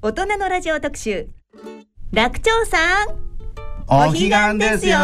[0.00, 1.26] 大人のラジオ特集。
[2.12, 3.08] 楽長さん。
[3.88, 4.96] お彼岸ですよ。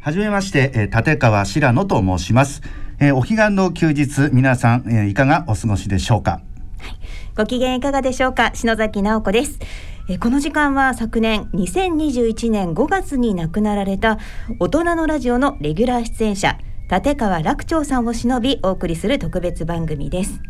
[0.00, 2.62] はじめまして、えー立川白野と申します、
[3.00, 6.40] えーお彼岸の休日皆さん、えーいかがお過ごしでしょうか？
[7.36, 8.50] ご機嫌いかがでしょうか？
[8.54, 9.58] 篠崎直子です。
[10.08, 14.18] えーこの時間は昨年2021年5月に亡くなられた
[14.58, 16.58] 大人のラジオのレギュラー出演者
[16.90, 20.40] 立川楽長さんを忍びお送りする特別番組です。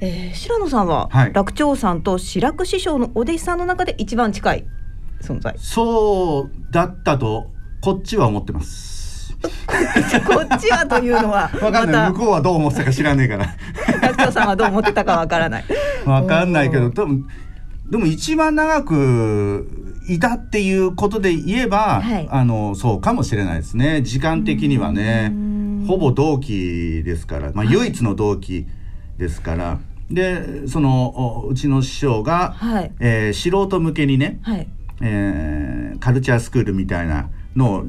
[0.00, 1.32] えー、白野さんは、はい。
[1.34, 4.64] 楽長さんと白く師匠のお弟子さんの中で一番近い
[5.20, 5.54] 存在？
[5.58, 7.50] そうだったと
[7.82, 8.99] こっちは思ってます
[10.26, 12.10] こっちはというのはわかんない。
[12.10, 13.46] 向こうはどう思ってたか知らねえから。
[14.02, 15.64] 楽長さんはどう思ってたかわからない。
[16.04, 17.26] わかんないけど多分
[17.90, 19.66] でも一番長く
[20.08, 22.28] いたっていうことで言えば、はい。
[22.30, 24.02] あのそうかもしれないですね。
[24.02, 25.30] 時間的にはね。
[25.32, 25.84] うん。
[25.88, 28.66] ほぼ同期ですから、まあ、唯一の同期
[29.18, 29.78] ですから、
[30.10, 32.92] でそのおうちの師匠が、はい。
[33.00, 34.68] えー素人向けにね、はい。
[35.00, 37.84] えーカルチャースクールみたいなのを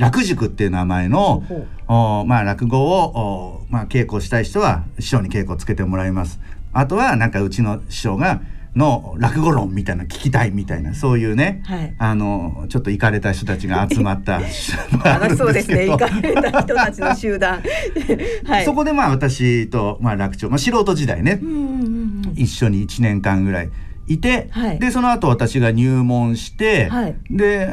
[0.00, 1.44] 楽楽塾っていう名前の
[1.86, 6.40] おまあ、落語をお、まあ、稽古したい人は師匠に稽古をつけてもらいます
[6.72, 8.40] あとはなんかうちの師匠が
[8.76, 14.38] の落語論みたいなの聞きたいみたいなそういうね、はいあのちょっと行かれた人たちが集まった
[15.04, 15.88] 楽しそうですね。
[15.88, 17.60] 行かそれた人たちの集団。
[18.46, 18.64] はい。
[18.66, 23.70] こでまあ私と、まあ、楽長、まあ、素人時代ね、うんうんうん一緒に1年間ぐらい
[24.06, 24.78] いて、はい。
[24.78, 27.16] でその後私が入門して、はい。
[27.30, 27.68] で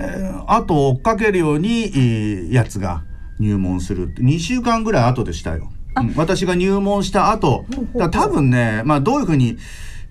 [0.47, 3.03] あと追っかけるようにえーやつが
[3.39, 5.71] 入門するって2週間ぐらい後でしたよ。
[5.95, 6.13] うん。
[6.15, 9.57] 私が入門した後だ多分ね、まあ、どういうふうに、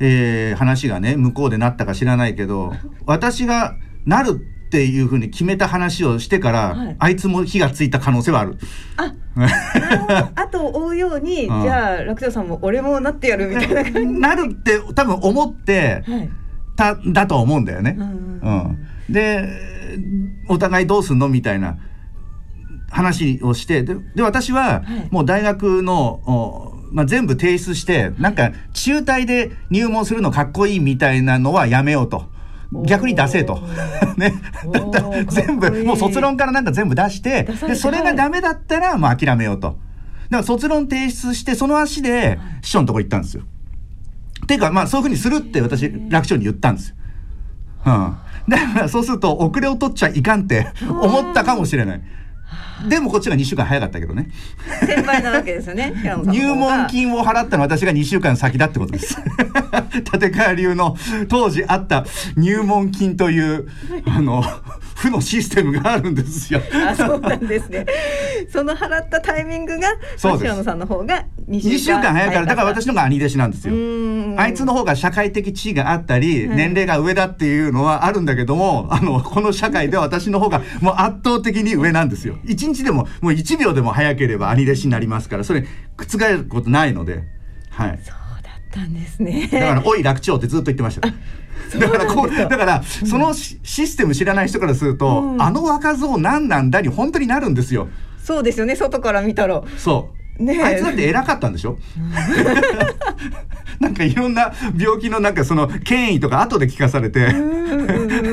[0.00, 2.72] えー話がね向こうでなったか知らないけど
[3.06, 8.58] 私がなるっていうふうに決めた話をしてから、はいあいつも火がついた可能性はある。
[8.96, 9.12] あ、
[10.34, 14.06] あと追うように、 うんじゃあ楽長さんも俺もなってやるみたいな感じ。
[14.06, 16.30] なるって多分思ってはい。
[16.74, 17.96] ただと思うんだよね。
[17.98, 18.06] うん
[18.42, 19.48] うん、で
[20.48, 21.78] お互いどうすんのみたいな
[22.90, 32.35] 話をしてでで私ははいもう大学の、おまあ、全部提出してなんか中退で入門するのかっこいいみたいなのはやめようと。
[32.84, 33.60] 逆に出せと。
[34.16, 34.34] ね。
[34.64, 39.68] おだったらー全部もう卒論からなんか全部出してでそれがダメだったらもう諦めようと。
[39.68, 39.78] だか
[40.38, 43.44] ら卒論提出してその足で師匠のとこ行ったんですよ。
[44.42, 46.96] っていうかまあそういうふうにするって私楽長に言ったんですよ。
[47.86, 48.16] うん、
[48.48, 52.02] だからそうすると遅れを取っちゃいかんって思ったかもしれない。
[52.88, 54.30] でもこっちが2週間早かったけどね。
[54.86, 55.94] 先輩なわけですよね。
[56.26, 56.86] 入門。
[56.88, 59.16] 金を払ったのは私が2週間先だってことです。
[60.12, 60.96] 立川流の
[61.28, 62.04] 当時あった
[62.36, 63.68] 入門金という
[64.06, 64.44] あの
[64.94, 66.60] 負のシステムがあるんですよ。
[66.88, 67.86] あ、そうなんですね。
[68.50, 73.74] その払ったタイミングが、そうですさんの方が2週間2週間早いからだから私の方が兄弟子なんですよ。
[74.38, 82.38] あいつの方が社会的地位があったり、はい年齢が上だっていうのはあるんだけども、あの、この社会では私の方がもう圧倒的に上なんですよ。
[82.66, 85.64] 1日でも、もう1秒でも早ければ兄弟子になりますから、それ、
[85.96, 87.24] 覆ることないので、
[87.70, 88.00] はい。
[88.02, 89.48] そうだったんですね。
[89.52, 91.08] だから、おい楽長ってずっと言ってました。
[91.78, 97.88] だからこう、だから、そのシシステム知らない人からすると、うんあの若造何なんだに本当になるんですよ。
[98.22, 98.76] そうですよね。
[98.76, 99.62] 外から見たら。
[99.76, 100.25] そう。
[100.38, 100.62] ねえ。
[100.62, 101.78] あいつだって偉かったんでしょ？
[103.80, 107.28] なんかいろんな病気のなんかその権威とか後で聞かされて。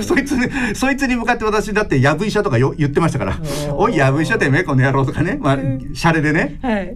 [0.01, 3.37] そいつにそいつに向かって私だってやぶ医者とかよ言ってましたから
[3.75, 5.57] 「おいやぶ医者てめえこの野郎」とかね、まあ、
[5.93, 6.57] シャレでね。
[6.61, 6.95] はい。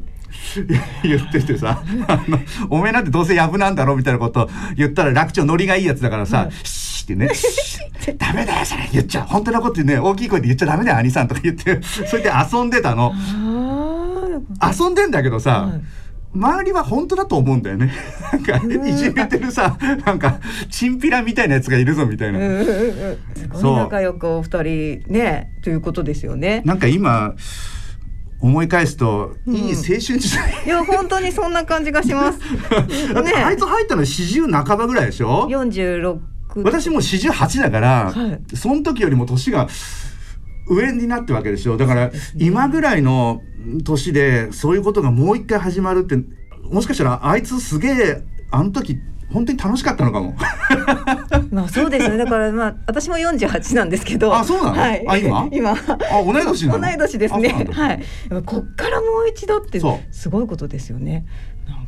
[1.03, 7.79] 言っててさあの「おめえなんてどうせやぶなんだろ」みたいなこと言ったら楽長ノリがいいやつだからさ「シーってね「シ
[8.11, 8.87] ーダメだよそれ。
[8.93, 9.97] 言っちゃ本当なことね。
[9.99, 11.81] 大きい声で言っちゃダメだよ兄さん」とか言って。
[11.81, 13.13] それで遊んでたの。
[14.59, 15.81] あ遊んでんだけどさ、はい
[16.35, 17.91] 周りは本当だと思うんだよね。
[18.31, 18.57] なんか
[18.87, 19.75] いじめてるさ、
[20.05, 20.39] なんか
[20.69, 22.39] チンピラみたいなやつがいるぞみたいな。
[23.33, 26.61] すごい仲良くお二人ねということですよね。
[26.65, 27.33] なんか今
[28.41, 30.63] 思い返すと、うんいい青春時代。
[30.65, 32.39] いや本当にそんな感じがします。
[33.15, 35.47] だってあいつ入ったの四十半ばぐらいでしょ？
[35.49, 36.21] 四十六。
[36.63, 39.67] 私もう四十八だから、はいその時よりも年が
[40.69, 41.77] 上になってるわけでしょ？
[41.77, 43.41] だから今ぐらいの
[43.83, 46.17] 年でそういうことがもう一回始まるって
[46.69, 48.97] もしかしたらあいつすげえあの時
[49.31, 50.35] 本当に楽しかったのかも。
[51.51, 52.17] まあそうですよね。
[52.17, 54.33] だからまあ私も48なんですけど。
[54.33, 54.79] あそうなの？
[54.79, 55.05] はい。
[55.05, 55.49] あ今？
[55.51, 55.71] 今。
[55.71, 55.75] あ
[56.25, 56.81] 同い年なの？
[56.81, 57.67] 同い年ですね。
[57.71, 58.03] はい。
[58.45, 59.81] こっからもう一度って
[60.11, 61.25] すごいことですよね。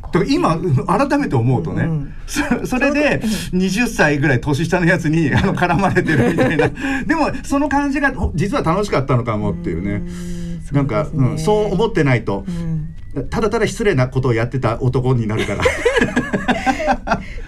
[0.02, 3.20] だから今改めて思うとね、うんそそれで
[3.52, 6.68] 20歳ぐらい年下のやつにあの絡まれてるみたいな
[7.06, 10.39] でもその感じがほ実は楽しかったのかもっていうねうん
[10.72, 12.44] なんかそうねうん、そう思ってないと。
[12.46, 12.94] う、ん。
[13.28, 15.64] ただただ失礼なことをやってた男になるから。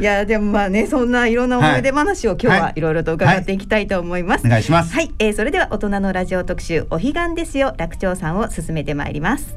[0.00, 2.72] いやでもまあねそんないろんな思い出話を今日ははい。
[2.76, 4.46] いろいろと伺っていきたいと思います。
[4.46, 4.92] お願いします。
[4.92, 7.74] はい、えー、それでは大人のラジオ特集お彼岸ですよ。
[7.78, 9.56] 楽長さんを進めてまいります。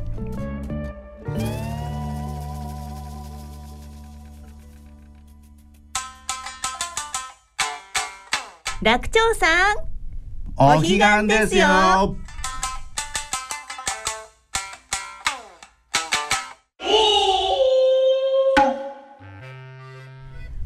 [8.85, 9.77] 楽長さん、
[10.55, 12.15] お彼岸ですよ。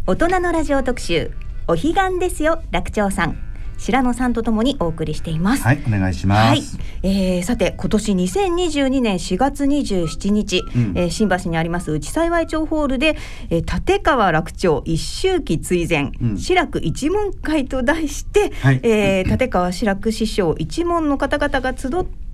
[0.09, 1.29] 大人のラジオ特集
[1.67, 3.37] お彼岸ですよ楽長さん、
[3.77, 5.61] 白野さんとともにお送りしています。
[5.61, 6.47] はい、お願いします。
[6.47, 6.63] はい、
[7.03, 13.17] えー、さて今年2022年4月27日、うんえー新橋にあります内幸町ホールで、
[13.51, 16.37] えー、立川楽長一周忌追善、うん。
[16.39, 18.79] 志らく一門会と題して、はい。
[18.81, 21.91] えー立川志らく師匠一門の方々が集っ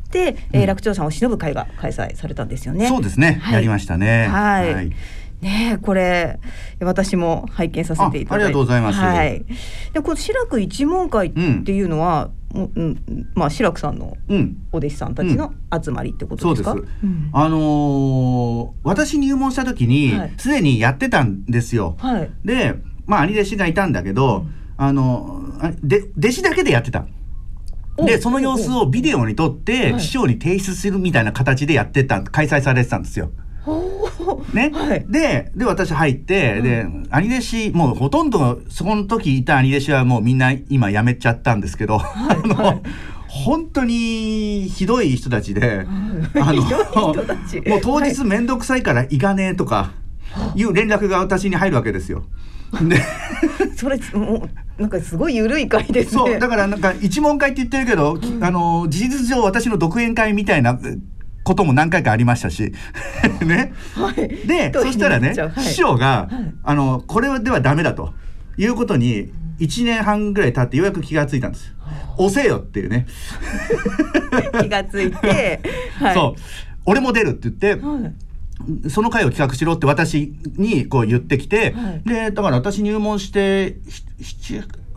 [0.09, 0.65] て、えーうん。
[0.67, 2.87] 楽長さんを忍ぶ会が開催されたんですよね。
[2.87, 3.53] そうですね、はい。
[3.55, 4.29] やりましたね。
[4.29, 4.95] はい
[5.41, 6.39] ねえこれ
[6.79, 9.45] 私も拝見させていただいてあありがとうございますはい、
[9.93, 11.31] でこの志らく一門会っ
[11.63, 14.57] ていうのは、もううん、まあ志らくさんのうん。
[14.71, 15.53] お弟子さんたちの
[15.83, 16.71] 集まりってことですか？
[16.71, 21.95] そうですんあのー私入門した時にはいすで、にやってたんですよ。
[21.99, 22.31] はい。
[22.43, 27.05] で、まあ兄弟子がいたんだけど、うんあのあで弟子だけでやってた。
[27.97, 33.31] でおその様子をビデオに撮ってはい師匠に提出するみたいな形でやってた開催されてたんですよ。
[34.53, 35.05] ね、はい。
[35.07, 36.63] でで私入って、うん。
[36.63, 42.81] で兄弟子もうほとんどそこの時いた兄弟子はもうみんな今辞めちゃったんですけど、あの、はい。
[43.27, 45.85] 本当にひどい人たちで、
[46.35, 47.61] あひどい人たち。
[47.67, 49.91] もう当日面倒くさいから行かねえとか
[50.55, 52.23] いう連絡が私に入るわけですよ。
[52.81, 53.01] で
[53.75, 54.47] それも
[54.77, 56.21] うなんかすごい緩い会ですね。
[56.23, 60.77] そうだからなんか一問会って言ってるけど、きあの事実上私の独演会みたいな
[61.45, 62.73] ことも何回かありましたし
[63.45, 63.71] ね。
[63.93, 64.15] はい。
[64.47, 68.13] でそしたらね、はい師匠が、はいあのこれではダメだと
[68.57, 71.73] いうことに1年半ぐらい経ってようやく気がついたんです。
[72.17, 73.05] 押せよっていうね、
[74.59, 75.61] 気がついて、
[75.99, 76.13] はい。
[76.15, 76.41] そう
[76.85, 77.99] 俺も出るって言って、は
[78.85, 78.89] い。
[78.89, 83.77] その会を企画しろって私にこう言ってきて、はいでだから私入門して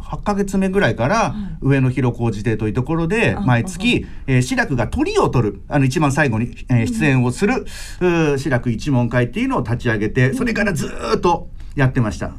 [0.08, 12.32] 78ヶ月目ぐらいから上野広小路邸というところであ毎月、えー、志らくが鳥を取るあの一番最後に、えー出演をする、うー志らく一門会っていうのを立ち上げてそれからずーっとやってました。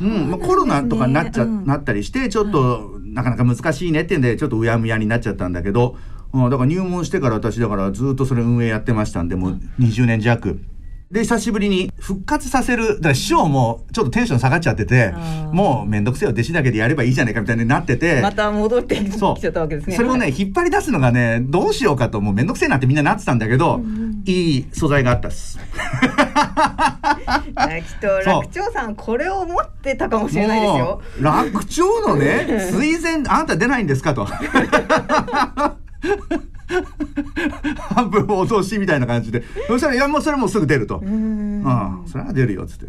[0.00, 1.66] うんまあ、コロナとかになっちゃ、うん。
[1.66, 5.96] なったりしてちょっと、なかなか難しいねってんでちょっとうやむやになっちゃったんだけど、
[6.32, 10.60] うん、だから入門してから私だからずっとそれ運営やってましたんでもう20年弱。
[11.14, 15.14] で久しぶりに復活させるだから師匠もちょっとテンション下がっちゃってて
[15.52, 19.94] もうめんどくせえよ弟子だけでやればいいじゃないかみたいになっててまた戻ってきちゃったわけですね。
[19.94, 23.80] それをね、引っ張り出すのがねどうしようかともうめんどくせえなってみんななってたんだけど、
[24.24, 25.60] いい素材があったっす。
[27.54, 31.00] はい、きっと楽長さんこれを持ってたかもしれないですよ。
[31.20, 34.26] 楽長のね 推薦あんた出ないんですかと
[37.94, 39.42] 半分脅しみたいな感じで。
[39.66, 40.98] そしたらいやもうそれもうすぐ出ると。
[40.98, 41.62] うーうん。
[41.62, 42.02] ん。
[42.06, 42.86] それは出るよっつって。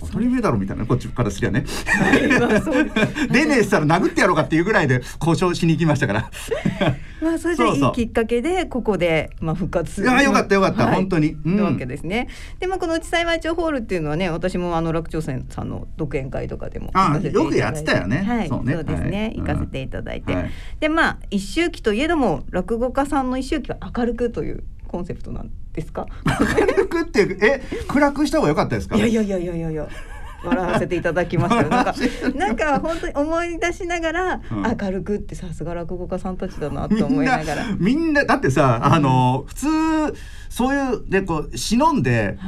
[0.00, 0.86] 当たり前だろみたいな。
[0.86, 1.64] こっちからすりゃね。
[3.30, 6.30] 出ねえっつったら殴ってやろうかっていうぐらいで交渉しに行きましたから。
[7.20, 10.08] まあそれじゃいいきっかけでここでまあ復活する。
[10.08, 10.94] いやよかったよかったはい。
[10.96, 11.36] 本当に。
[11.44, 11.56] うん。
[11.56, 12.28] なわけですね。
[12.60, 18.18] でまあこの内幸町ホールっていうのはね私もあの楽長さんの独演会とかでもあ行かせていただいよくやってたよね。
[18.18, 18.74] はい、そうね。
[18.74, 19.36] そうですね、はい。
[19.38, 20.50] 行かせていただいて、はい。
[20.80, 26.06] でまあ一周忌といえども落語家さんの一周忌は明るくというコンセプトなんですか？
[26.58, 28.96] 明るくってえ暗くした方が良かったですか？
[28.96, 29.88] いやいやいやいやいや。
[30.44, 31.68] 笑わせていただきましたよ。
[31.68, 31.94] なんか、
[32.34, 37.62] なんか本当に思い出しながら、うん明るくってさすが落語家さんたちだなと思いながら。
[37.62, 37.76] はい。
[37.78, 39.66] みんなだってさ、あの普通
[40.48, 42.38] そういうでこう忍んで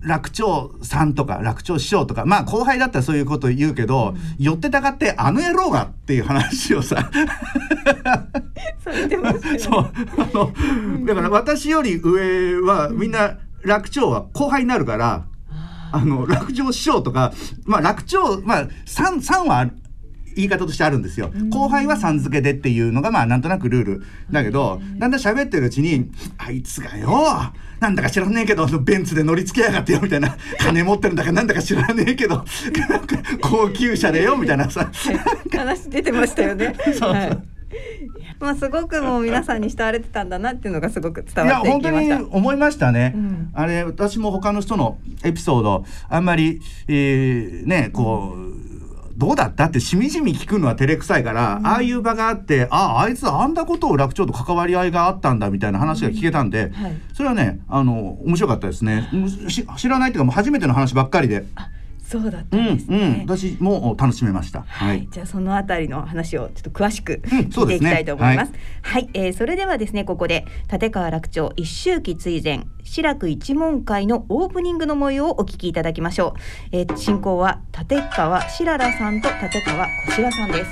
[0.00, 7.10] 楽長さんとか楽長師匠とかまあ後輩だったらそういうこと言うけど、寄ってたかってあの野郎がっていう話をさ。
[9.58, 15.24] そうあのだから私より上はみんな楽長は後輩になるから。
[15.92, 17.32] あの楽長師匠とか、
[17.64, 19.70] まあ、楽長、まあ、3, 三は
[20.38, 21.32] 言い方としてあるんですよ。
[21.50, 24.02] 後輩はさん付けでっていうのがまあなんとなくルール。
[24.30, 32.44] だけど、だんだん喋ってるうちにあいつがよなんだか知らねえけどベンツで乗り付けやがってよみたいな金持ってるんだかなんだか知らねえけど
[33.42, 34.90] 高級車でよみたいなさ。
[35.50, 36.74] 話出てましたよね。
[36.84, 37.10] そうそう。
[37.10, 37.57] はい
[38.40, 42.36] まあすごくもう皆さんに慕われてたんだなっていうのがすごく伝いやわって本当にきました。
[42.36, 43.50] 思いましたね、うん。
[43.52, 48.58] あれ私も他の人のエピソードあんまり、えーねこう
[49.18, 56.92] どうだったってしみじみ聞くのは照れくさいから、ああいう場があってあああいつあんなことを楽長と関わり合いがあったんだみたいな話が聞けたんで、はい。
[57.14, 59.08] それはねあの面白かったですね。
[59.48, 61.68] し知らないっていうかもう初めての話ばっかりで、あ
[62.08, 63.24] そうだったうんんですうんね。
[63.28, 64.60] 私も楽しめました。
[64.60, 68.52] は、はいいじゃあそのあたりの話をちょっと詳しくうんそうですね聞いていきたいと思います。
[68.82, 76.34] はい、えーそれではですねここで立川楽長一周忌追善志らく一門会のオープニングの模様をお聞きいただきましょ
[76.72, 76.76] う。
[76.76, 80.70] えー進行は立川しららさんと立川こしらさんです。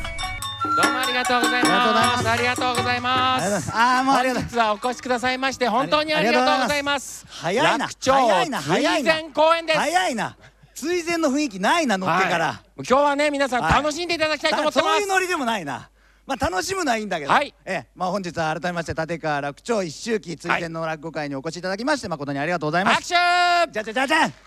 [0.82, 2.28] どうもありがとうございます。
[2.28, 3.70] ありがとうございます。
[3.72, 7.26] ああもうありがとう本日はお越しくださいまして本当にありがとうございます。
[7.28, 9.78] 早いな早いな早いな追善公演です。
[9.78, 10.36] 早いな
[10.76, 12.58] 追善の雰囲気ないな乗ってから、はい。
[12.76, 13.82] 今日はね皆さんはい。
[13.82, 14.88] 楽しんでいただきたいと思ってます。
[14.90, 15.90] そういうノリでもないな
[16.26, 17.54] まあ楽しむのはいいんだけど、はい。
[17.64, 17.86] ええ。
[17.96, 23.14] まあ本日は改めまして立川楽長一周忌追善の落語会にお越しいただきまして誠にありがとうございます。
[23.14, 23.72] 拍手。
[23.72, 24.34] じゃじゃじゃじゃん。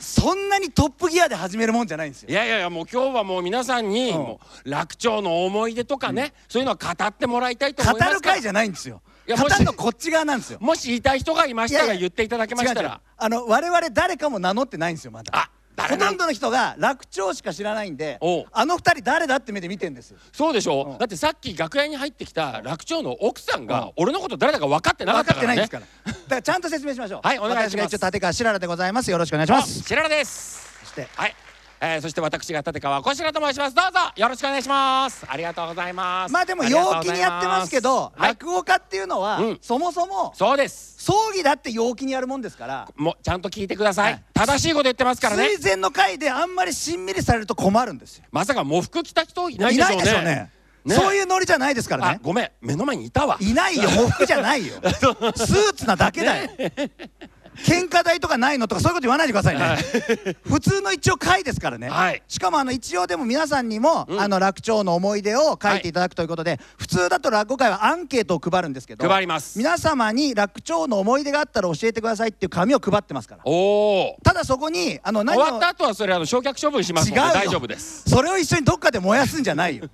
[0.00, 2.30] そんなにトップギアで始めるもんじゃないんですよ。
[2.30, 4.16] いやいやいやもう今日はもう皆さんにうん。
[4.18, 8.34] もう楽長の思い出とかね、そういうのを語ってもらいたいと語思いますから。
[8.34, 10.58] る会じゃないんですよいやもし語るのこっち側なんですよ。
[10.60, 12.88] もし言いたい人がいましたら言っていただけました違う違う。
[12.88, 13.00] ら。
[13.16, 15.32] あの我々誰かも名乗ってないんですよまだ。
[15.34, 18.44] あ誰なんほとんどの人が楽長しか知らないんでおう。
[18.52, 20.18] あの二人誰だって目で見てんですよ。
[20.32, 20.98] そうでしょ、うん。
[20.98, 23.66] だってさっき楽屋に入ってきた楽長の奥さんうん。
[23.66, 25.62] が俺のこと誰だか分かってなかっ分かたからね。
[25.62, 26.12] ってないんですから。
[26.12, 27.20] だからちゃんと説明しましょう。
[27.22, 27.88] はいお願いします。
[27.88, 29.10] 私が一応立川しららでございます。
[29.10, 29.80] よろしくお願いします。
[29.80, 30.80] あしららです。
[30.80, 31.08] そして。
[31.14, 31.34] はい、
[31.84, 33.74] えー、そして私が立川こしらと申します。
[33.74, 35.26] どうぞよろしくお願いします。
[35.28, 36.32] ありがとうございます。
[36.32, 39.58] まあでも陽気にやってますけどはい、落語家っていうのはうん。
[39.60, 40.94] そもそもそうです。
[40.98, 42.88] 葬儀だって陽気にやるもんですから。
[42.94, 44.22] もうちゃんと聞いてください、はい。
[44.32, 45.48] 正しいこと言ってますからね。
[45.48, 48.26] 追善の会であんまりしんみりされると困るんですよ。
[48.30, 49.96] まさか喪服着た人いないいでしょうね。
[49.96, 50.50] ないでしょうね。
[50.84, 50.94] ね。
[50.94, 52.18] そういうノリじゃないですからね。
[52.18, 52.50] あごめん。
[52.60, 53.38] 目の前にいたわ。
[53.40, 53.90] いないよ。
[53.90, 54.74] 喪服じゃないよ。
[55.34, 56.50] スーツなだけだよ
[57.56, 60.36] 喧嘩台とかないのとかそういうこと言わないでくださいね。
[60.44, 62.22] 普通の一応会ですからね、はい。
[62.26, 64.20] しかもあの一応でも皆さんにも、うん。
[64.20, 69.58] あの楽長の思い出を書いていただくということで、普通だと落語会はアンケートを配るんですけど配ります。
[69.58, 73.42] 皆様に楽長の思い出があったら教えてくださいっていう紙を配ってますから。
[74.22, 78.08] ただそこにあの何を終わった後はそれあの焼却処分しますので大丈夫です。
[78.08, 79.84] それを一緒にどっかで燃やすんじゃないよ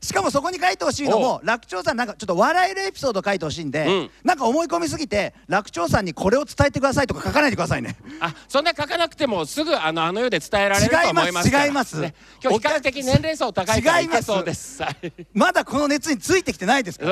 [0.00, 4.10] しかもそこに書いてほしいのも楽長さんなんかちょっと笑えるエピソード書いてほしいんで、うん。
[4.24, 7.96] なんか思い込みすぎて楽長さんにこれを伝えてくださいとか書かないでくださいね。
[8.20, 12.00] あそんな書かなくてもすぐあのあの世で伝えられると思います違います違います。
[12.00, 14.82] ね、今日比較的年齢層高いからいけそうです。
[14.82, 15.12] はい。
[15.34, 17.06] まだこの熱についてきてないですか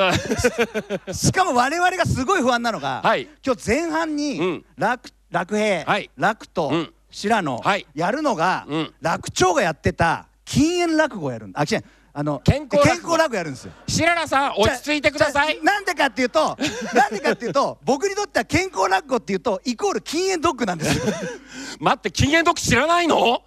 [1.07, 3.27] らしかも我々がすごい不安なのが、はい。
[3.45, 4.65] 今日前半に、うん。
[4.77, 6.09] 楽楽平、はい。
[6.15, 6.93] 楽と、うん。
[7.09, 7.85] 白野、はい。
[7.95, 8.93] やるのが、うん。
[9.01, 11.83] 楽長がやってた禁煙落語をやるんあ違う
[12.19, 12.83] あの健康落語。
[12.83, 13.71] 健康落語やるんですよ。
[13.87, 15.61] 白良さん落ち着いてください。
[15.61, 16.57] なんでかっていうと
[16.95, 21.13] なんでかっていうと僕にとっては健康落語っていうとイコール禁煙ドッグなんですよ。
[21.79, 23.43] 待って禁煙毒知らないの？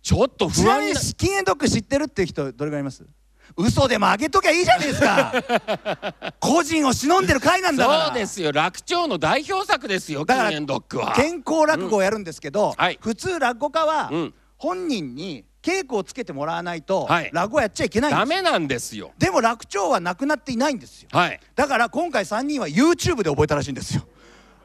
[0.00, 3.04] ちょっと不安にな禁煙ドッグ知ってるっていう人どれぐらいいます？
[3.56, 5.32] 嘘でもあげときゃいいじゃないですか。
[6.38, 8.06] 個人を忍んでる会なんだから。
[8.06, 8.52] そうですよ。
[8.52, 11.14] 楽長の代表作ですよ禁だから煙ドッグは。
[11.16, 12.98] 健康落語をやるんですけど、はい。
[13.02, 14.34] 普通落語家はうん。
[14.56, 17.30] 本人に稽古をつけてもらわないとはい。
[17.32, 18.28] 落語やっちゃいけないんです。
[18.28, 19.12] ダメなんですよ。
[19.18, 21.08] でも楽長はなくなっていないんですよ。
[21.12, 21.40] はい。
[21.54, 24.02] だから今回3人は YouTube で覚えたらしいんですよ。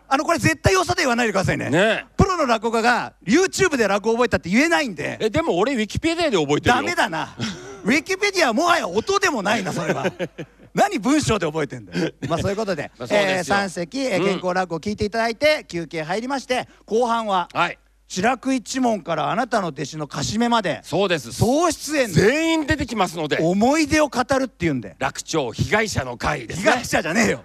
[0.08, 1.70] あのこれ絶対よさで言わないでくださいね。
[1.70, 5.18] ねプロの落語家が YouTube で落語覚えたって言えないんで。
[5.20, 6.76] えでも俺ウィキペディアで覚えてるよ。
[6.76, 7.36] ダメだな。
[7.84, 10.06] ウィキペディアはもはや音でもないなそれは。
[10.74, 12.12] 何文章で覚えてんだよ。
[12.28, 13.56] まあそういうことで まあそうですよ。
[13.56, 14.26] 3席、えーうん。
[14.26, 21.32] 健康落語を聞いていただいて休憩入りまして後半ははい白く一門からあなたの弟子のかしめまでそうです。
[21.34, 24.96] 総出演で全員出てきますので思い出を語るっていうんで。
[25.00, 27.44] 楽長被害者の会です被ね害者じゃねえよ。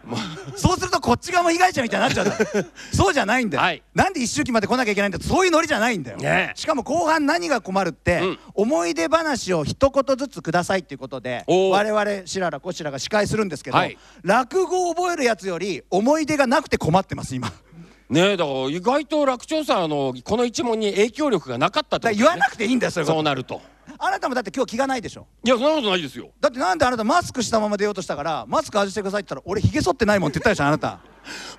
[0.57, 3.83] そうするとこっち側も被害者みたいになっちゃう そうじゃないんだよ、はい。
[3.95, 6.61] なんで一周期まで来なきゃいけないんだそういうノリじゃないんだよ、ねえ。
[6.61, 8.39] しかも後半何が困るって、うん。
[8.55, 13.97] 思い出話を一言ずつくださいっていうことでおー我々白良こしらが司会するんですけど、はい。
[14.23, 17.51] 落語を覚えるやつより思い出がなくて困ってます今
[18.11, 23.17] ねえだから意外と楽長さんあのこの一問に影響力がなかったってことだから言わなくていいんだよそういうこと。
[23.17, 23.61] そうなると。
[23.99, 25.27] あなたもだって今日気がないでしょ。
[25.45, 26.31] いやそんなことないですよ。
[26.41, 31.01] だってなんであなたマスクしたまま出ようとしたからマスク外してくださいって言ったら俺ひげ剃ってないもんって言ったでしょあなた。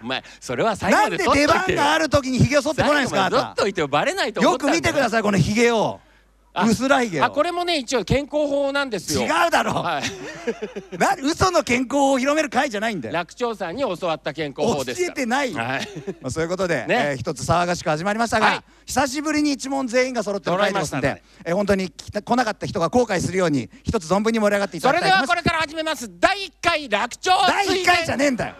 [0.02, 1.78] お前それは最なんで後まで取っ出といてよ。
[1.78, 3.62] 番がある時にひげを剃ってこないんですかあなた。
[3.62, 4.58] といてバレないと思よ。
[4.58, 6.00] く見てくださいこのひげを。
[6.04, 6.09] あ
[6.56, 7.26] 薄らい毛を。
[7.26, 9.22] あこれもね一応健康法なんですよ。
[9.22, 10.04] 違うだろ、はい。
[10.98, 13.14] な嘘の健康を広める会じゃないんだよ。
[13.14, 15.12] 楽長さんに教わった健康法教ですから。
[15.12, 15.52] えてない。
[15.52, 15.88] よ、はい。
[16.22, 17.12] まあ、そういうことで、ね。
[17.12, 18.62] えー一つ騒がしく始まりましたが、はい。
[18.86, 21.44] 久しぶりに一問全員が揃ってる会ですので、揃いましたね。
[21.46, 25.26] えー本当に来なかった人が後悔するように一つ存分に盛り上がっていたそれでだきたい。
[25.26, 26.10] と思いますはこれから始めます。
[26.20, 28.56] 第1回楽長第1回じゃねねえんだよ。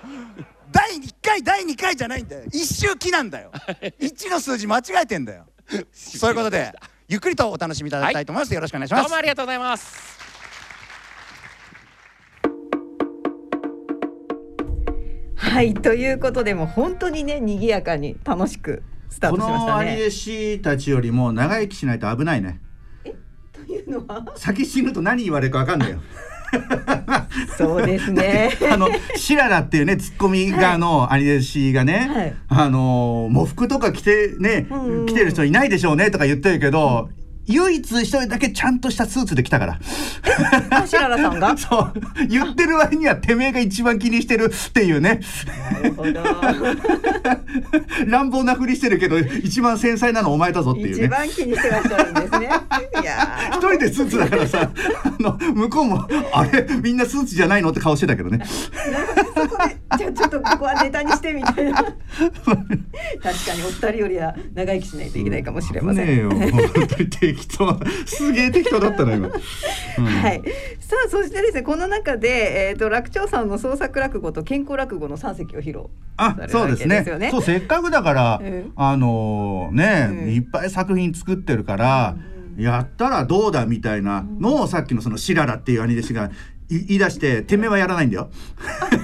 [0.72, 2.44] 第1回第2回じゃないんだよ。
[2.52, 3.52] 一周期なんだよ。
[4.00, 5.46] 1の数字間違えてんだよ。
[5.94, 6.74] そういうことで
[7.10, 9.02] ゆっくりとお楽しみいただきたいと思います、よろしくお願いします。
[9.02, 10.20] どうもありがとうございます。
[15.36, 20.12] はいということでもう本当にね賑やかに楽しくスターこトしましたのアリエね。
[20.12, 22.62] シたちよりも長生きしないと危ないね。
[23.54, 24.24] というのは？
[24.36, 25.98] 先死ぬと何言われるか分かんないよ
[27.58, 28.52] そうですね。
[28.72, 32.34] あのシララっていうねツッコミがのアリエシがね、はい。
[32.48, 35.06] あの喪服とか着てね、うんうん。
[35.06, 37.10] 着てる人いないでしょうねとか言ってるけど、
[37.52, 39.80] 唯一一人だけちゃんとしたスーツで来たから。
[40.70, 41.58] あしららさんが？
[41.58, 41.94] そう
[42.28, 45.20] 言ってる割にはてめえが一番気にしてるっていうね
[45.74, 46.24] なるほど。
[48.08, 52.50] 乱暴なふりしてるけど一番繊細なのお前だぞっていう一ね番気にしてらっしゃるんですね。
[53.02, 54.70] いや一人でスーツだからさ
[55.04, 56.66] あの向こうもあれ？
[56.84, 61.74] みんなスーツじゃないのって顔してたけどねーじゃあちょっとここはネタにしてみたいな。
[61.74, 66.08] 確かにお二人よりは長生きしないといけないかもしれません。
[66.08, 66.40] ねえよ本
[66.88, 69.28] 当に適当すげえ適当だったな今、
[69.98, 70.06] うん。
[70.06, 70.42] はい、
[70.80, 75.86] さあそしてですねこの中で、えー、と楽長さんの創作落語と健康落語の三席を披露
[76.18, 77.04] あそうですね。
[77.18, 78.72] ねそうせっかくだから、うん。
[78.76, 80.30] あのね、うん。
[80.34, 82.16] いっぱい作品作ってるから、
[82.58, 86.32] やったらどうだみたいなのをさっきのそのシララっていう兄弟子がい
[86.70, 88.30] 言い出しててめえはやらないんだよ。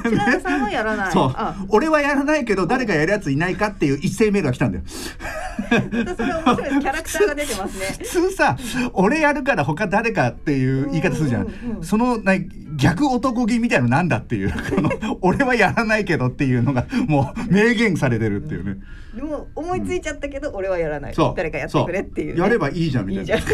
[0.04, 1.12] 白田さんはやらない。
[1.12, 4.84] そうあ俺はやらないけど誰かやるやついないかっていう一斉メールが来たんだよ。
[4.88, 7.86] それは面白いキャラクターが出てますね。
[8.00, 8.58] 普通さ
[8.94, 12.34] 俺やるから他誰かっていう言い方するじゃん、うんうんうんそのな
[12.76, 14.54] 逆男気みたいのなんだっていう
[15.22, 18.82] 俺はやらないけどっていうのがもう明言されてるっていうね、
[19.16, 21.14] でも思いついちゃったけど俺はやらない。
[21.14, 21.34] そう。
[21.38, 22.34] 誰かやってくれっていう、ね。
[22.34, 22.44] そう。
[22.46, 23.36] やればいいじゃんみたいな。
[23.36, 23.48] いいいう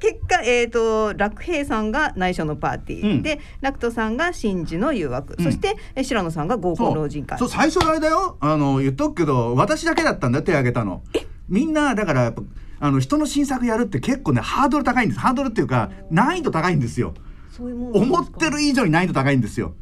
[0.00, 3.22] 結果、えー、と楽平さんが内緒のパーティー、うん。
[3.22, 5.44] で楽人さんが真珠の誘惑、うん。
[5.44, 7.38] そしてえ白野さんが合コン老人会。
[7.38, 11.02] そう最初のあれだよあの言っとくけど私だけだったんだよ手挙げたの。
[11.48, 12.32] みんなだから
[12.78, 15.20] あの人の新作やるって結構ねハードル高いんです。
[15.20, 17.14] ハードルっていうか難易度高いんですよ
[17.52, 19.74] そういうもん思ってる以上に難易度高いんですよ。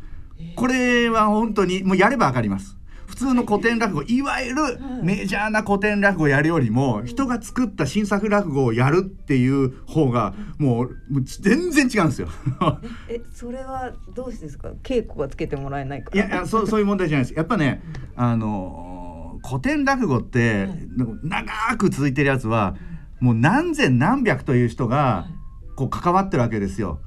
[0.56, 2.76] これは本当にもうやればわかります。
[3.06, 12.28] 普通の古典落語いわゆるメジャーな古典落語やるよりも人が作った新作落語をやるっていう方がもう全然違うんですよ。
[13.08, 14.70] えそれはどうしてですか？
[14.82, 17.36] 稽古がつけてもらえないかいやいやそうそういう問題じゃないです。
[17.36, 17.82] やっぱね
[18.16, 18.90] あのー
[19.48, 20.68] 古典落語って、
[21.22, 22.76] 長く続いてるやつは
[23.20, 25.28] もう何千何百という人が
[25.80, 27.00] こう関わってるわけですよ。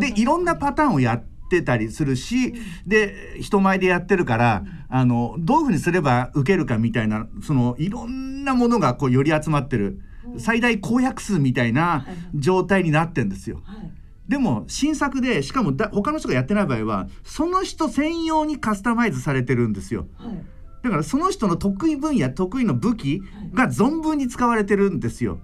[0.00, 10.00] でいろんなパターンをやってたりするしで人前でやってるからあのどういうふうにすれば受けるかみたいなそのいろんなものがこう寄り集まってる。
[10.38, 13.60] 最大公約数みたいな状態になってんですよ。
[13.64, 13.90] はい。
[14.28, 20.06] でも新作でしかもだ他の人がやってない場合はその人専用にカスタマイズされてるんですよ。
[20.16, 20.44] はい。
[20.82, 25.38] だからその人の得意分野得意の武器が存分に使われてるんですよ。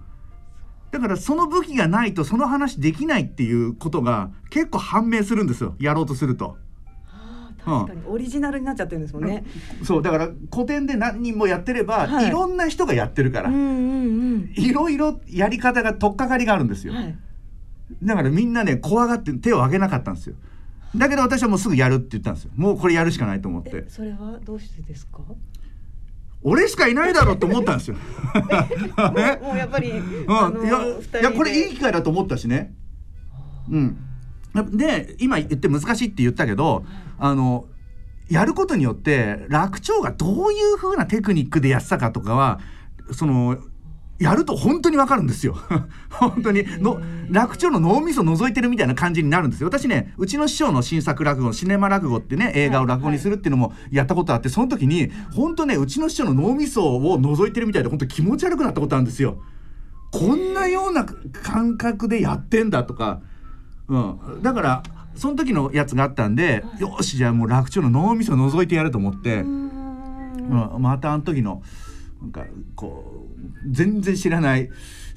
[0.90, 6.56] だからその武器がないとその話できないっていうことが結構判明するんですよやろうとすると。
[7.64, 9.44] 確かにオリジナルになっちゃってるんですもんね。
[9.84, 13.58] そうだから古典で何人もやってれば、はいい、ろんな人がやってるから、うんう
[14.38, 16.94] んいろいろやり方が取っかかりがあるんですよ。
[16.94, 16.98] うん。
[16.98, 17.18] はい。
[18.02, 20.36] だからみんなね怖がって手を挙げなかったんですよ。
[20.96, 22.52] だけど私はもうすぐやるって言ったんですよ。
[22.56, 23.84] もうこれやるしかないと思ってえ。
[23.88, 25.20] それはどうしてですか？
[26.42, 27.96] も俺しかいないだろうと思ったんですよ。
[29.14, 32.74] ねうもうやっぱり、うん、いやいやこれいい機会だと思ったしね。
[33.70, 33.98] うん、
[34.76, 36.84] で今言って難しいって言ったけど
[37.18, 37.66] あの
[38.30, 42.60] やることによって楽長がどういう風なテクニックでやってたかとかは
[43.12, 43.58] その
[44.18, 45.56] やると本当にわかるんですよ。
[46.10, 46.64] 本当に。
[46.80, 47.00] の
[47.30, 49.68] 楽長の脳みそ覗いてるみたいな感じになるんですよ。
[49.68, 59.38] 私ねうちの師匠の新作落語シネマ落語ってね映画を落語にするっていうのもやったことあってその時に本当ねうちの師匠の脳みそを覗いてるみたいで本当気持ち悪くなったことあるんですよ。
[60.10, 63.20] こんなような感覚でやってんだとか、
[63.88, 64.82] うん、だから
[65.14, 71.62] その時のやつがあったんで、よしじゃあもう楽長の脳みそ覗いてやると思って、うん、またあの時の
[72.22, 73.17] なんかこう
[73.70, 74.70] 全然知らない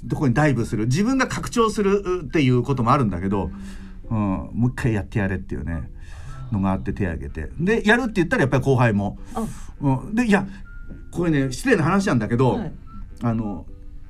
[0.09, 3.51] ところにダイブする自分が拡張するっていうこともあるんだけど、
[4.09, 4.17] うん、
[4.53, 5.89] もう一回やってやれっていうね
[6.51, 7.49] のがあって手を挙げて。
[7.59, 9.17] でやるって言ったらやっぱり後輩も。
[9.33, 9.45] あ。
[9.81, 10.45] うん、でいや
[11.11, 12.71] これね失礼な話なんだけど、はい。
[13.23, 13.65] あの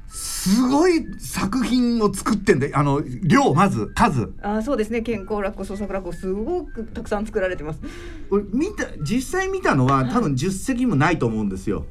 [0.08, 4.34] すごい作品を作ってんであの量まず数。
[4.42, 5.02] あーそうですね。
[5.02, 7.82] 健康落語創作落語すごくたくさん作られてます。
[8.30, 11.88] 俺見た実際見たのは多分10席もないと思うんですよ、はい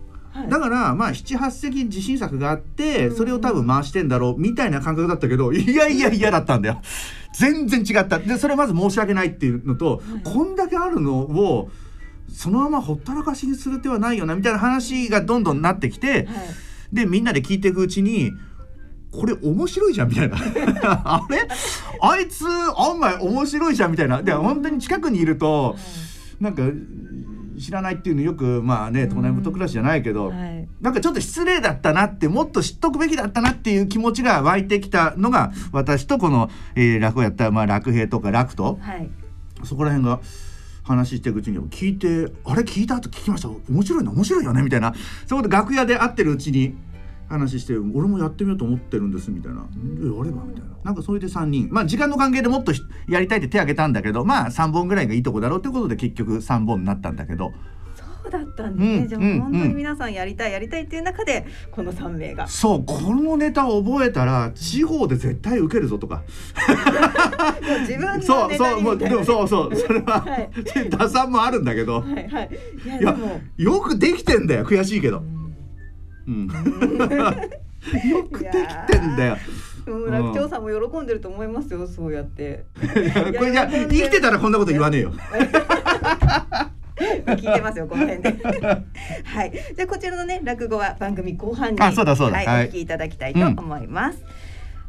[0.48, 6.80] だからまあ78席自信作があってそれを多分回してんだろうみたいな感覚だったけど いやいや嫌だったんだよ。
[7.36, 8.18] 全然違った。
[8.18, 11.70] でそれまず申し訳ないっていうのと、こんだけあるのを
[12.28, 16.26] そのままほったらかしにする手はないよなみたいな話がどんどんなってきて、はい。
[16.92, 18.32] でみんなで聞いていくうちに
[19.12, 20.36] これ面白いじゃんみたいな。
[21.04, 21.48] あれ？
[22.00, 22.44] あいつ
[22.76, 24.22] 案外面白いじゃんみたいな。
[24.22, 25.76] で本当に近くにいると
[26.40, 26.62] なんか
[27.60, 30.68] 知らないっていうのよくまあね東南元暮らしじゃないけど、はい。
[30.80, 39.10] なんかちょっと失礼だったなってもっと知っとくべきだったなっていう気持ちが湧いてきたのが私とこの、えー落語やった、まあ、楽平とか楽とはい。
[39.64, 40.20] そこら辺が
[40.82, 42.62] 話していくうちに聞いてあれ？
[42.62, 43.48] 聞いた後聞きました？
[43.48, 44.10] 面白いな？
[44.10, 44.62] 面白いよね？
[44.62, 44.94] みたいな。
[45.26, 46.74] そこで楽屋で会ってるうちに
[47.30, 49.64] 話して俺もやってみようと思ってるんですみたいな
[50.02, 50.70] 「えやれば」みたいな。
[50.82, 51.68] なんかそれで3人。
[51.70, 57.52] まあ時間の関係でもっとひやりたいって手挙げたんだけどまあ3本ぐらいがいいとこだろうということで結局3本になったんだけど。
[58.22, 62.46] そうだったんですね、うんじゃあ本当に皆さんやりたいやりたいっていう中でこの3名が。
[62.48, 66.22] そうこのネタを覚えたら地方で絶対受けるぞとか。
[67.80, 70.50] 自分のネタそうそうにみたいなもうでもそうそうそれは、はい。
[70.90, 72.00] 打算もあるんだけど。
[72.00, 72.50] はいはい。
[72.84, 73.40] いやいやでも。
[73.56, 75.18] よくできてんだよ悔しいけど。
[75.18, 75.39] うん
[78.08, 79.36] よくできてんだよ。
[79.36, 79.60] うん
[80.10, 82.64] 楽長さんも喜んでると思いますよそうやって。
[82.76, 85.12] これじゃ生きてたらこんなこと言わねえよ。
[87.00, 88.28] 聞いてますよこの辺で。
[89.24, 89.52] はい。
[89.74, 92.36] じゃあこちらのね落語は番組後半にあそうだそうだ。
[92.36, 92.66] はい、はい。
[92.66, 94.22] お聞きいただきたいと思います、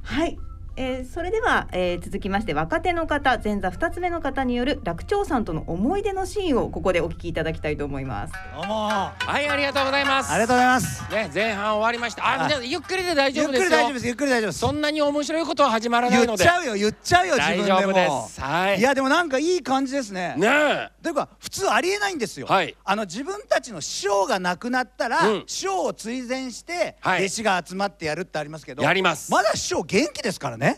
[0.04, 0.38] はい
[0.82, 8.34] えーそれでは、えー続きまして若手の方前座2つ目の方による楽長さんとの思い出のシーンをここでお聞きいただきたいと思います。
[8.56, 8.90] どうも。
[8.92, 10.34] あはいありがとうございます。
[10.34, 11.12] りがとうございます。
[11.12, 12.26] ね前半終わりました。
[12.26, 13.70] ああゆっくりで大丈ゆっく夫ですよ。
[13.70, 14.60] り大丈夫ですゆっくり大丈夫です。
[14.60, 16.28] そんなに面白いことは始まらないので。
[16.28, 17.78] 言っちゃうよ言っちゃうよ自大分でも。
[17.82, 18.42] 丈夫です。
[18.42, 18.80] はい。
[18.80, 20.34] いやでもなんかいい感じですね。
[20.38, 20.90] ねえ。
[21.04, 22.76] というか普通ありえないんですよ、はい。
[22.84, 25.44] あの自分たちの師匠が亡くなったら、うん。
[25.46, 27.26] 師匠を追善してはい。
[27.26, 29.32] 弟子が集まってやるってありますけど、やります。
[29.32, 30.71] まだ師匠元気ですからね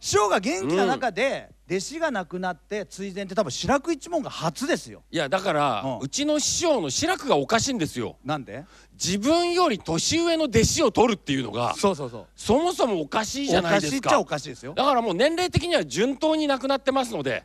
[0.00, 5.02] 師匠が元気な中で、弟子が亡くなって追善って多分白く一門が初ですよ。
[5.10, 8.16] いやだから、ううんちの師匠の志らくがおかしいんですよ。
[8.24, 8.64] なんで？
[8.94, 12.26] 自分より年上の弟子を取るっていうのがそうそうそう。
[12.34, 13.90] そもそもおかしいじゃおないですか。
[13.90, 14.72] かしいっちゃおかしいですよ。
[14.74, 17.44] だからもう年齢的には順当になくなってますので。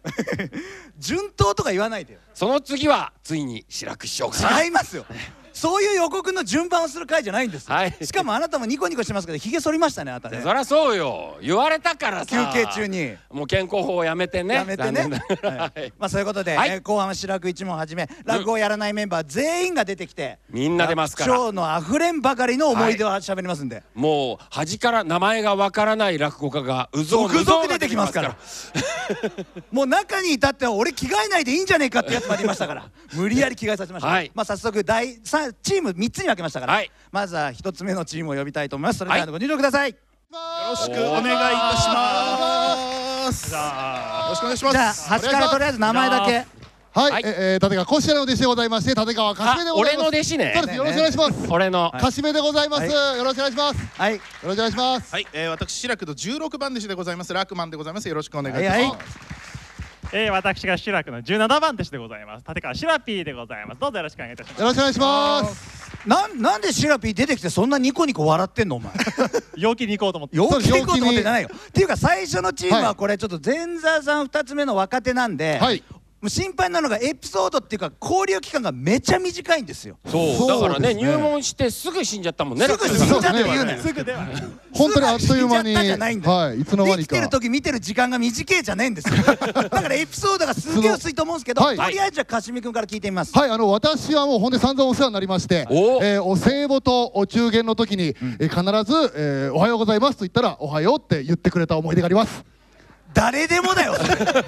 [1.00, 2.20] 順当とか言わないでよ。
[2.34, 4.64] その次はついに志らく師匠かな。
[4.64, 5.06] 違いますよ
[5.54, 7.68] そういう予告の順番をする回じゃないんです。
[7.68, 7.96] よ、はい。
[8.02, 10.42] しかもあなたもニコニコしてますけどひげ剃りましたねあなたね。
[10.42, 11.38] そりゃそうよ。
[11.42, 12.52] 言われたからさ。
[12.54, 13.16] 休憩中に。
[13.32, 14.56] もう健康法をやめてね。
[14.56, 15.02] やめてね。
[15.42, 15.88] ははい。
[15.88, 15.94] い。
[15.98, 16.70] まあそういうことで、はい。
[16.70, 21.34] えー後半は白く一門はじめ落語をやらないメンバー全員が出てきてみんな出ますから。
[21.34, 28.36] 今日のあふれんばかりの思い出を喋りますんで、もう端から名前がわからない落語家がうぞう続々出てきますから。
[29.72, 32.90] もう中に至っては俺着替えないでいいんじゃねえかってやつまでいましたから。
[33.14, 34.32] 無理やり着替えさせました、はい。
[34.34, 39.98] まあ早速第三チーム3つに分けましたから、はいまずは1つ目のチームを呼びたいと思いますそれではご入場ください、よ
[40.70, 43.50] ろしくお願いいたします。
[43.50, 44.74] じゃあ、よろしくお願いします。
[44.74, 46.46] じゃあ端からとりあえず名前だけ
[46.94, 50.08] はい、はいえー、立川こしらの弟子でございまして、立川かしめであございます。
[50.08, 51.52] 俺の弟子ねそうです、よろしくお願いします。
[51.52, 53.82] 俺のかしめでございます、はいよろしくお願いします。
[53.82, 55.14] よはいろしくお願いします。
[55.14, 57.34] はい、えー、私、志らくの16番弟子でございます。
[57.34, 58.08] ラークマンでございます。
[58.08, 59.63] よろしくお願いいはいはいたします。
[60.16, 62.46] えー、私が志らくの17番弟子でございます。
[62.48, 63.82] 立川シラピーでございます。
[63.82, 64.60] どうぞよろしくお願いいたします。
[64.60, 66.08] よろしくお願いします。
[66.08, 68.94] なんなんでシラピー出てきてそんなニコニコ笑ってんのお前。
[69.58, 70.38] 陽気に行こうと思って。
[70.38, 71.50] 陽気でいこうと思って陽気にないよ。
[71.52, 72.96] っていうか最初のチームははい。
[72.96, 75.84] これちょっと前座さん2つ目の若手なんで、はい
[76.24, 79.98] もう心配なのがエピソードっていうか交流期間がめちゃ短いんですよ。
[80.06, 80.36] そう。
[80.36, 84.26] そうだからね入門してすぐ死んじゃったもんねすぐ死んじゃったって言うなよすぐでは
[84.72, 86.98] 本当にあっという間に、はい、いつの間にか。
[86.98, 87.28] 生きてる。
[87.28, 89.16] 時見てる時間が短いじゃねえんですよ。
[89.36, 89.36] だ
[89.70, 91.76] からエピソードがすげえ薄いと思うんですけど、はい。
[91.76, 102.53] とりあえずじゃあかしみ君から聞いてみます、はい、あの私はもうほんで散々お世話になりまして、おえーお歳暮とお中元の時に、えー必ず、えーおはようございますと言ったらおはようって言ってくれた思い出があります。
[103.14, 103.96] 誰でもだよ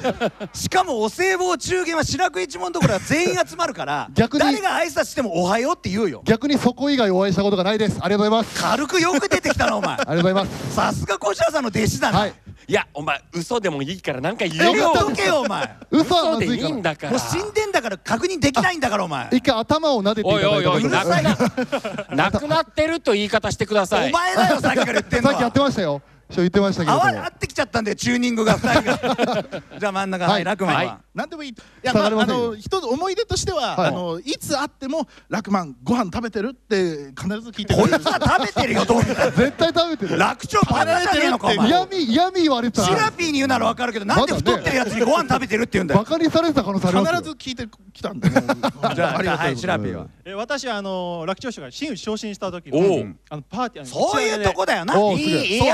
[0.54, 7.98] しかもお歳暮中元は白く一門のところは全員集まるから逆に誰が挨拶してもおはようって言うよ逆にそこ以外お会いしたことがないです。
[8.02, 8.62] ありがとうございます。
[8.62, 10.76] 軽くよく出てきたなお前ありがとうございます。
[10.76, 12.34] さすが小白さんの弟子だな、はい。
[12.68, 16.70] いやお前嘘でもいいからなんか言え言よっとけよお前嘘でいまずいから。
[16.70, 20.84] いんだからもう死んでんだから確認できないんだからお前一回頭を撫でていただいたおいおい
[22.16, 26.02] なくなってると言い方してくださいお前だよさっきから言ってんのさっきやってましたよ。
[26.30, 27.26] そう言ってましたけれども。
[27.26, 29.62] 合ってきちゃったんだよチューニングが2人が。
[29.80, 30.44] じゃあ真ん中はい、はい。
[30.44, 30.98] 楽マンは、はい。
[31.14, 31.52] なんでもいい。
[31.52, 33.88] いや、まあ、あの、一つ思い出としては、はい。
[33.90, 38.04] あの、いつ会っても、ラクマン、ご飯食べてるって、必ず聞いてくこいれる。
[38.04, 40.18] つは食べてるよどう見たら絶対食べてる。
[40.18, 41.68] 楽勝バカじゃねえのかお前。
[41.68, 42.86] 嫌味嫌味言われてた。
[42.86, 46.00] シラピーに言うならわかるけどなんで太ってるやつにご飯食べてるって言うんだよ。
[46.02, 48.30] バカにされてた可能性ありますよ必ず聞いてきたんで。
[48.96, 50.08] じゃあありがとうはいシラピーは。
[50.26, 52.82] え私あの楽長師が真打ち昇進した時おう。
[52.82, 55.00] にあのパーティーあのそういうとこだよな。
[55.00, 55.66] おういいいいいいと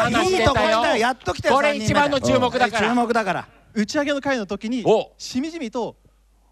[0.45, 0.97] たよ。
[0.97, 2.89] やっときたよこれ一番の注目だから。
[2.89, 3.47] 注目だから。
[3.73, 5.11] 打ち上げの会の時にお。
[5.17, 5.95] しみじみと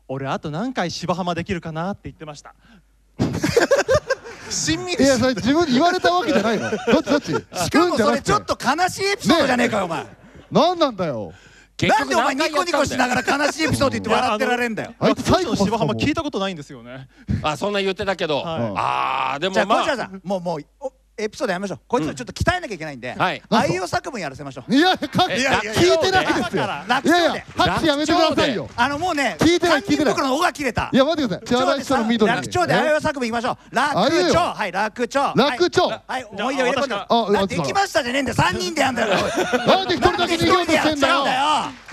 [0.07, 2.55] 俺あと何回芝浜できるかなって言ってました。
[4.49, 6.71] 親密いやそれ自分に言われたわけじゃないの。
[6.71, 7.25] どっちどっち？
[7.65, 10.05] しかもそれちょっとと悲しいエピソードじゃねえかよお前。
[10.51, 11.33] 何なんだよ。
[11.77, 14.93] 結なんでお前ニコニコしながら悲しいエピソード言って笑ってられんだよ。
[14.99, 17.07] あいつ楽長師のサイコパスかも芝浜聞いたことないんですよね。
[17.43, 18.73] あそんな言ってたけど、はい。
[18.75, 19.83] ああでもじゃあまあ。
[19.83, 21.79] 小さんもうもうおエピソードやめましょう。
[21.87, 23.41] こいつらちょっと鍛えなきゃいけないんではい。
[23.49, 24.73] 愛用作文やらせましょう。
[24.73, 26.33] いやかえいや聞いてないで？
[26.49, 27.45] すよ楽いやいや勝で。
[27.57, 28.69] 拍手やめてくださいよ。
[28.75, 30.13] あのもうね聞いてない聞いてない。
[30.13, 30.89] 三人袋の尾が切れた。
[30.93, 31.47] いや待ってください。
[31.47, 32.73] 千原市長の緑楽勝で。
[32.73, 33.75] 愛用作文いきましょう。
[33.75, 36.03] 楽勝はい楽勝楽勝はい。
[36.07, 36.95] はい思い出を入れ込んで。
[36.95, 38.35] あなできましたじゃねえんだよ。
[38.35, 39.09] 三人でやんだよ。
[39.09, 41.15] なんで一人だけ逃げようとしてんだよ。
[41.15, 41.23] よ。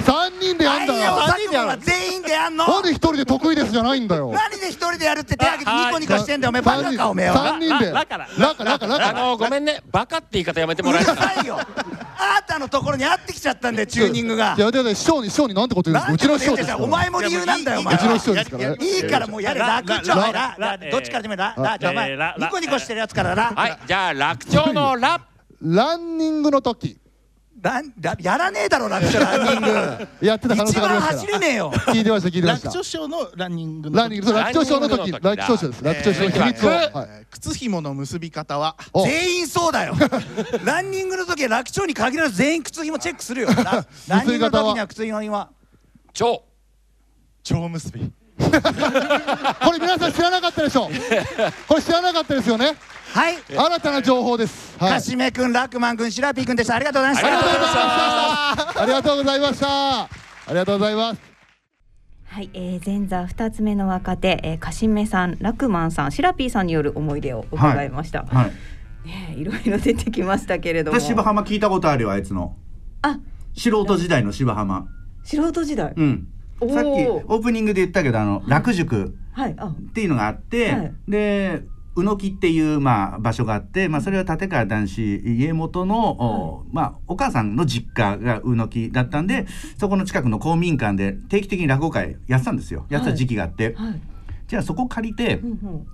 [0.05, 1.01] 三人でやん愛だよ。
[1.01, 2.67] 用作文は全員でやんの。
[2.67, 4.31] なんで一人で得意ですじゃないんだよ。
[4.33, 7.35] 何で一人でやるって手挙げてニコニコしてんだよお前バカかおめえは。
[7.37, 7.91] 三人で。
[7.91, 9.81] ラからラカラカラカあのごめんね。
[9.91, 11.59] バカって言い方やめてもらえるかさいよ。
[11.59, 14.55] あーたのところに合ってきちゃったんだよチューニングが。
[14.57, 16.35] いやでも師匠に師匠になんてこと言うんですか？
[16.35, 19.61] うちの師匠ですお前も理由なんだよお前うちの師匠ですからいいいからもうやれ。
[19.61, 20.33] ラ楽勝ラはい。
[20.33, 25.21] ラララどっちからでもいいララじゃあお前ニコニコしてるやつからラはいじゃあ楽長のラ
[25.63, 26.99] ランニングの時
[27.61, 30.09] ランラやらねえだろ楽勝ランニング。
[30.27, 31.19] やってた可能一番性がありますから。
[31.21, 31.73] 走れねえよ。
[31.73, 32.67] 聞いてました聞いてました。
[32.67, 35.85] 楽長師匠のランニングのランニングそう楽長師匠の時ランニングの時楽長師匠です。
[35.85, 36.71] 楽長師匠の秘密を。
[36.71, 37.09] えーはい。
[37.11, 39.05] えー靴紐の結び方はお。
[39.05, 39.95] 全員そうだよ。
[40.65, 43.49] ランニングの時は楽勝に限らず全員靴紐チェックするよ。
[43.49, 45.51] ラ ランニングの時には靴紐は。
[46.13, 46.43] 長
[47.43, 48.11] 蝶結び。
[48.39, 50.91] これ皆さん知らなかったでしょ。
[51.69, 52.75] これ知らなかったですよね
[53.15, 53.37] はい。
[53.49, 54.77] 新たな情報です。
[54.79, 54.91] はい。
[54.93, 56.75] かしめくんラックマンくんシラピーくんでした。
[56.75, 60.03] ありがとうございましありがとうございまたありがとうございました。
[60.03, 60.09] あ
[60.49, 61.21] りがとうございます。
[62.27, 68.25] はい、えー、前座二つ目の若手、えー、かしめさん、ラクマンさん、シラピーさんによる思い出を伺いました。
[68.25, 69.09] はい。
[69.09, 71.01] ねえ、いろいろ出てきましたけれども。
[71.01, 72.57] 私芝浜聞いたことあるよあいつの。
[73.03, 73.21] あ、
[73.57, 74.87] 素人時代の芝浜。
[75.25, 75.95] 素人時代？
[75.97, 76.29] うん。
[76.61, 80.95] さっきオープニングで言ったけどあの楽塾はい、あ、っていうのがあって、はい。
[81.07, 81.63] で
[81.97, 89.47] 宇野木っていう、まあ、場所があって、まあ、それは立川男子家元の、おまあ、お母さんの実家が宇野木だったんで
[89.79, 92.87] そこの近くの公民館で定期的に落語会やってたんですよ。
[92.91, 94.01] やってた時期があって、はい。
[94.47, 95.87] じゃあそこ借りて、うんうん。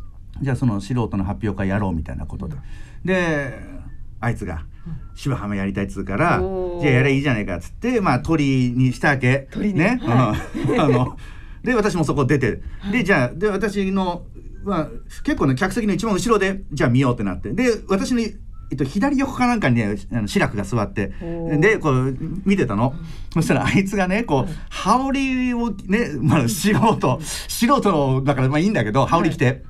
[0.42, 2.56] じゃあその素人の発表会やろうみたいなことで、
[3.04, 3.58] で
[4.20, 4.64] あいつが
[5.14, 9.48] 「芝浜やりたい」っつうからおー「じゃあやればいいじゃないか」っつってまあ鳥にしたわけ。
[9.56, 10.34] ね、は
[10.68, 11.16] うんあの。
[11.62, 12.60] で私もそこ出て。
[12.90, 14.24] でじゃあで私の、
[14.64, 14.88] まあ、
[15.24, 17.52] 結構ね客席の一番後ろでじゃあ見ようってなって。
[17.52, 18.26] で私の、え
[18.74, 21.12] っと、左横かなんかにねあの志らくが座って
[21.60, 22.94] でこう見てたの、
[23.34, 29.64] そしたらあいつがねこう羽織をね、まあ、素人素人だからまあいいんだけど羽織着て。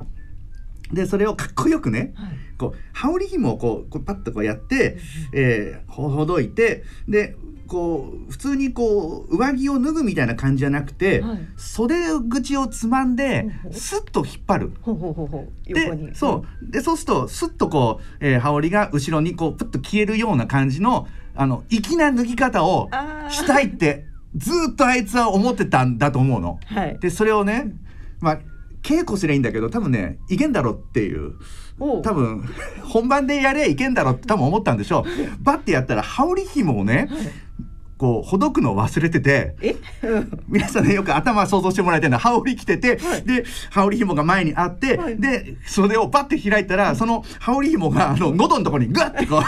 [0.93, 2.33] でそれをかっこよくね、はい。
[2.59, 4.99] こう羽織紐をこうこうパッとこうやって、
[5.33, 7.35] えーほほどいてで
[7.73, 11.39] こう普通にこう上着を脱ぐみたいな感じじゃなくて、はい。
[11.57, 11.95] 袖
[12.29, 14.73] 口をつまんでスッと引っ張る。
[14.83, 15.73] ほうほうほう。
[15.73, 16.71] でそう。
[16.71, 22.91] でそうするとスッとこう、えー羽織が後ろにこうプッと消えるような感じのあの粋な脱ぎ方を
[23.31, 24.05] したいって
[24.37, 26.61] ずーっとあいつは思ってたんだと思うの。
[26.67, 26.99] はい。
[26.99, 27.73] でそれをね
[28.21, 28.39] まあ
[28.83, 31.37] 稽古すりゃいいんだけど多分ねいけんだろっていう。
[31.79, 32.45] 多分
[32.85, 35.05] 本番でやれゃいけんだろって多分思ったんでしょう。
[35.43, 37.09] バッてやったら羽織紐をね
[38.03, 49.41] こうほどくのを忘れててえ、うん皆さんねよく頭想像してもらいたいのは羽織着てて、で羽織紐が前にあって、はいで袖をパッて開いたらその羽織紐があの喉のところにガッてこ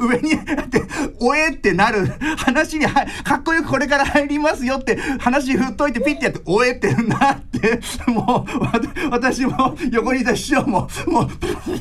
[0.00, 0.82] う 上にあって
[1.20, 8.72] 「おえ!」ってなる話にはかっこよくこれから入りますよって話振っといてピッてやって「おえ!」ってなってもうわ
[9.12, 11.28] 私も横にいた師匠ももう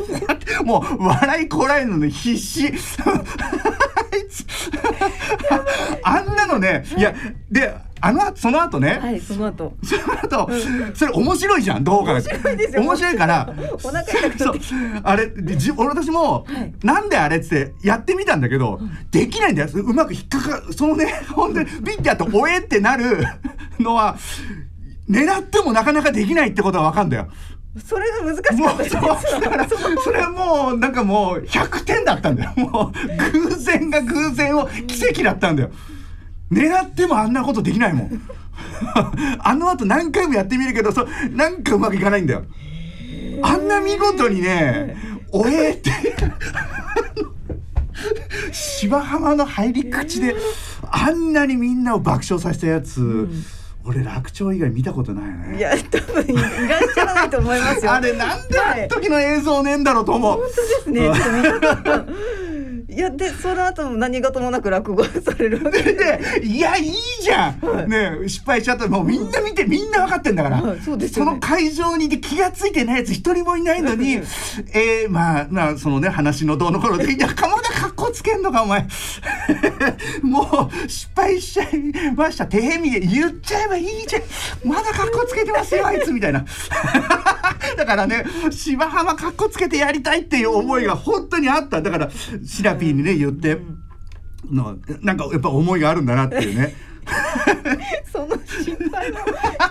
[0.63, 2.67] もう笑いこらえるのに必死。
[3.05, 4.45] あいつ
[6.03, 7.01] あんなのねい。
[7.01, 7.13] や
[7.49, 9.73] であの後その後ね、はい、その後。
[9.83, 10.49] その後、
[10.93, 12.19] それ面白いじゃん動画が。
[12.19, 12.81] 面白いですよ。
[12.81, 13.53] 面白いから
[13.83, 14.59] お腹痛く
[15.03, 16.73] あれでじ俺私も、はい。
[16.83, 18.79] なんであれっつってやってみたんだけど、
[19.11, 19.69] できないんだよ。
[19.73, 23.25] うまく引っかかそのね本当にピッてやって「おえ!」ってなる
[23.79, 24.17] のは
[25.09, 27.27] 狙ってもなかなかできないってことは分かんだよ。
[27.83, 28.83] それが難しかった。
[28.83, 28.95] です。
[28.95, 32.53] そうだからそれはもうなんかもう100点だったんだよ。
[32.55, 35.71] もう偶然が偶然を奇跡だったんだよ。
[36.51, 38.21] 狙ってもあんなことできないもん。
[39.39, 42.45] あの後何回もやってみるけどそなんかうまくいかないんだよ。
[43.41, 44.95] あんな見事にね
[45.31, 45.91] 「おえ」って
[48.51, 50.35] 芝浜の入り口で
[50.89, 53.27] あんなにみんなを爆笑させたやつ、
[53.87, 55.57] 俺楽長以外見たことないよね。
[55.57, 57.91] いや多分いらっしゃらないと思いますよ。
[57.93, 61.01] あれなんであの時の映像ねえんだろうと思う、ですね。
[61.01, 62.05] ちょっと見たかった
[62.87, 65.93] いやでその後も何事もなく落語されるわけで。
[65.93, 71.31] でいやいいじゃん、ねえ失敗しちゃったらもうみんな見てみんな分かってんだから、はいそうですよね。
[71.33, 74.15] の会場にいて気が付いてないやつ一人もいないのに
[74.73, 78.87] えー、まあまあそのね話のどうの頃で「いや鎌田かっこつけんのかお前。
[80.21, 82.45] もう失敗しちゃいました。
[82.45, 84.21] 手へみで言っちゃえばいいじゃん。
[84.63, 86.45] まだかっこつけてますよあいつ」みたいな。
[87.77, 91.81] だからね芝浜かっこつけてやりたいっていう思いが本当にあった。
[91.81, 92.09] だから
[92.45, 93.57] シラピーにね言って。
[94.51, 96.75] のなんかやっぱ思いがあるんだなっていうね。
[98.11, 99.19] その心配も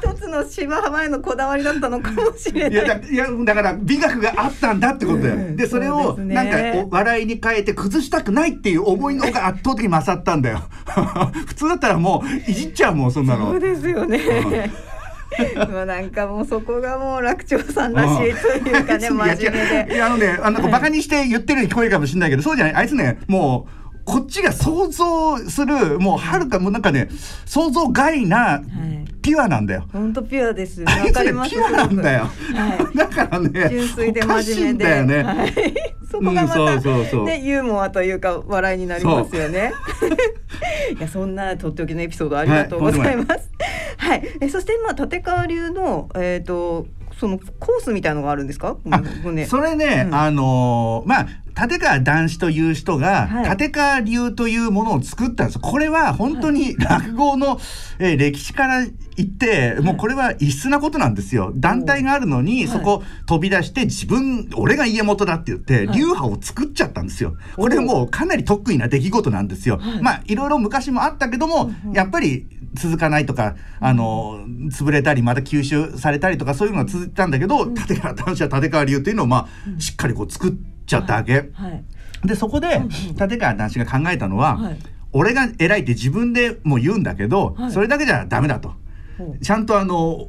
[0.06, 5.56] 一つの芝浜へのこだわりだったのかもしれいないいやだから美学があったんだってことだよ。
[5.56, 10.62] でそれをなんかお笑いに変えて崩したくないっていう思いの方が圧倒的に勝ったんだよ。
[11.46, 13.50] 普通だったらもういじっちゃうもんそんなの。
[13.50, 14.20] そうですよね。
[15.70, 19.96] もうなんかもうそこがもう楽長さんらしいというかね真面目 いや違ういで。
[19.96, 27.08] やあのねあのバカにして言ってるように聞こえるかもしれないけどそうじゃないあいつねもうこっちが想像するもうはるかもうなんかね
[27.46, 28.62] 想像外な
[29.22, 29.86] ピュアなんだよ。
[29.92, 30.82] 本当ピュアです。
[30.84, 31.56] わかります。
[31.56, 32.24] ねピュアなんだよ。
[32.24, 34.72] はだからね純粋で真面目で。
[34.72, 35.22] んだよね。
[35.22, 35.54] はい
[36.10, 36.48] そこがまうん
[36.82, 39.72] そうたそうねユーモアというか笑いになりますよね。
[40.96, 43.50] いやそんなとっておきのエピソードありがとうございます。
[43.96, 44.22] はい。
[44.40, 46.86] えそしてまあ立川流のえっ、と
[47.18, 48.76] そのコースみたいのがあるんですか？
[49.48, 51.26] それね、うんあのーまあ
[51.58, 53.56] 立川談志という人が、はい。
[53.56, 55.58] 立川流というものを作ったんです。
[55.58, 57.60] これは本当に落語の、
[57.98, 58.84] えー歴史から
[59.16, 61.52] 言って、もうこれは異質なことなんですよ。
[61.54, 62.78] 団体があるのに、はい。
[62.78, 65.98] そこ飛び出して自分俺が家元だって言って、はい。
[65.98, 67.36] 流派を作っちゃったんですよ。
[67.56, 70.02] これもうかなり得意な出来事なんですよ、はい。
[70.02, 80.52] まあいろいろ昔もあったけども、やっぱり続かないとかあの潰れたりまた吸収されたりとかそういうのが続いてたんだけど、立川談志は立川流っていうのをまあ、しっかりこう作っ
[80.86, 81.50] ちゃったわけ。
[81.52, 81.84] はい。
[82.24, 82.80] でそこで
[83.20, 84.78] 立川談志が考えたのは、はい。
[85.12, 87.72] 俺が偉いって自分でも言うんだけど、はい。
[87.72, 88.72] それだけじゃダメだと。
[89.42, 90.28] ちゃんとあの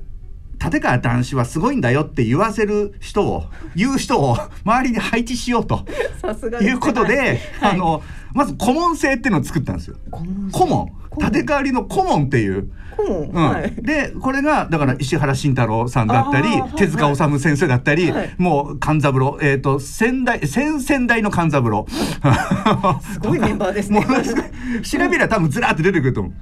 [0.64, 5.86] 立川談志はすごいんだよって言わせる人を言う人を周りに配置しようと。
[6.62, 7.72] いうことで、はい。
[7.74, 8.02] あの
[8.36, 9.96] まず顧問制っていうのを作ったんですよ。
[10.12, 12.70] 顧問顧問顧問立川流の顧問っていう。
[13.00, 13.32] うん。
[13.32, 13.72] はい。
[13.82, 18.36] でこれがだから石原慎太郎さんだったり手塚治虫先生だったり、はい。
[18.38, 19.40] もう勘三郎。
[19.42, 21.86] えっ、と先代先々代の勘三郎。
[23.14, 24.06] すごいメンバーですね。
[24.84, 26.34] 調べりゃ多分ずらーって出てくると思う。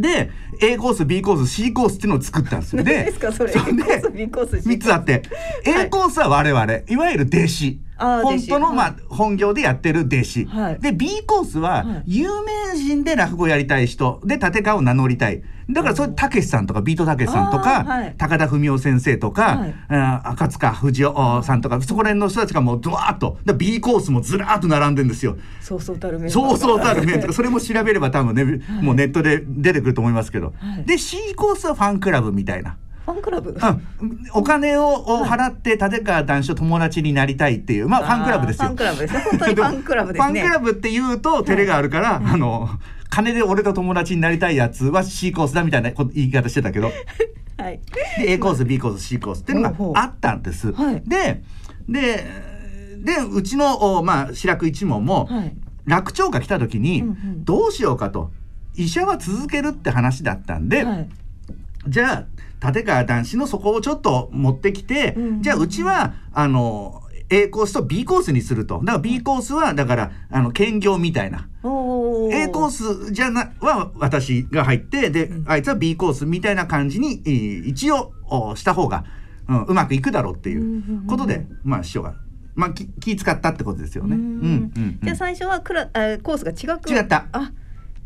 [0.00, 2.82] で A コース B コース C コースっていうのを作ったんですよ。
[2.82, 5.12] 何ですかそれ？A コース B コース C 3つあって。
[5.12, 5.84] はい。
[5.84, 10.78] A コースは我々いわゆる弟子本当の、まあ、本業でやってる弟子、はい。
[10.80, 12.18] で B コースははい。
[12.18, 15.42] 有名人で落語やりたい人で立川を名乗りたい。
[15.70, 18.14] だからそれたけしさんとかビートたけしさんとか、はい。
[18.18, 19.74] 高田文夫先生とか、はい。
[20.24, 23.38] 赤塚不二夫さんとかそこら辺の人たちがもうドワーッと。
[23.44, 25.36] で B コースもずらーっと並んでるんですよ。
[25.60, 27.32] そうそうたるメンバーそうそうたる面とはか。
[27.34, 28.44] それも調べれば多分ね、
[28.82, 30.84] もうネットで出てくると思いますけど、はい。
[30.84, 32.76] で C コースはファンクラブみたいな。
[33.04, 33.50] ファンクラブ？
[33.50, 38.64] うん、お金をを払って立川談志と友達になりたいっていうまあファンクラブですよ。
[38.64, 39.20] ファンクラブですね。
[39.20, 40.40] 本当にファンクラブですね。
[40.40, 42.68] ファンクラブって言うと照れがあるから、あの
[43.10, 46.90] 金で俺と友達になりたいやつは C コースだみたいな言い方してたけど
[47.58, 47.80] はい。
[48.18, 50.72] で A コース B コース C コースっていうのがあったんです。
[50.72, 51.42] はいで
[51.88, 52.24] で
[53.04, 55.54] でうちのおまあ白く一門も、はい。
[55.84, 57.04] 楽長が来た時に、
[57.44, 58.30] どうしようかと
[58.74, 61.08] 医者は続けるって話だったんで、はい。
[61.88, 62.26] じゃ
[62.62, 68.80] あ立川談志のそこをちょっと持ってきて、うんじゃあうちはあの A コースと B コースにすると。
[68.80, 71.48] だから B コースはだからあの兼業みたいな。
[71.62, 79.04] お A コースじゃなは私が入ってで、あいつは B コースみたいな感じにえー一応おした方が、
[79.48, 82.14] うん、うまくいくだろうっていうことで、まあ師匠が、
[82.54, 84.16] まあ、気気使ったってことですよね。
[84.16, 84.72] ううんん。
[84.76, 86.90] うんじゃあ最初はクラあコースが違く。
[86.90, 87.26] 違った。
[87.32, 87.52] あ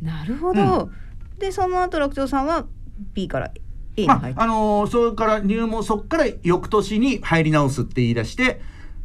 [0.01, 0.91] なるほど、
[1.39, 2.67] でその後楽長さんは
[3.15, 3.51] B から
[3.99, 8.61] A にまああのーそれから入門そっから翌年に入り直すって言い出して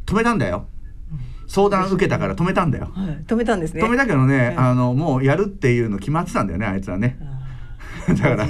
[0.06, 0.66] 止めたんだよ。
[1.46, 2.90] 相談受けたから止めたんだよ。
[2.94, 3.82] はい、止めたんですね。
[3.82, 4.56] 止めたけどね、はい。
[4.56, 7.18] あのもうやるっていうの決まってたんだよねあいつはね。
[8.08, 8.46] だから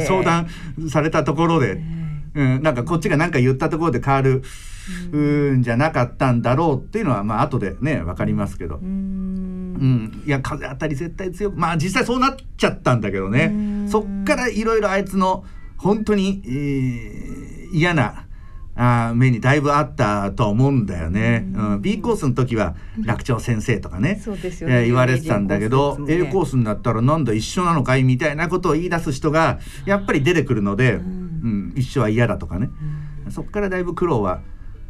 [0.00, 0.48] 相談
[0.88, 1.80] されたところで、
[2.34, 4.42] うん、なんかこっちが何か言ったところで変わる
[5.12, 9.76] うんじゃなかったんだろうっていうのはまあ後でね分かりますけど、うーうん。
[9.78, 13.52] ん、いや風当たり絶対強くまあ実際そうなっちゃったんだけどね。
[13.88, 15.44] そっからいろいろあいつの
[15.78, 18.26] 本当に、えー嫌な
[18.76, 21.46] あー目にだいぶあったとは思うんだよね。
[21.54, 24.76] うん、B コースの時は楽長先生とかね、 そうですよね。
[24.76, 30.98] えー言われてたんだけど、有名 A 人コースになったらなんだ一緒なのかいみたいなことを言い出す人がやっぱり出てくるので、う
[31.48, 31.72] ん。
[31.74, 32.70] 一緒は嫌だとかね、
[33.30, 34.40] そっからだいぶ苦労は、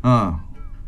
[0.03, 0.37] うん、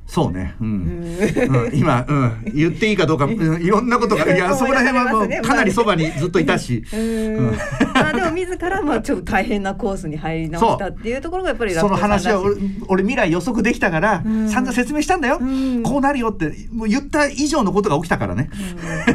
[0.09, 1.19] そうね、うん。
[1.51, 1.71] うん。
[1.75, 6.83] 今、うん、言っていいかどうか、うん、いろんなことがいやそこら辺はもうかなりそばにずっといたし。
[6.95, 7.53] うん。
[7.93, 12.57] まあでも自らまあちょっと大変なコースに入り直したっていうところがやっぱりその話は俺
[12.89, 14.49] 俺未来予測できたから、ん。
[14.49, 15.83] 散々説明したんだよ、ん。
[15.83, 18.49] こうなるよってもう言った以上のことが起きたからね、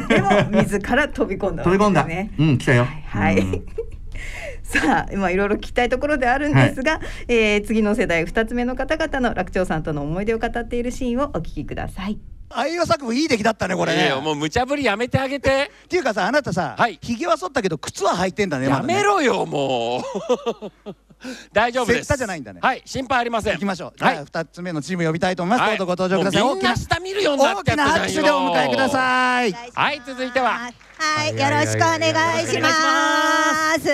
[0.08, 0.30] でも
[0.62, 2.06] 自ら飛び込んだわけ 飛び込んだ。
[2.38, 2.86] うん来たよ。
[3.08, 3.64] はい、うん
[4.80, 12.18] さあ今いろいろ聞きたいところであるんですが、えー次の世代2つ目の方々の楽長さんとの思い出を語っているシーンをお聞きください。
[12.50, 14.14] あいう作文いい出来だったねこれね。
[14.22, 15.70] もう無茶ぶりやめてあげて。
[15.84, 16.98] っていうかさあなたさ、はい。
[17.02, 18.68] ひげは剃ったけど靴は履いてんだね。
[18.68, 19.98] やめろよも
[20.86, 20.94] う
[21.52, 22.04] 大丈夫です。
[22.04, 22.60] セッタじゃないんだね。
[22.62, 23.52] はい心配ありません。
[23.54, 23.92] 行きましょう。
[23.96, 24.16] じはい。
[24.16, 25.78] ゃあ二つ目のチーム呼びたいと思います、はい。
[25.78, 26.42] どうぞご登場ください。
[26.42, 29.52] 大き下見るようになっ大きな拍手でお迎えください。
[29.52, 30.70] はい続いては。
[30.96, 32.68] はい、よろしくお願いしま
[33.78, 33.90] す。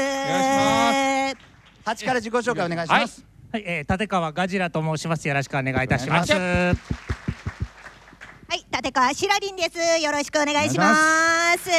[1.84, 5.26] 8から自己紹介お願いします、はい、えー、立川ガジラと申します。
[5.26, 6.32] よろしくお願いいたします。
[6.32, 6.74] は
[8.54, 9.78] い、立川しらりんです。
[9.78, 11.70] よろしくお願いします。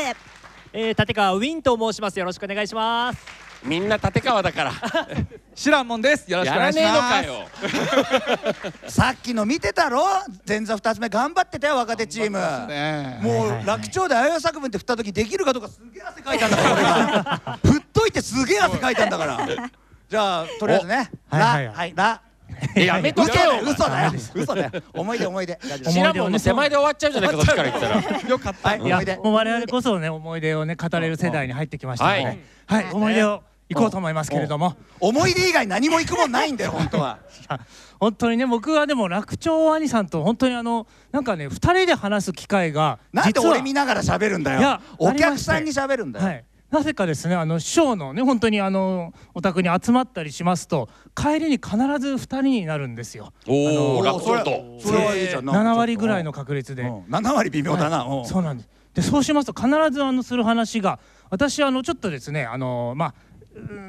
[0.74, 2.18] えー、立川ウィンと申します。
[2.18, 3.51] よろしくお願いします。
[3.64, 4.72] みんな立川だから。
[5.54, 6.32] シランモンです。
[6.32, 8.84] よろしくお願いしやらねえのかます。
[8.84, 8.90] よ。
[8.90, 10.04] さっきの見てたろ？
[10.48, 12.40] 前座2つ目頑張ってたよ若手チーム。
[12.68, 17.60] ねもう楽勝であや作文って振った時できるかどうかすげえ汗かいたんだから。
[17.72, 19.40] 振っといてすげえ汗かいたんだから。
[20.10, 21.12] じゃあとりあえずね。
[21.32, 21.76] おラはいはい。
[21.76, 22.22] はいラ
[22.76, 23.62] えやめとけよよ。
[23.64, 24.12] 嘘だよ。
[24.36, 24.72] 嘘だよ。
[24.94, 25.60] 思い出思い出。
[25.68, 28.22] ガジラシラモンの手前で終わっちゃうじゃないかそっちから言ったら。
[28.30, 28.76] よかった。
[28.76, 32.24] 思い出、もう我々こそね、思い出をね、語れる世代に入ってきましたははい。
[32.28, 32.38] い、
[32.92, 33.42] 思い出を
[33.74, 34.76] 行こうと思いますけれども。
[35.00, 37.20] 思い出以外何も行くもんないんだよ 本当は。
[38.00, 43.00] 本当にね、僕はでも楽長兄さんと本当にあの、なんかね、二人で話す機会が。
[43.14, 46.46] なんで実は俺見ながら喋るんだいやよお客さんに喋るんだよ、はい。
[46.72, 53.34] なぜかですね、あの師匠のね、本当にあのお宅に集まったりしますと、帰りに必ず二人になるんですよ。
[53.48, 54.80] おおお楽勝と。
[54.80, 55.46] それはいいじゃん。
[55.46, 56.84] なんかちょっと七割ぐらいの確率で。
[56.84, 57.04] うん。
[57.04, 58.20] 7割微妙だな、はい。
[58.20, 58.70] うんそうなんです。
[58.94, 61.00] でそうしますと必ずあのする話が
[61.30, 63.31] 私あのちょっとですねあのまあうん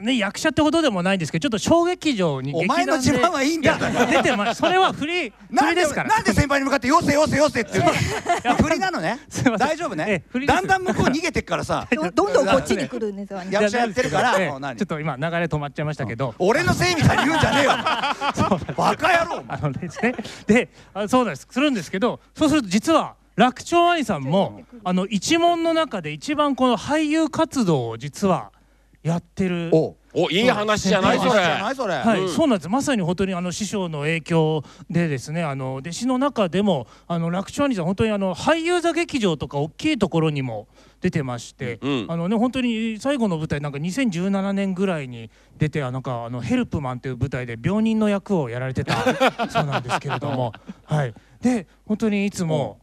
[0.02, 3.78] ね、役者ってほどでもないんですけどちょっと小劇場にお前の自慢はいいんだよ。
[4.10, 6.08] 出てますそれは振り振なんでりですから。
[6.08, 7.92] なんで先輩に向かって「よせよせよせ」って言うの？
[7.94, 7.94] い
[8.42, 9.20] や振りなのね。
[9.58, 11.86] 大丈夫えねだんだん向こう逃げてっからさ。
[11.92, 13.48] どどんどんこっちに来るんですよね。
[13.52, 14.34] 役者やってるから。
[14.36, 14.76] ええもう何？
[14.76, 17.70] ちょっと今流れ止まっちゃいましたけど、俺のせいみたいに言うんじゃねえよ。
[18.76, 20.14] バカ野郎あのですね。
[20.46, 21.46] であそうなんです。
[21.48, 28.50] するんですけどそうすると実は楽長兄さんもあの一門の中で一番この俳優活動を実は
[29.02, 29.70] やってる。
[29.72, 29.96] お。
[30.14, 31.30] おいい話じゃないそれ。
[31.30, 31.94] じゃないそれ。
[31.94, 32.28] はい、うん。
[32.28, 32.68] そうなんです。
[32.68, 40.68] まさに本当にあの師匠の影響でですねあの弟子の中でもあの楽勝兄さん本当にあの俳優座劇場とか大きいところにも
[41.00, 50.52] 出てまして、うんあのね本当に最後の舞台なんか2017年ぐらいに出てあなんかあのヘルプマンという舞台で病人の役をやられてたそうなんですけれども、
[50.84, 52.78] はい、で本当にいつも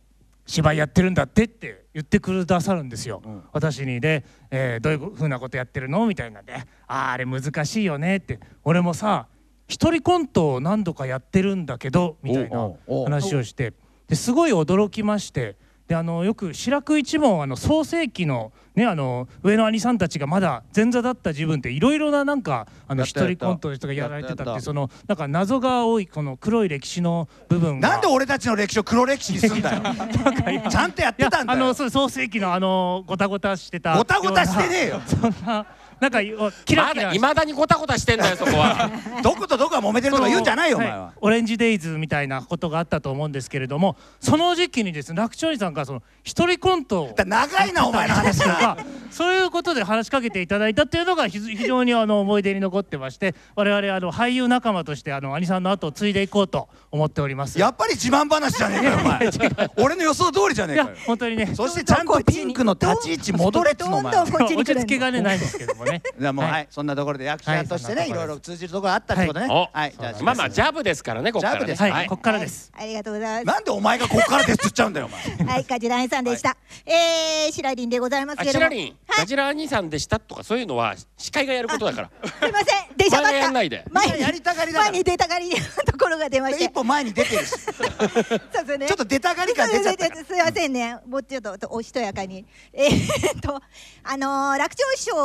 [0.50, 3.22] 芝居やってるんだってって言ってくださるんですよ、
[3.54, 6.54] 私にで、えーどういうふうなことやってるのみたいなんで
[6.88, 8.40] 「あーあれ難しいよね」って。
[8.64, 9.28] 俺もさ
[9.68, 12.72] 一人コントを何度かやってるんだけどみたいな
[13.06, 13.74] 話をして。
[14.08, 15.56] ですごい驚きまして
[15.90, 27.90] であのよく白く一門あの創世紀の,、ね、あの上の兄さんたちがまだ前座だった自分っていろいろななんかあの一人コントの人がやられてたってたそのなんか謎が多いこの黒い歴史の部分が。
[27.90, 29.82] なんで俺たちの歴史を黒歴史にすんだよ。
[30.70, 31.60] ちゃんとやってたんだよ。
[31.60, 35.02] あのそう創世紀のあのごたごたしてたごたごたしてねえよ。
[35.10, 35.66] そんな
[36.00, 36.22] なんか
[36.66, 37.04] キラまキラ。
[37.10, 38.90] だいまだにごたごたしてんだよそこは。
[39.22, 41.14] どことどこが揉めてるとか言うんじゃないよお前は。
[41.22, 48.56] オレンジデイズみたいなことがあったと思うんですけれどもその時期にですね楽勝兄さんがその一人コント長いなお前の話とが。
[48.56, 48.78] か
[49.12, 57.60] そういうことで話しかけていただいたっていうのが非非常にあの思い出に残ってまして我々あの俳優仲間としてあの兄さんの後を継いでいこうと思っております。
[57.60, 59.70] やっぱり自慢話じゃねえかよお前。
[59.78, 60.90] 俺の予想通りじゃねえかよ。
[61.06, 61.52] 本当にね。
[61.56, 64.16] そしてちゃんとピンクの立ち位置戻れっつのお前。
[64.16, 65.89] 落ち着けがねないんですけどもね。
[66.20, 66.54] じゃあもうはい。
[66.54, 69.48] はいそんなところで役者としてねはいいろいろ通じるところあったってことね。
[69.50, 71.60] おはいじゃあまあまあジャブですからねこっからね。
[71.60, 72.72] ジャブですはい、こっからです。
[72.76, 75.22] ありがとうございまなんでお前がここからですっつっちゃうんだよお前。
[75.24, 75.44] す。
[75.44, 76.58] はい、カジランさんでした。
[76.86, 82.10] えー、シラリンでございますけれどシラリンガジラ兄さんでしたとかそういうのは司会がやることだから。
[82.30, 82.98] すいません。
[82.98, 83.86] 電車前がばっかやんないで。
[83.90, 84.92] 前にやりたがりだから。
[84.92, 88.88] 前に出たがりのところが出まして一歩前に出てるしそうですね。
[88.88, 92.46] ちょっと出たがり感出ちゃったすいませんね、もうちょっとおしとやかに。
[92.74, 93.62] えーっと、
[94.04, 95.16] あのー楽長師匠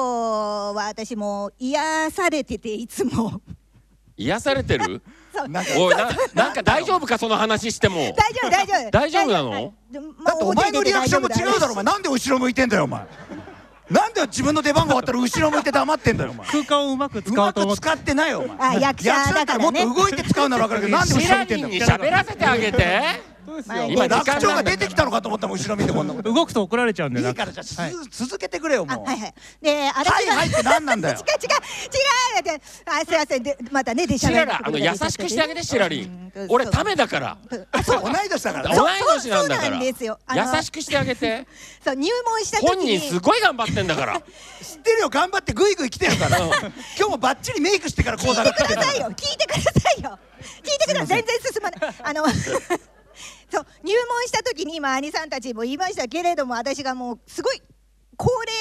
[0.55, 3.41] は私も癒されてて、いつも。
[4.17, 5.03] 癒されてる？
[5.49, 7.97] なんかおいななんか大丈夫かその話しても。
[7.97, 8.91] 大丈夫、大丈夫。
[8.91, 9.51] 大丈夫なの？
[9.51, 9.73] はい。
[9.91, 11.85] でまあだってお前のリアクションも違うだろお前。
[11.85, 13.05] なんで後ろ向いてんだよお前。
[13.91, 16.47] なんで自分の出番が終わったら後ろ向いて黙ってんだよお前。
[16.47, 17.87] 空間をうまくう使おうと思って。
[17.87, 18.77] まく使ってないよお前。
[18.77, 19.85] あ役者だからね。
[19.85, 21.75] もっと動いて使うなら分かるけどなんで後シラろ見てんだよ。
[21.75, 23.34] に喋らせてあげて
[23.89, 27.45] 今時楽長が間なんだ出てきたのかと思ったもん後ろ見てこんなこと動くと怒られちゃうんでいいか。
[27.45, 29.19] らじゃあす続けてくれよもうあはい。
[29.21, 29.35] はい。
[29.61, 31.19] で、私はいはいって何なんだよ。
[31.19, 31.55] 違 う違う。
[31.55, 33.43] 違うであすいません。
[33.43, 37.37] でまたね電車シララあの優しくしてあげてシラリン俺ためだから。
[37.85, 38.03] そう。
[38.03, 38.75] 同い年だから。
[38.75, 40.19] 同い年なんだかそうなんですよ。
[40.27, 41.47] あのら優しくしてあげて。
[41.85, 44.21] そう入門した時本に人すごい頑張ってんだから。
[44.63, 45.09] 知ってるよ。
[45.11, 46.39] 頑張ってグイグイ来てるから。
[46.39, 46.49] 今
[46.97, 49.07] 日もバッチリメイクしてから講座聞いてくださいよ。
[49.11, 50.19] 聞いてくださいよ。
[50.63, 51.07] 聞いてください。
[51.07, 51.95] 全然進まない。
[52.03, 52.25] あの
[53.51, 57.63] そう入門した時に今兄さんたちも言いましたけれども私がもうすごい
[58.17, 58.55] 高齢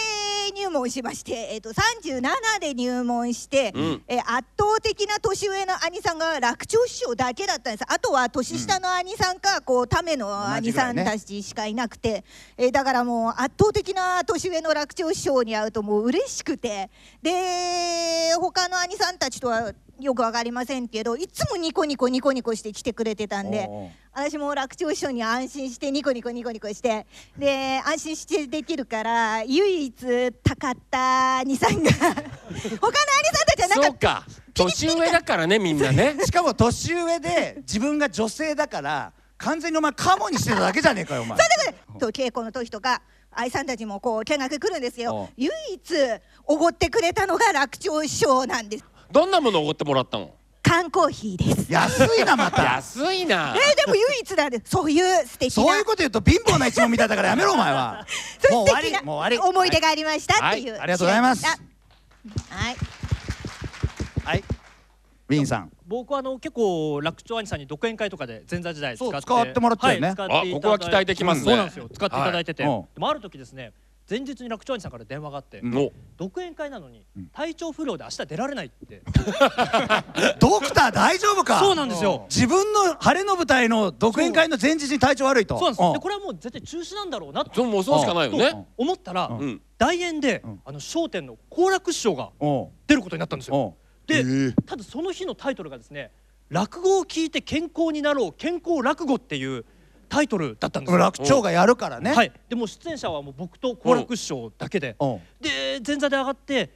[0.56, 4.04] 入門しまして、えっと37で入門して、うん。
[4.08, 7.86] えー圧倒的な年上の兄さんが楽長師匠だけだったんです。
[7.88, 12.24] あとは年下の兄さんか、こうための兄さんたちしかいなくて、
[12.58, 16.90] えーだからもう圧倒的な年上の楽長師匠に会うともう嬉しくて
[17.22, 23.70] で他の兄さんたちとはよくわかりませんけどいつもニコニコニコニコして来てくれてたんで
[24.12, 27.06] 私も楽長師匠に安心してニコニコニコニコして
[27.38, 34.26] で安心してできるから唯一高った兄さんが 他の兄さんたちはなんかそうか。
[34.54, 36.16] 年上だからねみんなね。
[36.24, 41.38] しかも年上で自分が女性だから完全にお前カモにしてただけじゃねえかよお前。
[42.00, 45.96] と稽古の時とか愛さんたちもこう見学来るんですおよ唯一
[46.46, 50.34] おごってくれたのが楽長師匠なんですどんなものをおごってもらったの？
[50.64, 51.72] 缶コーヒーです。
[51.72, 52.64] 安いなまた。
[52.64, 53.54] 安いな。
[53.56, 55.64] えー、でも唯一なんですそういう素敵な。
[55.64, 58.08] そういうこと言うと貧乏な一問みたいだからやめろお前は。
[58.50, 59.50] もう終わりもう終わり。
[59.50, 60.82] 思い出がありましたっていう、はい。
[60.82, 61.46] ありがとうございます。
[61.46, 61.58] はい。
[64.24, 64.44] はい。
[65.30, 65.72] ウィンさん。
[65.86, 70.08] 僕はあの結構楽長兄さんに独演会とかで前座時代使って使ってもらったよね。
[70.08, 71.46] はいあここは期待できますね。
[71.46, 71.88] そうなんですよ。
[71.94, 72.74] 使っていただいてて、はい。
[72.74, 73.74] うんでもある時ですね
[74.10, 75.92] 前日に楽長兄さんから電話があって、お。
[76.18, 79.02] 独演会なのに体調不良で明日出られないって、
[80.40, 81.60] ドクター大丈夫か？
[81.60, 82.26] そうなんですよ。
[82.30, 85.58] 自分の晴れの舞台の独演会の前日に体調悪いと。
[85.58, 85.90] そうなんです。
[85.90, 85.94] ん。
[85.94, 88.52] でこれはもう絶対中止なんだろうなそうもうそうしかないよね。
[88.52, 89.62] と思ったら、うん。
[89.78, 92.32] 大演で、あの笑点の好楽師匠が
[92.88, 93.76] 出ることになったんですよ。
[94.06, 96.12] で、ただその日のタイトルがですね
[96.50, 99.66] 落語を聞いて健康になろう健康落語っていう
[100.14, 101.00] タイトルだったんですよ。
[101.00, 102.14] 楽長がやるからね。
[102.14, 102.32] はい。
[102.48, 104.96] でもう出演者はもう僕と好楽師匠だけで。
[105.42, 106.70] で前座で上がって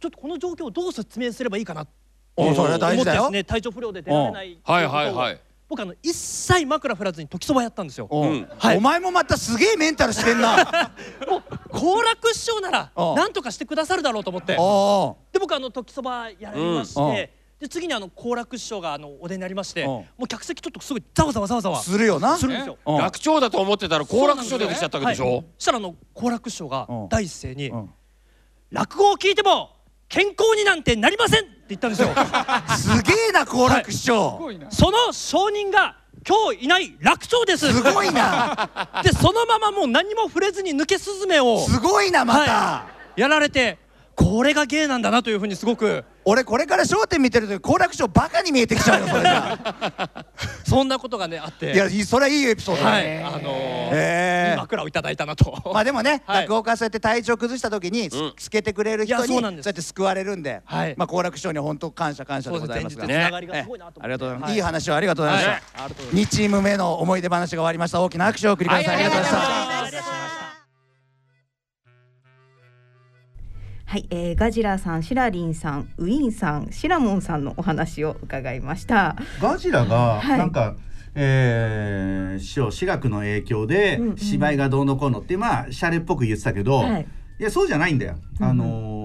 [0.00, 1.86] ちょっとこの状況をどう説明すればいいかな
[2.34, 3.22] おうそれは大事だよ。
[3.22, 3.44] 思ってですね。
[3.44, 8.08] 体調不良で出られないってはいいうことをはいはい僕あの一切枕振らずに時そばやったんですよ。
[8.58, 8.78] はい。
[8.78, 10.56] お前もまたすげえメンタルしてんな。
[11.68, 14.52] 好楽師匠なら何とかしてくださるだろうと思って。
[14.54, 17.14] で僕あの時そばやりましうん。
[17.14, 19.88] て、で次にあの好楽師匠があのお出になりまして、うん。
[19.88, 21.80] もう客席ちょっとすごいざわざわざわざわ。
[21.80, 22.36] するよな。
[22.36, 22.78] するんですよ。
[22.86, 22.98] うん。
[22.98, 25.30] 楽長だと思ってたら好楽師匠出てきちゃったわけでしはい。
[25.30, 27.08] ょそしたらあの好楽師匠がうん。
[27.08, 27.90] 第一声に、うん。
[28.70, 29.70] 落語を聞いても
[30.08, 32.08] 健康になんてなりませんって言ったんですよ。
[32.76, 34.40] すげえな好楽師匠。
[34.70, 35.96] その証人が
[36.26, 37.72] 今日いない楽長です。
[37.72, 38.70] すごいな。
[39.02, 42.52] でそのままもう何も触れずに抜けスズメをすごいなまた。
[42.52, 42.86] は
[43.16, 43.20] い。
[43.20, 43.78] やられて
[44.14, 49.58] これが芸なんだなというふうにすごく俺これから『笑点』見てると好楽師匠バカに見えてきちゃうよそれじゃ
[50.68, 51.72] そんなことがねあって。
[51.72, 52.90] いやいいそれはいいエピソードだ。
[52.90, 53.02] はい。
[53.02, 55.58] ねあのーへえいい枕をいただいたなと。
[55.72, 56.42] まあでもね、はい。
[56.42, 58.32] 落語家そうやって体調崩した時に、うん。
[58.36, 59.66] つけてくれる人にそうなんです。
[59.66, 60.94] やって救われるんで、はい。
[60.98, 63.04] まあ好楽師匠には本当感謝感謝でございますが。
[63.04, 64.00] そうですね前日つながりがすごいなと思って。
[64.02, 64.56] ありがとうございます、、はい。
[64.56, 65.60] いい話をありがとうございました、はい。
[65.60, 66.34] ありがとうございます。
[66.34, 68.02] 2チーム目の思い出話が終わりました。
[68.02, 70.57] 大きな拍手を送りください、はいありがとうございました
[73.88, 79.16] はい、えー、ガジラさん、シラリンさん、ウィンさん、シラモンさんのお話を伺いました。
[79.40, 80.76] ガジラがはいなんか、
[81.14, 87.06] えー師匠私学の影響でうんうん芝居がどうのこうのってまあシャレっぽく言ってたけど、はい
[87.40, 88.16] い、やそうじゃないんだよ。
[88.40, 88.97] あのー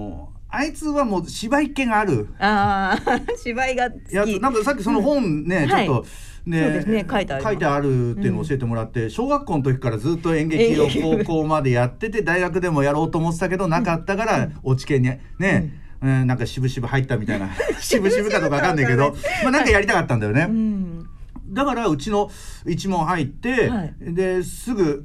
[0.56, 2.28] あいつはもう芝居っ気がある。
[2.38, 4.14] ああ、 芝居が好き。
[4.14, 6.02] やつなんかさっきその本ね、うんちょっと、はい
[6.46, 7.52] ねね書いてあります。
[7.52, 16.26] 書いてあるっていうのを教えてもらって、小学校の時からずっと演劇を高校までやってて 大学でもやろうと思ってたけどなかったから落ち研にね、うん。
[16.26, 17.48] なんか渋々入ったみたいな
[17.80, 20.46] 渋々かどうかわかんないけどまあなんかやりたかったんだよね。
[20.48, 21.06] うん。
[21.48, 22.30] だからうちの
[22.66, 23.94] 一門入って、はい。
[24.00, 25.04] ですぐ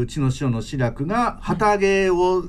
[0.00, 2.44] うちの師匠の志らくが旗揚げを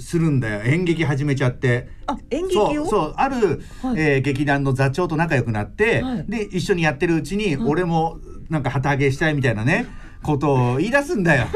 [0.00, 0.62] するんだよ。
[0.62, 1.88] 演劇始めちゃって。
[2.06, 2.66] あ演劇を？
[2.74, 3.14] そうそう。
[3.16, 4.00] ある、はい。
[4.00, 6.24] えー劇団の座長と仲良くなって、はい。
[6.28, 8.18] で一緒にやってるうちに、俺も
[8.50, 9.86] なんか旗揚げしたいみたいなね
[10.22, 11.46] ことを言い出すんだよ。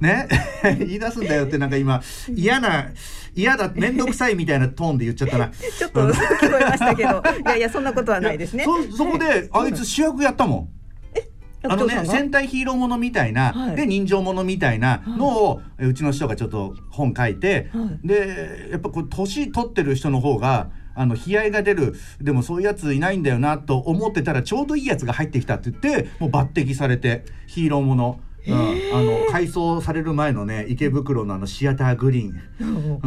[0.00, 0.28] ね？
[0.78, 2.02] 言い出すんだよってなんか今
[2.34, 2.86] 嫌な
[3.34, 5.48] 嫌だ面倒くさいみたいなトーンで言っちゃったな。
[5.78, 7.22] ちょっと聞こえましたけど。
[7.46, 8.64] いやいやそんなことはないですね。
[8.64, 10.68] そそこであいつ主役やったもん。
[11.62, 13.76] あのね戦隊ヒーローものみたいな、はい。
[13.76, 18.06] で人情ものみたいなのを、えうちの師匠がちょっと本書いて、はい。
[18.06, 28.20] でやっぱこう年取ってる人の方があの悲哀が出るでもそういうやついないんだよなと思ってたらちょうどいいやつが入ってきたって言ってもう抜擢されてヒーローもの。
[28.48, 33.00] うん、あの改装される前のね池袋のあのシアターグリーン、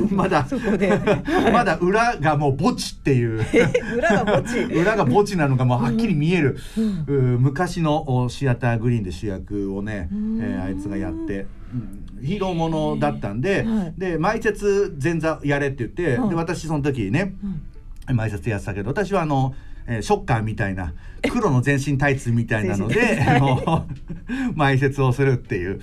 [0.00, 0.46] うん、 まだ
[1.52, 3.40] まだ裏がもう墓地っていう。
[3.96, 4.58] 裏が墓地？
[4.64, 6.56] 裏が墓地なのがもうはっきり見える、
[7.06, 12.26] う昔のおシアターグリーンで主役をね、えーあいつがやって、うん。
[12.26, 13.94] ヒーローものだったんで、はい。
[13.96, 16.28] で前説前座やれって言って、はい。
[16.30, 17.34] で私その時ね、
[18.12, 19.54] 前説やってたけど私はあの、
[19.88, 20.92] えーショッカーみたいな
[21.30, 23.44] 黒の全身タイツみたいなので全身タイツ。
[23.44, 23.86] あの
[24.54, 25.80] 前説をするっていう。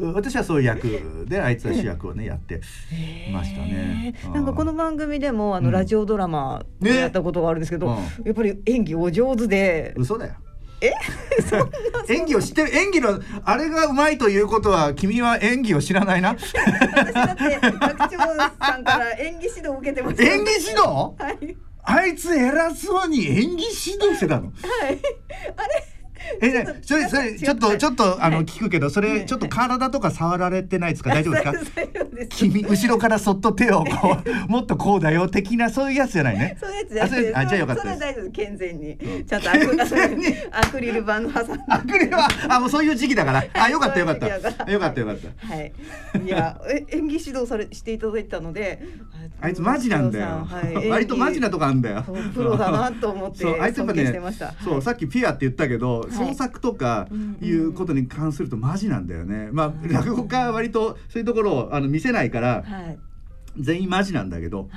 [0.00, 2.60] 私はそういう役であいつは主役をねやって
[3.32, 4.14] ましたね。
[4.32, 5.72] なんかこの番組でもあのうん。
[5.72, 6.94] ラジオドラマをね。
[6.94, 7.94] やったことがあるんですけど、うん。
[8.24, 9.92] やっぱり演技お上手で。
[9.96, 10.34] 嘘だよ。
[10.80, 10.92] え？
[12.14, 16.36] 演技を知ってる演技のあれがうまいということは君は演技を知らないな？
[16.38, 16.52] 私
[17.14, 20.22] だって学長さんから演技指導を受けてました。
[20.22, 20.80] 演技指導？
[21.18, 24.46] はいあいつ偉そうに演技指導してたの。
[24.46, 24.50] は
[24.90, 25.00] い
[25.56, 25.84] あれ？
[26.40, 31.10] え、ね、それそれちょっとちょっとあの聞くけどそれちょっと体とか触られてないですか？
[31.10, 31.86] 大丈夫ですか？
[32.30, 34.16] 君後ろからそっと手をこ
[34.48, 36.56] うもっとこうだよ的なそういうやつじゃないね？
[36.60, 43.44] そういうやつじゃあじゃあよかった大丈夫健全 にちゃんとアクリル板の挟んでアクリルはあもうそういう時期だから。
[43.54, 44.26] あよかったよかった。
[44.28, 45.46] よかったよかった。
[45.46, 45.72] はい。
[46.24, 48.82] いやえ演技指導されしていただいたので
[49.40, 50.26] あいつマジなんだよ。
[50.48, 50.88] はい。
[50.88, 52.04] 割とマジなとこあんだよ。
[52.34, 54.54] プロだなと思ってそうあいつやっぱねてました。
[54.64, 56.12] そうさっきピアって言ったけど、い。
[56.12, 57.08] 創作とか
[57.40, 59.48] いうことに関するとマジなんだよね。
[59.52, 62.98] まあ落語家は割とそういうところをあの見せないからはい。
[63.58, 64.68] 全員マジなんだけど、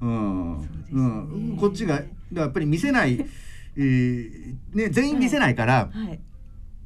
[0.00, 0.58] うん、
[0.92, 2.02] うん、こっちが
[2.32, 3.26] やっぱり見せない、
[3.76, 6.20] えーね全員見せないから、はい。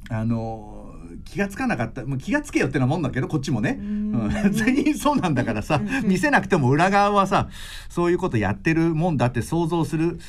[0.09, 0.85] あのー
[1.23, 2.05] 気がつかなかった。
[2.05, 7.49] もう気がつけよってなもんだけどこっちもね、うん、 全員そうなんだからさ見せなくても裏側はさ
[7.89, 10.19] そういうことやってるもんだって想像する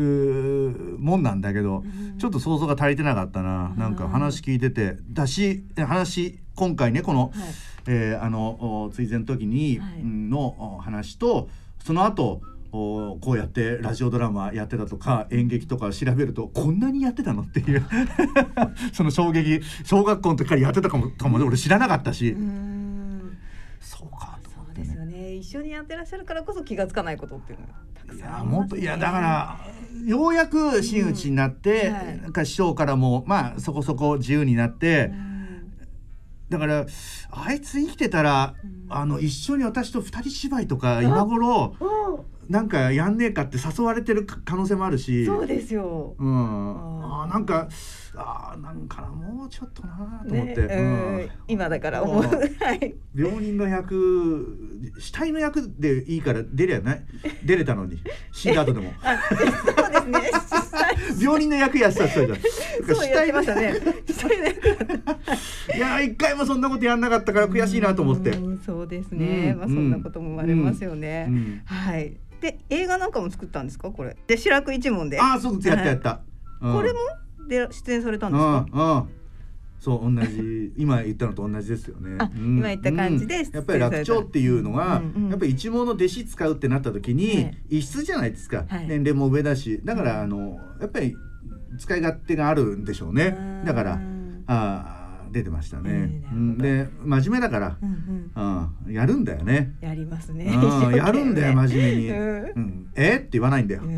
[0.00, 1.84] もんなんだけど、
[2.18, 4.96] ちょっと想像が足りてなかったな、なんか話聞いてて。
[5.10, 7.32] だし話今回ねこの、
[7.86, 11.48] えーあのお追善の時に、うんのお話と
[11.84, 12.40] その後
[12.72, 17.86] おこうやってラジオドラマやってたとか演劇とか調べるとこんなにやってたのっていう。
[18.92, 22.36] その衝撃小学校の時からやってたかもかも俺知らなかったし、
[25.36, 28.50] 一緒にやってらっしゃるからこそ気がつかないことっていうのがたくいさんありますね。
[28.50, 29.58] やもっといやだから
[30.04, 31.94] ようやく真打ちになって、うん。
[31.94, 32.20] はい。
[32.22, 35.10] なんか師匠からもまあそこそこ自由になって、
[36.48, 36.86] だから
[37.30, 38.54] あいつ生きてたら、
[38.88, 41.74] あの一緒に私と二人芝居とか今頃
[42.48, 45.26] なんかやんねえかって誘われてる可能性もあるし。
[45.26, 46.14] そうですよ。
[46.18, 47.68] うん、あーなんか
[48.16, 51.30] あーなんかなもうちょっとなと思って、ねうん。
[51.48, 52.24] 今だから思う。
[52.24, 52.30] うん。
[52.30, 52.38] は
[52.74, 52.94] い。
[53.14, 57.04] 病人の役死体の役でいいから出りゃない？
[57.44, 57.98] 出れたのに。
[58.32, 58.92] 死んだ後でも。
[59.02, 59.66] あそうです
[60.06, 60.30] ね。
[61.22, 62.96] 病人の役やってたって言ってたじゃん。
[63.00, 63.74] そうやってましたね。
[65.76, 65.78] い。
[65.78, 68.30] や一回もそんなことやんなかったから悔しいなと思って。
[68.30, 72.16] うんそうですね、うんまあそんなことも生まれますよね、うんはい。
[72.40, 73.90] で映画なんかも作ったんですか？
[73.90, 74.16] これ。
[74.26, 75.20] で白く一門で。
[75.20, 76.20] ああそうやったやった、
[76.60, 76.72] うん。
[76.72, 76.98] これも？
[77.48, 79.16] で出演されたんですうんかうん。
[79.78, 80.72] そう同じ。
[80.78, 82.16] 今言ったのと同じですよね。
[82.18, 82.58] あうん。
[82.58, 83.50] 今言った感じでうん。
[83.52, 85.30] やっぱり楽長っていうのは、うんうん。
[85.30, 87.58] やっぱり一門の弟子使うってなった時に、はい。
[87.70, 88.88] 異質じゃないですか、はい。
[88.88, 89.80] 年齢も上だし。
[89.84, 91.14] だからあのやっぱり
[91.78, 93.36] 使い勝手があるんでしょうね。
[93.64, 94.00] だから
[94.46, 94.96] あー
[95.32, 96.56] 出てましたね、うん。
[96.56, 98.30] で真面目だから、うん
[98.86, 98.92] うん。
[98.92, 99.74] やるんだよね。
[99.80, 100.46] やりますね。
[100.94, 102.44] やるんだよ真面目に、 うん。
[102.56, 102.86] うん。
[102.94, 103.82] えって言わないんだよ。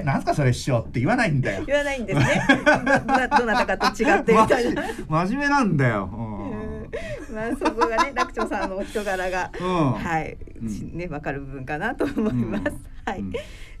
[0.00, 1.64] えなんすかそれ師匠って言わないんだよ。
[1.66, 4.82] 言わないんですねどどなたかと違ってみたいな
[5.26, 6.06] 真面目なんだよ。
[7.32, 10.36] まあそこがね楽長さんのお人柄が、うんはい、
[10.92, 12.64] ねわかる部分かなと思います。
[13.04, 13.24] はい。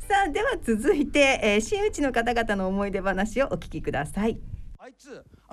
[0.00, 4.38] さあでは続いて、えー、真打ちの方々の思い出話をお聞きください。
[4.78, 4.86] あ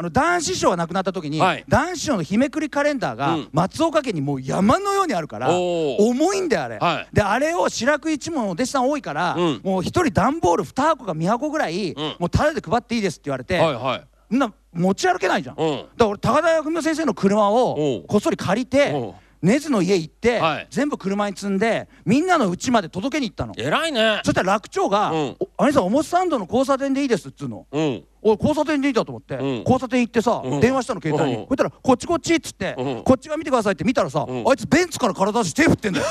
[0.04, 1.66] の男子師匠が亡くなった時に、はい。
[1.68, 7.08] 男子師匠の日めくりカレンダーが松岡家にもう山のようにあるから、重いんだよあれ、はい。
[7.14, 14.08] であれを白く一門のお弟子さん多いから、もう一人段ボール2箱か2箱ぐらい、もうタダで配っていいですって言われて、はいはい。
[14.30, 20.68] そんな持ち歩けないじゃん、だから俺高田文夫先生の車をこっそり借りて根津の家行って、はい。
[20.70, 23.54] 全部車に積んでみんなの家まで届けに行ったの。
[23.58, 24.22] 偉いね。
[24.24, 27.66] そしたら楽長がうん「お兄さん表参道の交差点でいいです」っつうの。
[27.72, 29.58] うんおい交差点でいいんだと思って、うん。
[29.60, 30.60] 交差点行ってさ、うん。
[30.60, 31.48] 電話したの携帯に、うん。
[31.48, 33.04] そしたら「こっちこっち」っつって、うん。
[33.04, 34.44] こっちが見てくださいって見たらさ、うん。
[34.50, 36.06] あいつベンツから体出して手振ってんだよ。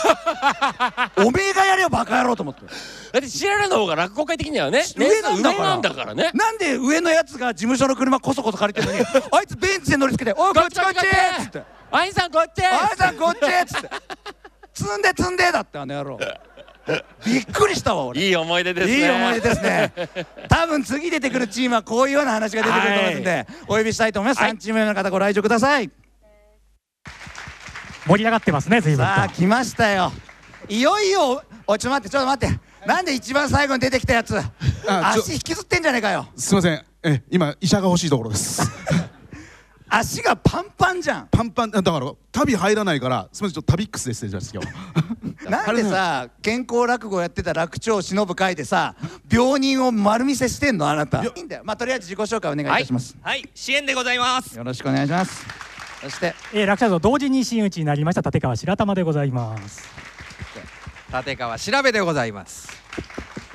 [1.27, 2.63] おめえがやれよバカ野郎と思って。
[2.63, 4.85] だって白良の方が落語界的にはね。
[4.97, 5.59] 上なんだから。
[5.59, 6.31] 上なんだからね。
[6.35, 10.99] なんで上のやつが事務所の車こそこそ借りてるのにあいつベンツで乗りつけて「おいこっちこっち!」
[11.43, 11.63] っつって。
[11.91, 13.91] アイさんこっち「あいさんこっち!」っつって
[14.75, 16.19] 「積んで積んで」だってあの野郎
[17.27, 18.21] びっくりしたわ俺。
[18.27, 18.97] いい思い出ですね。
[18.97, 19.93] いい思い出ですね。
[20.49, 24.53] 多分次出てくるチームはこういうような話が出てくると思いますんで、お呼びしたいと思います、はい。
[24.53, 25.91] 3チーム目の方ご来場ください。
[28.07, 29.05] 盛り上がってますね随分と。
[29.05, 30.13] さあ来ましたよ。
[30.69, 32.59] いよいよおいちょっと待ってちょっと待って。
[32.87, 34.35] なんで一番最後に出てきたやつ？
[34.87, 36.27] 足引きずってんじゃねえかよ。
[36.37, 36.85] すいません。
[37.03, 38.63] え今医者が欲しいところです
[39.91, 41.29] 足がパンパンじゃん。
[41.31, 41.71] パンパン。
[41.71, 45.49] だから旅入らないからすみませんちょっと旅ックスですねじゃあ今日。
[45.51, 48.95] なんでさ健康落語やってた楽長忍ぶ会でさ
[49.31, 51.25] 病人を丸見せしてんのあなた。
[51.25, 51.63] いいんだよ。
[51.65, 54.57] まあとりあえず自己紹介お願いいたします、はい、支援でございます。
[54.57, 55.47] よろしくお願いします。
[56.03, 56.35] そして。
[56.53, 59.83] えー、落車と同時に真打ちになりました立川白玉でございます。
[61.13, 62.69] 立川調べでございます。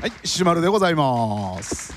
[0.01, 0.27] はい。
[0.27, 1.93] しまるでございます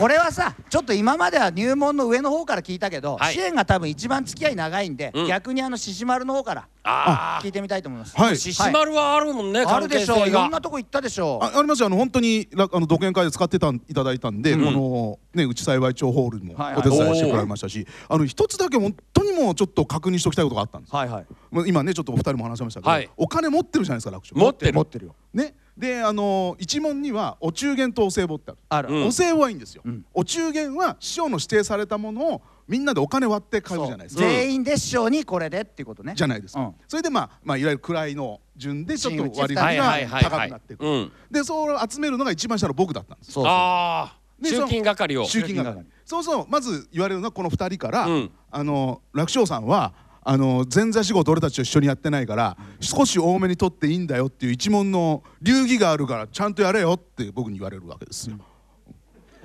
[0.00, 3.34] これはさちょっと今までは入門の上の方から聞いたけど、はい。
[3.34, 5.26] 支援が多分一番付き合い長いんで、うん。
[5.26, 8.16] 逆にあの獅子丸の方からあ聞いてみたいと思います。
[8.16, 8.36] はい。
[8.36, 10.28] 獅子丸はあるもんねあるでしょう。
[10.28, 11.44] いろんなとこ行ったでしょう。
[11.44, 11.86] あありますよ。
[11.86, 14.64] あの本当にらあの独演会で使ってたんいただいたんで、うん。
[14.64, 20.94] このね内幸町ホールもお手伝いしてくれましたし、あの一つだけ本当にもうちょっと確認しておきたいことがあったんです。
[20.94, 21.26] はいはい。
[21.50, 23.10] もう今ねちょっとお二人も話しましたけど、はい。
[23.16, 24.40] お金持ってるじゃないですか楽勝。
[24.40, 24.72] 持ってる。
[24.72, 25.14] 持ってるよ。
[25.34, 25.54] ね。
[25.76, 29.04] であの一問にはお中元とお歳暮ってある。
[29.06, 30.04] お歳暮はいいんですよ、うん。
[30.12, 34.22] お中元は師匠の指定されたものをみんなでお金割って買うじゃないですか。
[34.22, 36.14] 全員で師匠にこれでっていうことね。
[36.14, 36.74] じゃないですか、うん。
[36.86, 41.12] それでまあ、まあ、いわゆる位の順でちょっと割りはい振りが高くなっていくうん。
[41.30, 45.24] でそれを集めるのが一番下の僕だったんですそうそうああで集金係を。
[45.24, 45.84] 集金係。
[46.04, 48.30] そうそうまず言われるのはこの2人から、うん。
[48.52, 49.92] あの楽勝さんは
[50.22, 58.36] あの前座仕事俺たちと一緒にやってないから少し多めに取っていいんだよっていう一問の流儀があるからちゃんとやれよって僕に言われるわけですよ。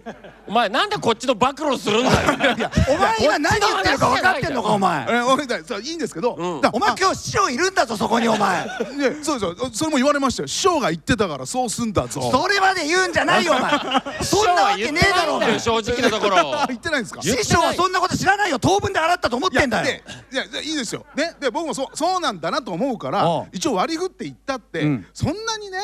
[0.47, 2.69] お前なんでこっちの暴露するんだよ。
[2.89, 5.05] お前今何言ってるか分かってんのかお前。
[5.09, 6.61] えおいだそういいんですけど、うん。
[6.61, 8.65] だお前今日師匠いるんだぞそこにお前。
[8.65, 10.47] ねそうそうそれも言われましたよ。
[10.47, 12.21] 師匠が言ってたからそうすんだぞ。
[12.31, 13.71] それまで言うんじゃないよお前。
[14.23, 15.59] そんなわけねえだろお前。
[15.59, 16.65] 正直なところ。
[16.67, 17.21] 言ってないんですか？
[17.21, 18.59] 師匠はそんなこと知らないよ。
[18.59, 19.85] 当分で払ったと思ってんだよ。
[19.85, 21.05] いやでいやいやいいですよ。
[21.15, 25.07] ねで僕もそうそうなんだなと思うからうん一応割り振っていったって、うん。
[25.13, 25.79] そんなにね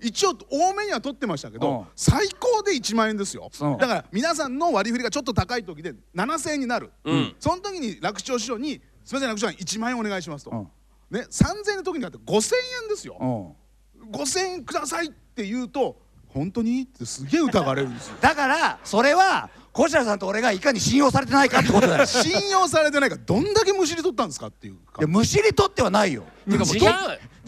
[0.00, 1.60] 一応多めには取ってましたけうん。
[1.60, 3.50] ど最高で1万円ですよ。
[3.78, 7.34] だから皆さんの割り振りがちょっと高い時で7000円になる、うん。
[7.38, 10.68] その時に楽勝師匠に「すみません楽勝さん1万円お願いします」と、うん。
[11.10, 14.10] ね3000円の時になって5000円ですよ、うん。
[14.12, 15.96] 5000円くださいって言うと
[16.28, 18.16] 本当にってすげえ疑われるんですよ。
[18.20, 22.04] だからそれは小白さんと俺がいかに信用されてないかってことだよ。
[22.06, 26.24] 信用されてないからどんだけむしり取ったんですかっていういやむしり取ってはないよ。
[26.46, 26.58] 違う。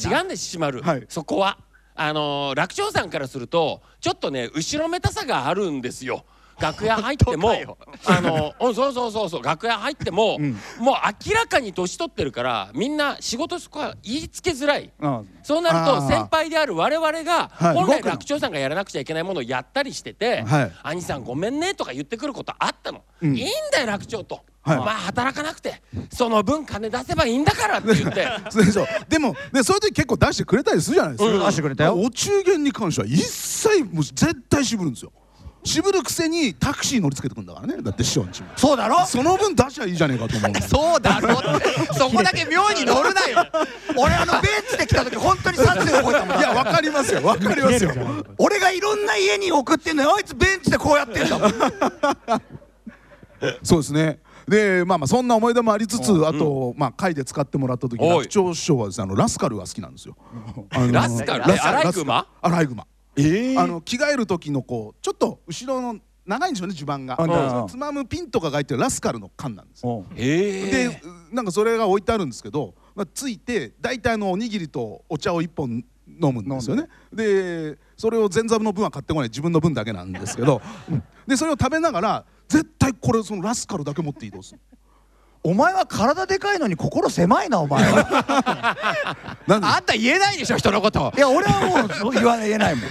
[0.00, 1.06] 違うんですしまる、はい。
[1.08, 1.58] そこは
[2.00, 6.24] あのー楽長さんからするとちょっとね後ろめたさがあるんですよ。
[6.60, 7.52] 楽屋入っても
[8.06, 10.94] あのうんそうそうそうそう楽屋入っても、もう
[11.26, 14.92] 明らかに年取ってるからみんな仕事そこは言いつけづらい。
[14.98, 15.28] うん。
[15.42, 17.74] そうなると先輩である我々がはい。
[17.74, 18.10] 本来動くの。
[18.12, 23.02] 楽長さんがやらなくちゃいけないものをやったりしててはい「兄さんごめんね」とか言ってくることあったの。
[23.22, 23.36] うん。
[23.36, 24.40] いいんだよ楽長と。
[24.62, 24.76] はい。
[24.78, 25.82] まあ働かなくて
[26.12, 28.26] その分金出せばいいんだからって言って。
[29.08, 31.46] でもねそういう時結構出してくれたりするじゃないですか、うん。
[31.46, 31.94] 出してくれたよ。
[31.94, 35.12] お中元に関しては一切もう絶対渋るんですよ
[35.64, 37.82] 渋るくせにタクシー乗りつけてくんだからね。
[37.82, 38.48] だって師匠んちも。
[38.56, 39.04] そうだろ？
[39.06, 41.36] その分出しゃいいじゃねえかと思うの そうだろ？
[41.94, 43.46] そこだけ妙に乗るなよ。
[43.96, 47.22] 俺あのベンツで来た時本当に殺意覚えたもんいやわかりますよ。
[47.22, 47.92] わかりますよ。
[48.38, 51.52] 俺がいろんな家に送ってんのよあいつベンツでこうやってんだもん。
[53.62, 54.20] そうですね。
[54.48, 60.16] でまあまあそんな思い出もありつつあと、まあ会で使ってもらった時楽長師匠はですねあのラスカルが好きなんですよ。
[60.90, 61.40] ラスカル？
[61.52, 62.86] ラスアライグマアライグマえ
[63.58, 67.66] あの着替える時のこうちょっと後ろの長いんでしょうね襦袢が。
[67.68, 70.04] つまむピンとかが入ってるラスカルの缶なんですよ。
[70.14, 71.02] えで
[71.32, 76.88] なんかそれが置いてあるんですけど、まあ、ついて大体あのおにぎりとお茶を一本飲むんですよね。
[77.12, 80.60] でそれを前座の分は買ってこない自分の分だけなんですけど。
[81.26, 84.60] でそれを食べながら絶対これそのラスカルだけ持って移動する
[85.42, 87.82] お前は体でかいのに心狭いなお前。
[87.84, 88.76] は
[89.48, 91.12] あんた言えないでしょ、人のこと。
[91.16, 91.60] いや俺は
[92.02, 92.88] もう言わ言えないもん。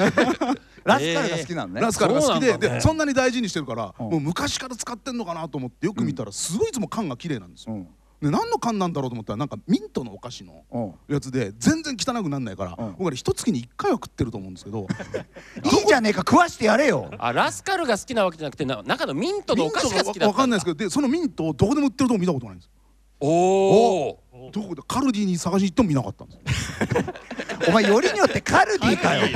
[0.84, 2.70] ラスカルが好きなのね、ラスカルが好きでそね。
[2.70, 4.10] でそんなに大事にしてるからうん。
[4.10, 7.74] もう昔から使ってんのかなと思ってよく見たらすごいいつも缶が綺麗なんですよ。
[7.74, 7.88] うん
[8.22, 14.88] で何の缶なんだろうと思ったらなんかミントのお菓子のやつで全然汚くなんないから僕あれ一月に1回は食ってると思うんですけど。
[15.64, 17.12] いいじゃねえか食わしてやれよ。
[17.20, 22.70] あラスカルが好きなわけじゃなくてな中のミントのお菓子が好きだったわかんないですけどでそのミントをどこでも売ってるとこ見たことないんです。
[23.20, 26.74] おおどこでカルディに探しに行っても見なかったんです
[27.68, 29.28] お前よりによってカルディかよ。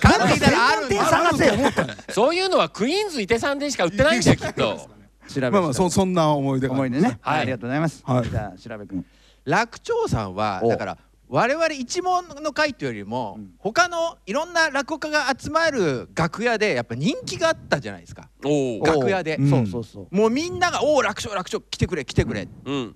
[0.00, 4.88] カルディならあるん専門店探せよそういうのはクイーンズ伊手さんでしか売ってないんだよきっと
[5.32, 6.74] 調べまあまあそそんな思い出が。
[6.74, 7.18] 思い出ね。
[7.20, 7.40] はい。
[7.40, 8.02] ありがとうございます。
[8.04, 8.28] はい。
[8.28, 9.04] じゃあ調べくん
[9.44, 18.28] 楽長さんはおだから我々一門の会というよりも、他のいろんな落語家が集まる楽屋でやっぱ人気があったじゃないですか。
[18.44, 19.48] お楽屋で、うん。
[19.48, 20.14] そうそうそう。
[20.14, 22.94] もうみんなが「おお楽勝楽勝来てくれ来てくれ」うん。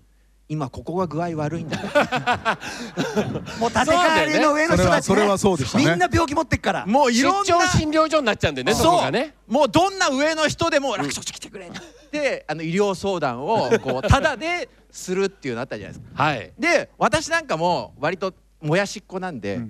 [0.49, 1.79] 今ここが具合悪いんだ。
[3.59, 5.85] もう立川流の上の人たちそれはそれはそうでしたね。
[5.87, 6.87] みんな病気持ってっから。
[6.87, 9.35] もうい出ろんな張診療所になっちゃうんでねそこがね。
[9.49, 11.71] もうどんな上の人でも楽勝来てくれ
[12.19, 16.23] ってあの医療相談をこう タダでするっていうのあったじゃないですか。
[16.23, 19.61] はいで私なんかも割ともやしっこなんで、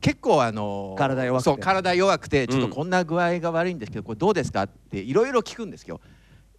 [0.00, 6.00] 結構あのー体弱くてそう体弱くてちょっとこんな具合が悪いんですけど、これどうですかっていろいろ聞くんですよ。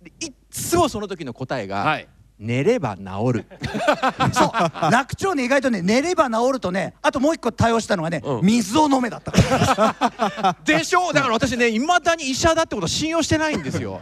[0.02, 2.08] でいっつもその時の答えが、はい
[2.40, 3.46] 寝れば治る。
[4.32, 9.32] そう楽長ね意外とね寝れば治るとねあともう一個対応したのがねうん水を飲めだった
[10.64, 14.02] でしょうだから私ねいまだに医者だってこと信用してないんですよ。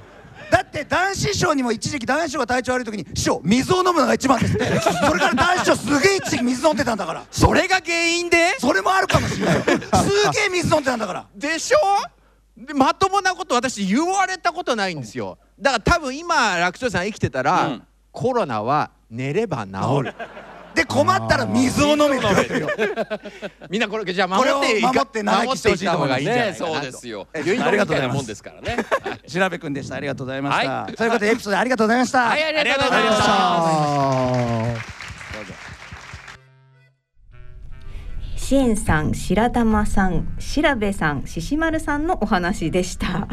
[0.50, 4.66] だって男子師匠にも一時期男子師匠が体調悪い時に「師匠水を飲むのが一番です」って。
[4.82, 7.24] それから男子師匠すげえ一時期水飲んでたんだから。
[7.32, 8.56] それが原因で？
[8.60, 9.56] それもあるかもしれない。
[9.56, 9.70] よす
[10.32, 11.26] げえ水飲んでたんだから。
[11.36, 11.78] でしょ？
[12.58, 15.38] でまともなこと私言われたことないんですよ。
[15.60, 17.84] だから多分今楽勝さん生きてたら、うん。
[18.12, 19.72] コロナは寝れば治
[20.04, 20.16] る
[20.76, 22.24] で困ったら水を飲めよ。
[23.70, 27.28] みんなこれじゃあ守って守って長生きしてほしい方がいいんじゃないそうですよ。
[27.34, 28.86] え遺言みありがとうございますたいなもんですからね。
[29.02, 29.30] はい。
[29.30, 29.96] 調べくんでした。
[29.96, 30.94] ありがとうございました、はい。
[30.96, 32.26] ということでエピソードありがとうございました。
[32.28, 33.26] はいありがとうございまし
[34.86, 34.96] た。
[38.38, 43.28] 支援さん、白玉さん、調べさん、獅子丸さんのお話でした。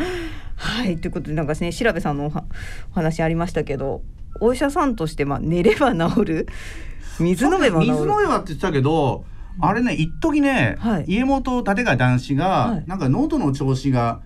[0.57, 4.01] はい、ということで、なんかね、調べさんのお話ありましたけど。
[4.41, 6.47] お医者さんとして、まあ、寝れば治る。
[7.23, 7.81] 水飲めば。
[7.81, 9.25] 水飲めばって言ってたけど、
[9.61, 11.05] あれね一時ね、はい。
[11.09, 12.85] 家元立川男子が、はい。
[12.87, 14.23] なんか喉の調子が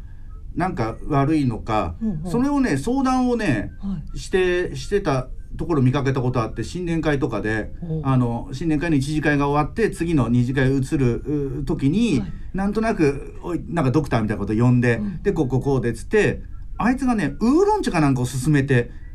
[0.55, 2.31] なんか悪いのか、うんうん。
[2.31, 12.33] それをね相談をね、はしてしてたところ見かけたことあって新年会とかでおあの新年会の一次会が終わって次の二次会移るう時に、はい。
[12.55, 15.23] なんとなくおいなんかドクターみたいなこと呼んで、うん。
[15.23, 16.43] でこうこうこうでっつって
[16.79, 19.06] あいつがねウーロン茶かなんかを勧めてほ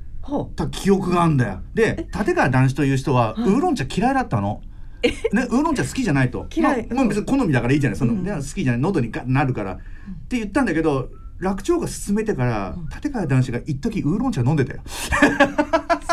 [0.56, 1.62] た記憶があんだよ。
[1.74, 3.44] で立川談志という人は、はい。
[3.44, 4.62] ウーロン茶嫌いだったの？
[5.04, 6.46] ね、ウーロン茶好きじゃないと。
[6.56, 6.88] 嫌い。
[6.88, 8.00] まあまあ、別に好みだからいいじゃない。
[8.00, 9.78] その、うんね好きじゃない喉になるから、っ
[10.28, 11.10] て言ったんだけど
[11.40, 14.82] 楽長が勧めてから、立川談志が一時ウーロン茶飲んでたよ。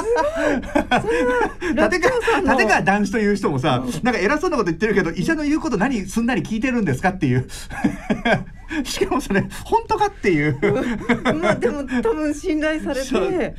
[1.75, 7.49] 立川立川談志という人もさ、なんか偉そうなこと言ってるけど医者の言うこと何すんなり聞いてるんですかっていう
[8.85, 10.59] しかもそれ本当かっていう。
[10.61, 11.35] う。
[11.35, 13.55] まあ、でも、多分信頼されて。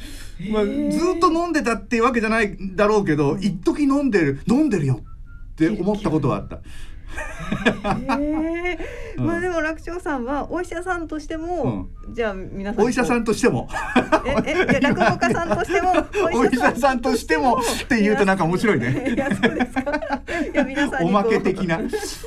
[0.51, 0.71] まあ、ず
[1.17, 5.01] っと飲んでたっていうわけじゃないだろうけど、一時飲んでる飲んでるよ
[5.51, 6.59] って思ったことはあった。
[7.09, 8.79] へえ
[9.17, 9.25] うん。
[9.25, 13.67] まあでも楽長さんはお医者さんとしても、じゃあ皆さんお医者さんとしても。
[14.25, 15.93] ええ落語家さんとしても
[16.33, 19.13] お医者さんとしてもって言うとなんか面白いね。
[19.13, 19.81] いやそうですか。
[20.53, 21.79] いや皆さんにおまけ的な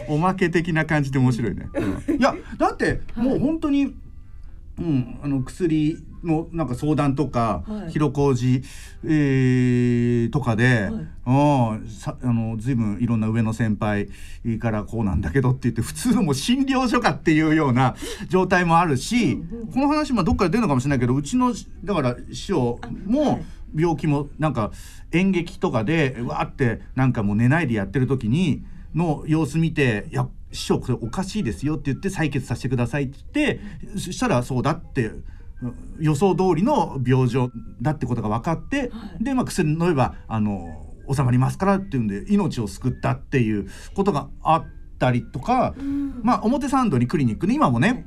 [0.08, 2.16] おまけ的な感じで面白いね、うん。
[2.16, 3.94] いやだってもう本当に、
[4.78, 7.92] うん、あの薬のなんか相談とか、はい。
[7.92, 8.62] 広小路、
[9.04, 14.08] えーとかで、うんさあの随分いろんな上の先輩
[14.58, 17.94] からこうなんだけどって言って普通のもう診療所かっていうような
[18.28, 19.36] 状態もあるし、
[19.72, 21.54] この話もどっかで出るのかもしれないけどうちの
[21.84, 23.44] だから師匠も
[23.74, 24.72] 病気もなんか
[25.12, 28.64] 演劇とかでわーってなんかもう寝ないでやってる時に
[28.94, 35.24] の様子見て「いや師匠これおかしいですよ」って言って採血させてくださいって言ってそしたらそうだってうん
[35.98, 37.50] 予想通りの病状
[37.80, 38.90] だってことが分かって、
[39.20, 44.66] で、まあ、薬飲めばあの収まりますからっていうんで命を救ったっていうことがあっ
[44.98, 45.74] たりとか、
[46.22, 48.06] まあ表参道にクリニックね今もね、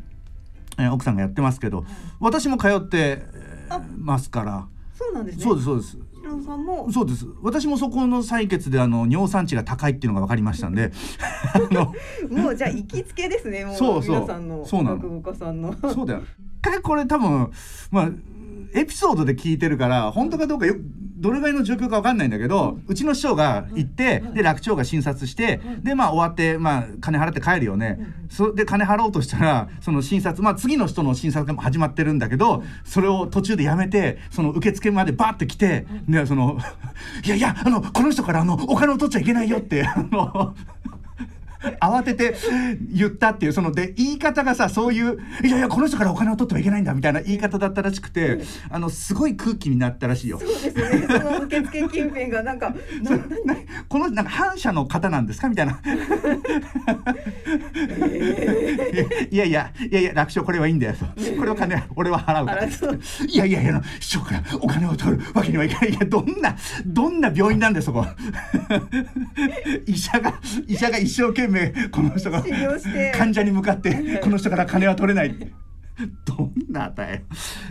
[0.77, 1.85] えー奥さんがやってますけど、
[2.19, 4.67] 私も通ってえーますから。
[4.97, 5.43] そうなんですね。
[5.43, 5.97] そうですそうです。
[6.45, 6.91] さんも？
[6.91, 7.25] そうです。
[7.41, 10.91] 私もそこの採血であの尿酸値が高いっていうのが分かりましたんで。
[12.31, 14.15] もうじゃあ行きつけですねもうそうそう。
[14.21, 14.85] 皆さんのそう
[15.93, 16.23] そうだよ。
[16.23, 17.51] 一回これ多分
[17.91, 18.09] まあ
[18.73, 20.75] エピソードで聞いてるから本当かどうかよ
[21.17, 27.99] どれぐらいの状況かわかんないんだけど、うちの師匠が行って、で楽長が診察して、でまあ終わってまあ金払って帰るよね、
[28.29, 36.59] それで金払おうとしたらその診察まあ次の人の診察が始まってるんだけどそれを途中でやめてその受付までバーって来て、でその
[37.25, 40.53] いやいやあのこの人からあのお金を取っちゃいけないよってあの。
[41.79, 42.35] 慌てて
[42.91, 50.39] 言ったっていうそので言い方がさそういう「いやいやこの人からお金を取ってはいけないんだ」みたいな言い方だったらしくてあのすごい空気になったらしいよ。
[50.39, 51.07] そうですね。
[51.07, 52.69] その受付近辺がなんか、
[53.45, 53.55] な
[53.87, 55.79] このなんか反社の方なんですかみたいな。
[59.31, 61.05] いやいやいやいや楽勝これはいいんだよと。
[61.37, 62.65] これは金俺は払うから。
[62.65, 62.69] い
[63.35, 65.91] やいやいや市長からお金を取るわけにはいかない。
[65.91, 66.55] いやどんな
[66.85, 68.05] どんな病院なんだよそこ。
[69.85, 71.54] 医者が医者が一生懸命
[71.91, 72.43] この人が
[73.15, 75.35] 患者に向かってこの人から金は取れない。
[76.25, 77.21] どんなだよ。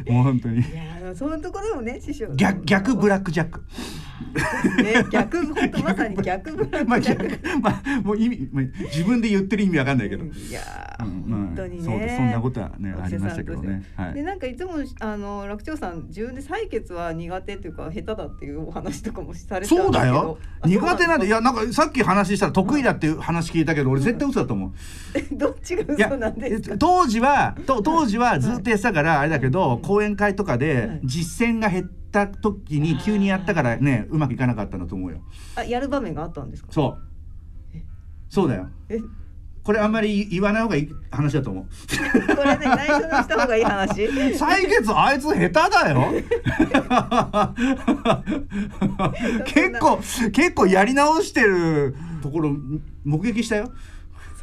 [0.09, 0.59] もう本当に。
[0.61, 2.29] いやそのところもね師匠。
[2.37, 3.63] 逆逆ブラックジャック。
[4.83, 7.29] ね逆本当まさに逆ブラッまあクジャック。
[7.43, 10.25] 逆まあもう意味まあ自分で言ってる意味わかんないけど。
[10.25, 10.61] いや
[11.01, 13.83] うんまあ本当にねそそんなことはねありましたけどね。
[13.97, 14.15] はい。
[14.15, 20.39] でなんかいつもあの楽長さん自分で採血は苦手っていうか下手だっていうお話とかもされてそうだよ。
[20.65, 24.73] 苦手なんでいやなんかさっき話したら得意だっていう話聞いたけど俺絶対嘘だと思う。
[25.37, 26.77] どっちが嘘なんですか？
[26.79, 35.19] 当時はと当時はずっとやってたからあれだけど講演会とかで実践が減った時に急にやったからねうまくいかなかったんだと思うよ。
[35.57, 36.69] あやる場面があったんですか？
[36.73, 36.97] そ
[37.75, 37.79] う。
[38.29, 38.99] そうだよえ？
[39.63, 41.65] これあんまり言わない方がいい話だと思う。
[42.37, 44.05] これね内緒にした方がいい話？
[44.37, 46.13] 採血あいつ下手だよ
[49.47, 49.97] 結構
[50.33, 52.55] 結構やり直してるところ
[53.05, 53.73] 目撃したよ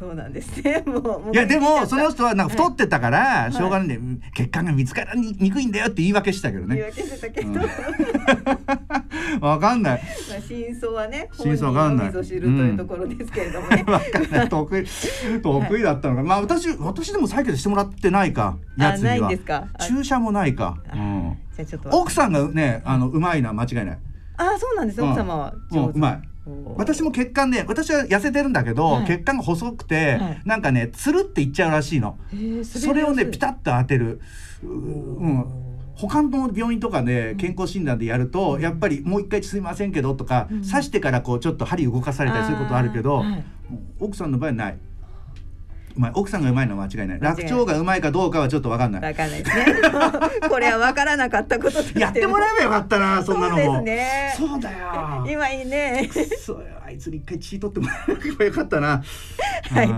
[0.02, 0.82] そうなんですね。
[0.84, 3.52] もういやでもその人はなんか太ってたからい。
[3.52, 7.60] しょうがないんで、血管が見つからにくいんだよって言い訳したけど言いね訳してたけど、
[9.46, 10.02] わかんない。
[10.28, 12.12] まあ真相はね真相わかんない。
[12.12, 13.84] というところですけれどもね。
[13.86, 14.48] わかんない。
[14.50, 14.84] 得意
[15.40, 16.22] 得意だったのか。
[16.24, 19.30] まあ私私でも採血してもらってないかやつには。
[19.86, 21.36] 注射もないか、うん。
[21.54, 21.90] じゃあちょっと。
[21.90, 23.98] 奥さんがねあのうまいのは間違いない。
[24.36, 25.00] あそうなんです。
[25.00, 25.90] 奥様は上手。
[25.90, 25.94] うん。
[25.94, 26.31] うまい
[26.76, 29.06] 私も血管ね私は痩せてるんだけど、はい。
[29.06, 30.42] 血管が細くて、はい。
[30.44, 32.18] なんかねつるっていっちゃうらしいの、
[32.64, 34.20] それをねピタッッと当てる。
[34.64, 35.44] ううん。
[35.94, 43.22] 他の病院とかで健康診断でやると、やっぱりもう一回すいませんけどとか、刺してからこうちょっと針動かされたりすることあるけど、
[44.00, 44.78] 奥さんの場合はない
[45.96, 47.20] うまい奥さんがうまいのは間違いない。
[47.20, 49.02] 楽長がうまいかどうかはちょっと分かんない。
[49.02, 49.66] わかんないですね。
[50.48, 53.62] これはわからなかったことやってもらえばよかったなそんなのも。
[53.62, 54.34] そうですね。
[54.36, 55.26] そうだよ。
[55.28, 56.08] 今いいね。
[56.40, 56.64] そうよ。
[56.84, 59.02] あいつに一回血取ってもらえばよかったな。
[59.70, 59.88] はい。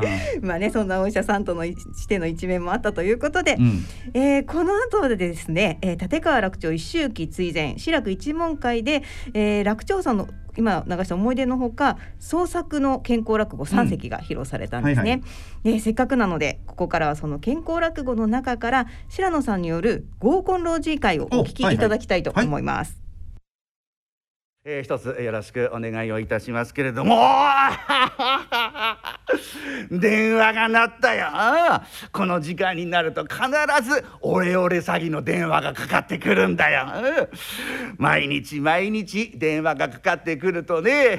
[0.43, 3.85] まあねそんなお医者さんとのしての一面もあったということで、うん。
[4.15, 15.23] えーこの後でですね、えー立川楽長一周忌追善志らく一門会で、えー楽長さんの今流した思い出のほか創作の健康落語三席が披露されたんですね、はいはい。
[15.65, 23.04] えーせっかくなのでここからはその健康落語の中から白野さんによる合コン老人会をお聞きいただきたいと思います、
[24.67, 27.21] えー一つよろしくお願いをいたしますけれども。
[29.91, 31.27] 電話が鳴ったよ。
[32.11, 33.43] この時間になると必
[33.83, 37.29] ずオレオレ詐欺の電話がかかってくるんだよ。
[37.99, 41.19] 毎日毎日電話がかかってくるとね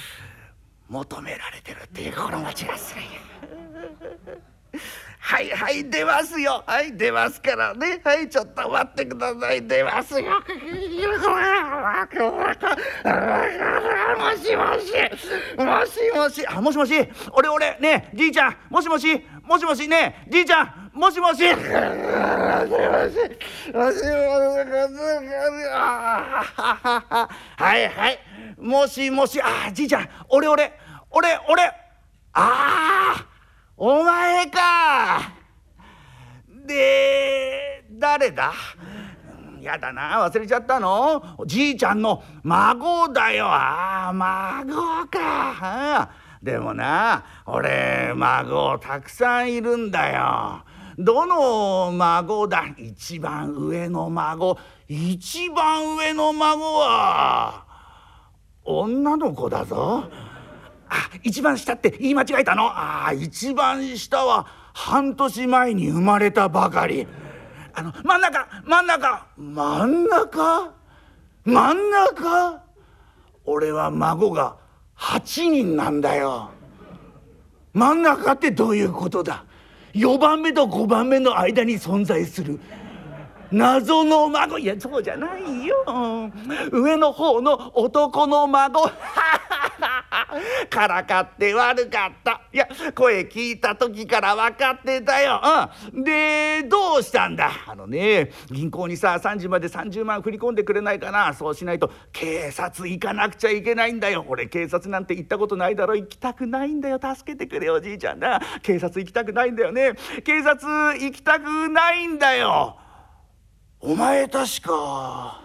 [0.90, 3.00] 求められてるっていう心持ちがする。
[3.00, 3.08] よ
[5.28, 6.64] はいはい出ますよ。
[6.66, 8.00] はい出ますからね。
[8.02, 9.62] はいちょっと待ってください。
[9.66, 10.30] 出ますよ。
[10.30, 10.40] も
[14.36, 14.90] しもし
[15.58, 16.94] もしもしあもしもし
[17.32, 21.66] 俺俺ねじいちゃんもしもしもしもしねじいちゃんもしもしもしもし
[23.74, 24.08] もしもし
[27.56, 28.18] はいはい
[28.56, 30.72] もしもしあじいちゃん俺俺
[31.10, 31.74] 俺俺あ
[32.32, 33.27] あ
[33.80, 35.30] お前か。
[36.66, 38.52] で誰だ？
[39.60, 40.28] やだな。
[40.28, 41.22] 忘れちゃったの？
[41.46, 43.46] じいちゃんの孫だよ。
[43.46, 46.10] ああ孫か。
[46.42, 50.64] でもな俺孫たくさんいるんだよ。
[50.98, 52.64] どの孫だ？
[52.76, 54.58] 一番上の孫。
[54.88, 57.64] 一番上の孫は
[58.64, 60.02] 女の子だぞ。
[60.90, 62.70] あ一番下って言い間違えたの？
[62.72, 67.06] あ一番下は半年前に生まれたばかり。
[67.74, 69.26] あの真ん中真ん中。
[69.36, 70.72] 真ん中？
[71.44, 72.62] 真ん中？
[73.44, 74.56] 俺は孫が
[74.98, 76.50] 8人なんだよ。
[77.72, 79.44] 真ん中ってどういうことだ
[79.94, 82.58] ？4番目と5番目の間に存在する。
[83.50, 84.58] 謎の孫。
[84.58, 85.76] いやそうじゃないよ。
[86.72, 88.90] 上の方の男の孫。
[90.68, 92.40] からかって悪かった。
[92.52, 95.40] いや声聞いた時から分かってたよ、
[95.92, 97.50] うん、でどうしたんだ？
[97.66, 101.32] あのね銀行にさ3時まで30万振り込んでくれないかな？
[101.34, 104.24] そうしないと警察行かなくちゃいけないんだよ。
[104.28, 105.94] 俺警察なんて行ったことないだろ。
[105.96, 106.98] 行きたくないんだよ。
[107.02, 108.40] 助けてくれおじいちゃんな。
[108.62, 109.92] 警察行きたくないんだよね。
[110.24, 110.66] 警察
[110.98, 112.76] 行きたくないんだよ。
[113.80, 115.40] お前確か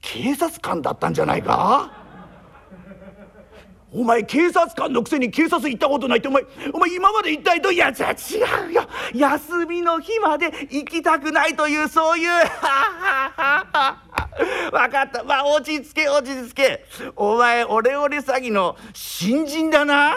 [0.00, 2.01] 警察官だったんじゃないか？
[3.94, 8.14] お前警察官のくせに警察行ったことないってお前お前今まで一体どういやじゃ違
[8.70, 8.88] うよ。
[9.12, 12.30] 休みの日まで行きたくないというそういう
[14.72, 15.22] 分かった。
[15.24, 16.84] まあ落ち着け落ち着け。
[17.16, 20.14] お前オレオレ詐欺の新人だな。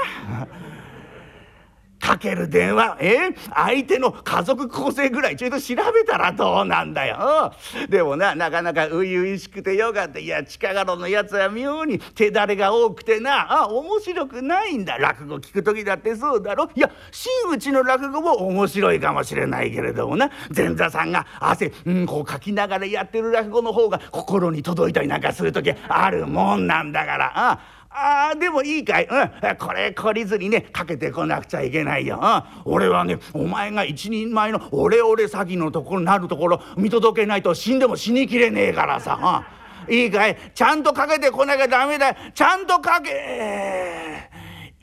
[2.05, 2.97] かける電話。
[2.99, 3.17] え？
[3.53, 7.51] 相手の家族構成ぐらいちょいと調べたらどうなんだよ。
[7.89, 10.19] でもななかなか初々しくてよかった。
[10.19, 13.63] いや近頃のやつは妙に手だれが多くてな。
[13.63, 14.97] あ面白くないんだ。
[14.97, 16.69] 落語聞く時だってそうだろ。
[16.75, 20.29] いや真打ちの落語も面白いかもしれないけれどもな。
[20.55, 27.31] 前座さんが汗うんこうかきながらやってる落語の方が心に届いたりなんかする時あるもんなんだから。
[27.35, 32.19] あああでもいいかい、うん、これ懲りずにねかけてこなくちゃいけないよ、
[32.65, 39.45] うん、俺はねお前が一人前のオレオレ詐欺のところなるところ見届けないと死んでも死にきれねえからさ、
[39.87, 40.37] うん、いいかい。
[40.53, 42.09] ちゃんとかけてこなきゃダメだ。
[42.09, 44.29] よちゃんとかけ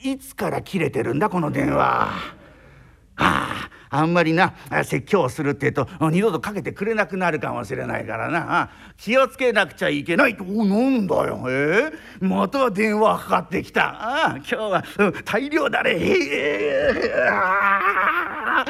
[0.02, 1.84] いつから切れてるんだこの電話。
[1.84, 2.08] は
[3.16, 8.70] ああんまりな説教をするってえと二度とかけてくれなくなるかもしれないからな。
[8.96, 11.44] 気をつけなくちゃいけないおなんだよ。
[11.48, 11.92] え？
[12.20, 13.84] ー、また電話かかってきた。
[13.90, 15.90] ああ今日は、うん、大量だね。
[15.94, 18.64] え、あ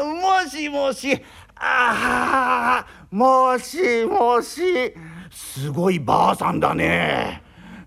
[0.00, 1.24] あもしもし。
[1.56, 4.92] あもしもし。
[5.30, 7.42] すごいばあさんだね。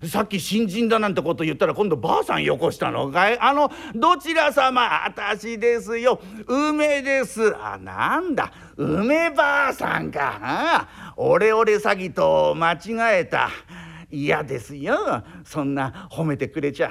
[0.08, 3.38] さっき新人だなんてこと言ったら今度ばあさんよこしたのかい？
[3.38, 5.04] あのどちら様？
[5.04, 6.20] 私ですよ。
[6.46, 7.54] 梅です。
[7.56, 8.50] あなんだ？
[8.76, 10.38] 梅ばあさんか。
[10.42, 13.50] あオレオレ詐欺と間違えた。
[14.10, 15.22] 嫌ですよ。
[15.44, 16.90] そんな褒めてくれちゃ。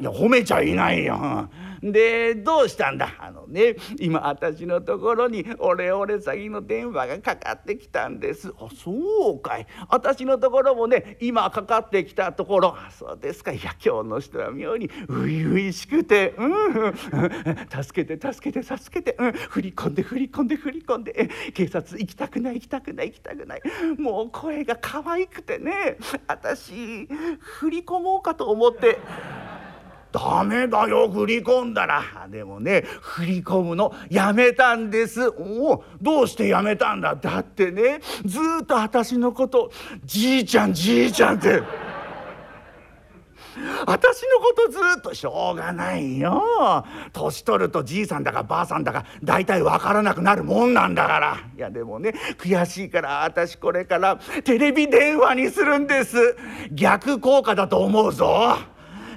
[0.00, 1.48] いや褒めちゃいないよ。
[1.82, 3.14] でどうしたんだ？
[3.18, 8.52] あのね今私のところにオレオレ詐欺の電話がかかってきたんです。
[8.58, 9.66] あそうかい。
[9.88, 12.74] 私のところもね今かかってきたところ。
[12.76, 13.52] あそうですか。
[13.52, 16.94] いや今日の人は妙に初々しくてうん
[17.82, 21.30] 助けて助けて助けて、うん、振り込んで振り込んで振り込んで。
[21.54, 23.62] 警察行きたくない行きたくない行きたくない。
[23.98, 25.96] もう声が可愛くてね。
[26.26, 27.06] 私
[27.38, 28.98] 振り込もうかと思って。
[30.12, 32.02] ダメだよ振り込んだら。
[32.28, 35.28] でもね振り込むのやめたんです。
[35.28, 37.14] おどうしてやめたんだ？
[37.14, 39.70] だってねずっと私のこと
[40.04, 41.62] じいちゃんじいちゃんって。
[43.86, 46.84] 私のことずっとしょうがないよ。
[47.12, 51.38] 年取るとじいさんだかばあさんだか大体わからなくなるもんなんだから。
[51.56, 56.36] いやでもね悔しいから私これからテレビ電話にするんです。
[56.72, 58.56] 逆効果だと思うぞ。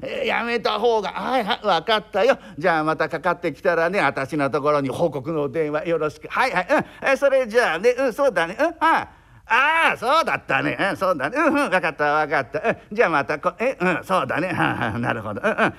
[0.26, 2.38] やめた方がはいはい分かったよ。
[2.58, 6.28] じゃあまたかかってきたらね私のところに報告の電話よろしく。
[6.28, 6.86] はいはいうん。
[7.10, 8.58] えそれじゃあねうんそうだね。
[8.60, 9.08] うんはい。
[9.45, 10.78] ああそうだったね。
[10.80, 11.38] うんそうだね。
[11.38, 12.60] うんうん分かった分かった。
[12.60, 14.47] うんじゃあまたこえうんそうだね。
[14.47, 15.41] ははなるほど。
[15.43, 15.58] うんうん。
[15.58, 15.74] うんうん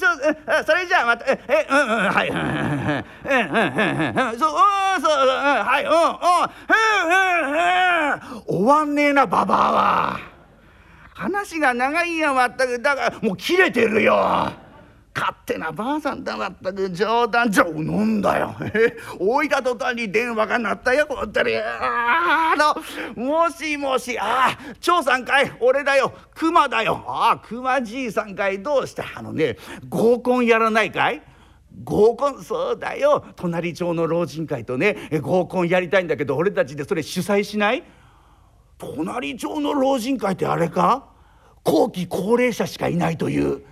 [0.00, 0.06] そ
[0.66, 2.28] それじゃあまたええうんうんはい。
[2.28, 5.84] うんうんうんうんそううんそううんはい。
[5.84, 5.98] うんうん
[7.46, 7.62] うん
[8.12, 8.42] うん。
[8.46, 10.37] 終わんねえなババアは。
[11.18, 12.80] 話が長いやまったく。
[12.80, 14.14] だからもう切れてるよ。
[15.14, 16.88] 勝手なばあさんだまったく。
[16.90, 18.54] 冗談じゃなんだよ。
[19.18, 21.56] 置いた途端に電話が鳴ったよ本当に。
[21.56, 22.54] あ
[23.16, 24.16] のもしもし。
[24.16, 26.12] ああ長さんかい俺だよ。
[26.36, 27.04] 熊だよ。
[27.08, 29.56] ああ熊じいさんかいどうしたあのね
[29.88, 31.20] 合コンやらないかい？
[31.82, 33.24] 合コンそうだよ。
[33.34, 37.82] 隣町の老人会とね合コンやりたいんだけど俺たちでそれ主催しない？
[38.78, 41.08] 隣町の老人会ってあれか？
[41.64, 43.62] 後期高齢者しかいないという。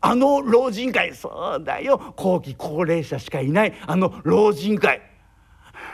[0.00, 1.14] あの老人会。
[1.14, 2.14] そうだよ。
[2.16, 3.74] 後期高齢者しかいない。
[3.86, 5.00] あの老人会。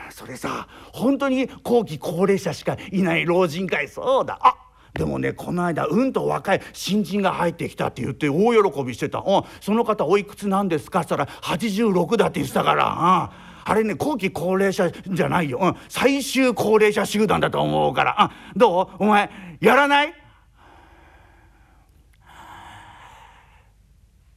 [0.09, 3.87] それさ本当に後期高齢者しかいない老人会。
[3.87, 4.39] そうだ。
[4.41, 4.55] あ
[4.93, 9.43] でもねこの間うんと若い新人が入ってきたって言って大喜びしてた「うん。
[9.61, 13.52] その方おいくつなんですか?」っつったら「86だ」って言ってたから「うん。
[13.65, 18.21] あれね後期高齢者じゃないよ、うん、最終高齢者集団だと思うから。
[18.21, 19.03] あどう？
[19.03, 19.29] お前
[19.59, 20.13] やらない？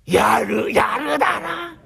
[0.07, 1.77] やるやるだな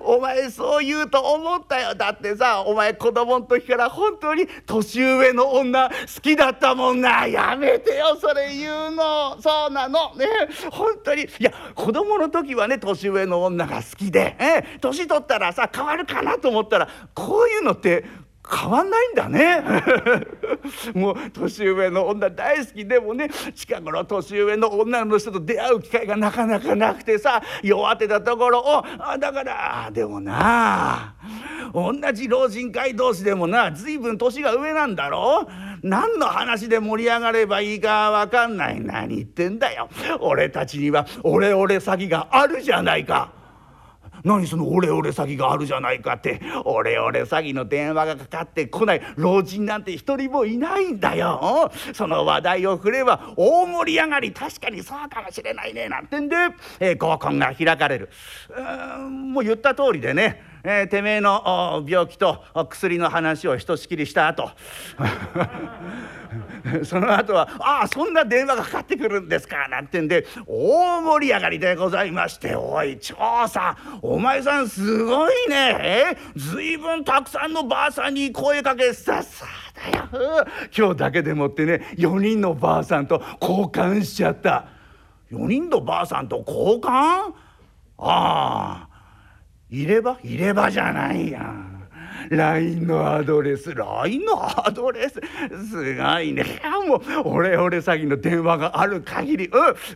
[0.00, 1.94] お前そう言うと思ったよ。
[1.94, 7.26] だってさお前子供の時から本当に年上の女好きだったもんな。
[7.26, 9.40] やめてよそれ言うの。
[9.40, 10.14] そうなの。
[10.14, 10.26] ね。
[10.70, 11.22] 本当に。
[11.22, 14.36] いや子供の時はね年上の女が好きで
[14.80, 18.04] 年取ったらさ変わるかなと思ったらこういうのって
[18.48, 19.62] 変わんないんだね。
[20.94, 31.14] もう年上の女大好きでもね近頃年上の女の人と出会う機会がなかなかなくてさ弱ってたところをあだからでもな
[31.72, 35.46] 同じ老人会同士でもな随分年が上なんだろ？
[35.82, 38.80] 何の話で盛り上がればいいか分かんない。
[38.80, 39.88] 何言ってんだよ。
[40.20, 43.30] 俺たちにはオレオレ詐欺があるじゃないか。
[44.26, 51.70] 何そのオレオレ詐欺があるじゃないかってオレオレ詐欺の電話がかかってこない老人なんて一人もいないんだよ。
[51.94, 54.32] その話題を振れば大盛り上がり。
[54.32, 55.88] 確かにそうかもしれないね。
[55.88, 56.36] なんてんで、
[56.80, 58.10] えー、合コンが開かれる。
[58.50, 60.55] うーんもう言った通りでね。
[60.68, 64.50] えー、てめえの病気と薬の話をひとしきりした後。
[66.82, 76.18] その後は「ああそんな電話がかかってくるんですか」なんてんで大盛り上がりでございまして「おい長さんお前さんすごいね。
[76.34, 79.46] ずいぶんたくさんのばあさんに声かけささ
[79.92, 80.08] だよ。
[80.76, 84.64] 今日だけでもってね4人のばあさんと交換しちゃった。
[85.30, 86.90] 4人のばあさんと交換？
[86.90, 87.32] あ
[87.98, 88.85] あ。
[89.68, 91.75] 入れ歯入れ歯じゃないやん。
[92.30, 95.20] LINE のアドレス LINE のアドレス
[95.70, 96.60] すごいね。
[96.86, 99.50] もうオレオレ詐欺の電話がある限り、う、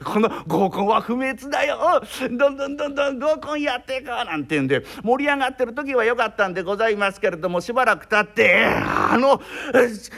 [0.04, 9.40] この合コンは不滅だよ、うん、どんどんどんどん合コンやっていこうなんて言うんで盛り上がってる時は良かったんでございますけれどもしばらく経ってあの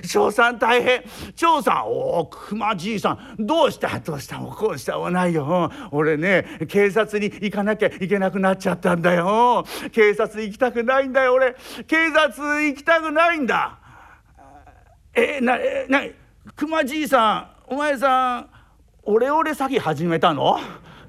[0.09, 1.03] 長さん大変。
[1.37, 3.37] 長さんおお熊じいさん。
[3.39, 3.99] どうした？
[4.01, 4.39] どうした？
[4.39, 4.99] もこうした？
[4.99, 9.65] もないよ、俺ね警察に行かなきゃいけなくなっちゃったんだよ。
[9.93, 11.57] 警察行きたくないんだよ俺。
[11.93, 13.77] 警察行きたくないんだ。
[15.14, 16.01] えなえな
[16.56, 18.48] 熊じいさんお前さん
[19.02, 20.59] オレオレ詐欺始めたの？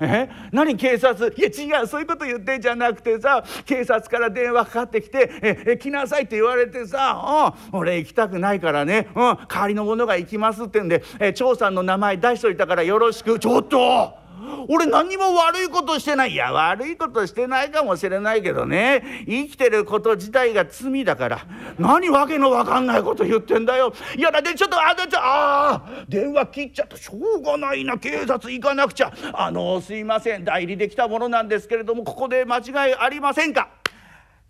[0.02, 1.34] え何警察？
[1.38, 14.22] いや違うそういうこと言ってんじゃなくてさ警察から電話かかってきて「ええ来なさい」って言われてさ「うん俺行きたくないからね、うん、代わりの者が行きます」ってんで「え長さんの名前出しといたからよろしく」ちょっと！
[14.68, 16.32] 俺何も悪いことしてない。
[16.32, 19.26] いや悪いことしてないかもしれないけどね。
[19.28, 21.48] 生きてること自体が罪だから。
[21.78, 23.94] 何わけのわかんないこと言ってんだよ。
[24.18, 26.98] いやだってちょっとあちょあ電話切っちゃった。
[26.98, 27.98] しょうがないな。
[27.98, 29.14] 警察行かなくちゃ。
[29.34, 30.44] あのすいません。
[30.44, 33.70] 代理できたものなんですけれどもここで間違いありませんか？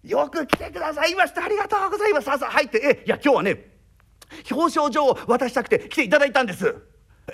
[0.03, 1.43] よく来てくださいました。
[1.43, 2.25] ありがとうございます。
[2.25, 3.03] さあさあ入って。
[3.03, 3.73] えいや今日はね
[4.51, 6.75] 表彰状を渡したくて来ていただいたんです。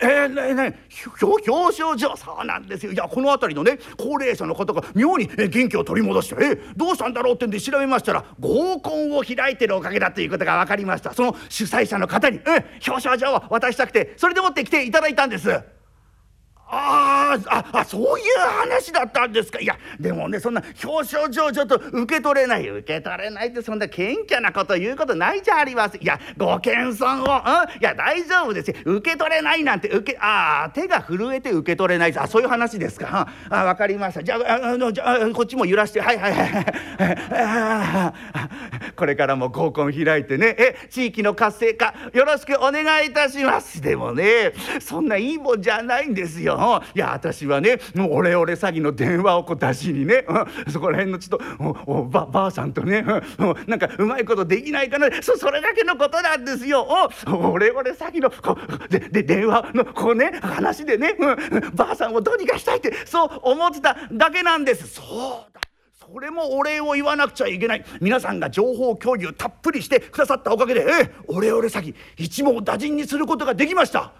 [0.02, 0.80] えー、ねね
[1.22, 15.79] 表彰状そうなんですよいやこの辺りのね高齢者の方が妙に元気を取り戻してえどうしたんだろうってんで調べましたら合コンを開いてるおかげだということが分かりましたその主催者の方に、え表彰状を渡したくてそれでもって来ていただいたんです。
[16.72, 19.60] あああそういう話だったんですか。
[19.60, 26.04] いやでもねそんな表彰状ちょっと受け取れない受け取れないってそんな謙虚なこと言うことないじゃありません。
[26.04, 28.76] いやご謙遜を、うん、いや大丈夫ですよ。
[28.86, 32.16] 受け取れないなんて受けああ手が震えて受け取れない。
[32.16, 33.28] あそういう話ですか。
[33.50, 34.24] あ分かりました。
[34.24, 36.02] じゃああのじゃあこっちも揺らして。
[36.02, 38.94] はいはいはい。
[38.96, 40.56] これからも合コン開いてね。
[40.60, 43.82] え地域の活性化よろしくお願いいたします。
[43.82, 46.59] でもねそんないいもんじゃないんですよ。
[46.96, 53.06] いや私はねもうオレオレ詐欺の電話をこう出しにね、うん、そこら辺のちょっとおおばばあさんとね、
[53.40, 55.10] うん、なんかうまいことできないかな。
[55.22, 56.88] そそれだけのことなんですよ。
[57.28, 58.58] おオレオレ詐欺のこ
[58.90, 64.88] でで電話のこうね話でね、うん、ばあさんをどうにかしたいってそう思ってただけなんです。
[64.88, 65.04] そ
[65.50, 65.62] うだ。
[66.12, 67.86] それもお礼を言わなくちゃいけない。
[68.02, 74.12] 皆さんが情報共有たっぷりしてくださったおかげで、え、オレオレ詐欺一網打尽にすることができました。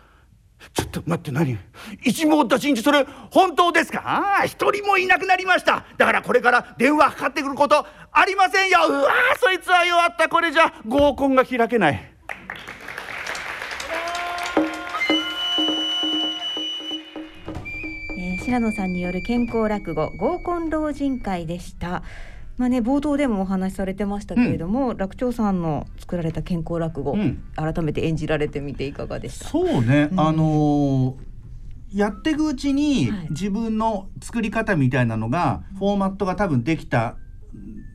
[0.74, 1.58] ちょっと待って何？
[2.04, 4.02] 一網打尽にそれ本当ですか？
[4.06, 5.86] ああ一人もいなくなりました。
[5.98, 8.80] だからこれから電話かかってくることありませんよ。
[8.88, 9.10] うわ
[9.40, 10.28] そいつは弱った。
[10.28, 12.14] これじゃ合コンが開けない。
[18.18, 22.04] えー、白野さんによる健康落語合コン老人会でした。
[22.60, 29.48] まあね、冒頭でもお話しされてましたけれども、うん、楽長さんの作られた健康落語、うん、改めて演じられてみていかがでした？
[29.48, 37.16] そうね、うん、あのー、やっていくうちに自分の作り方みたいなのが、フォーマットが多分できた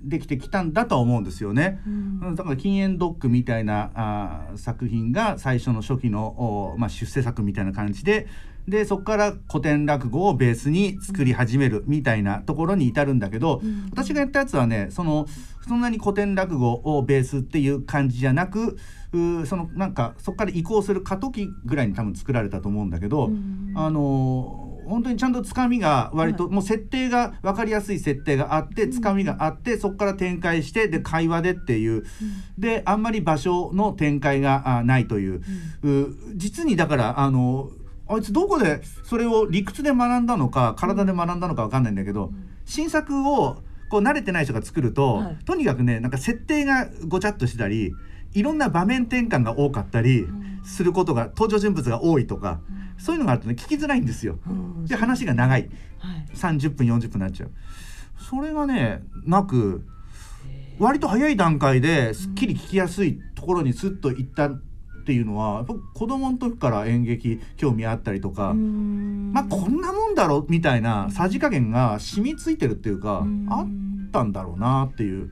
[0.03, 1.81] できてきたんだとは思うんですよね。
[1.87, 1.91] う
[2.31, 8.27] ん、だから禁煙ドッグみたいなあ作品が最初の初期の、まあ、出世作みたいな感じで
[8.69, 13.61] でそこから古典落語をベースに作り始めるみたいなところに至るんだけど、
[13.93, 15.27] 私がやったやつはねその
[15.67, 18.77] そんなに古典落語をベースっていう感じじゃなく
[19.13, 23.31] うそのなんかそこから移行する過渡期ぐらいに多分作られたと思うんだけど、
[23.75, 32.05] あの本当にちゃんとつかみが割と、もう設定が分かりやすい設定があってつかみがあってそこから展開してで会話でっていう、
[32.59, 35.43] であんまり場所の展開があないという,、
[35.83, 37.71] う実にだからあの
[38.07, 42.31] あいつどこでそれを理屈で学んだのか体で学んだのか分かんないんだけど、
[42.65, 47.93] 新作をこう慣れてない人が作ると、とにかくねなんか設定がごちゃっとしてたり
[48.33, 50.27] いろんな場面転換が多かったり
[50.65, 52.61] することが登場人物が多いとか、
[52.99, 54.39] そういうのがあるとね聞きづらいんですよ。
[54.87, 55.71] で話が長い、
[56.35, 57.51] 30分40分になっちゃう。
[58.19, 59.87] それがねなく
[60.79, 64.51] 割と早い段階ですっきり聞きやすいところにスッと行った
[65.05, 75.31] っていうのはやっぱ子供の時から演劇興味あったりとかまあこんなもんだろみたいなさじ加減が染みついてるっていうかあったんだろうなっていう。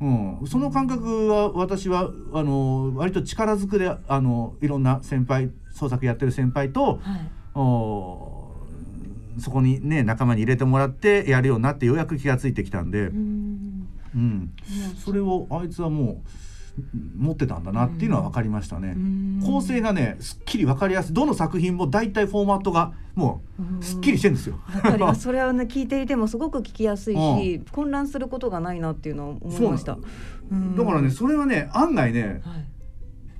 [0.00, 7.00] うん、その感覚は私はあの割と力ずくであのいろんな先輩創作やってる先輩と、
[7.56, 8.54] お
[9.40, 14.52] そこにね仲間に入れてもらってやるようになってようやく気が付いてきたんで、うん。
[15.04, 16.28] それをあいつはもう
[17.16, 18.96] 持ってたんだなっていうのは分かりましたね。
[19.44, 21.14] 構成がねすっきり分かりやすい。
[21.14, 23.42] どの作品も大体フォーマットがも
[23.80, 24.58] うすっきりしてるんですよ。
[25.18, 29.98] それはね聞いていてもすごく聞きやすいし、混乱することがないなっていうのを思いました。
[30.76, 32.42] だからねそれはね案外ね、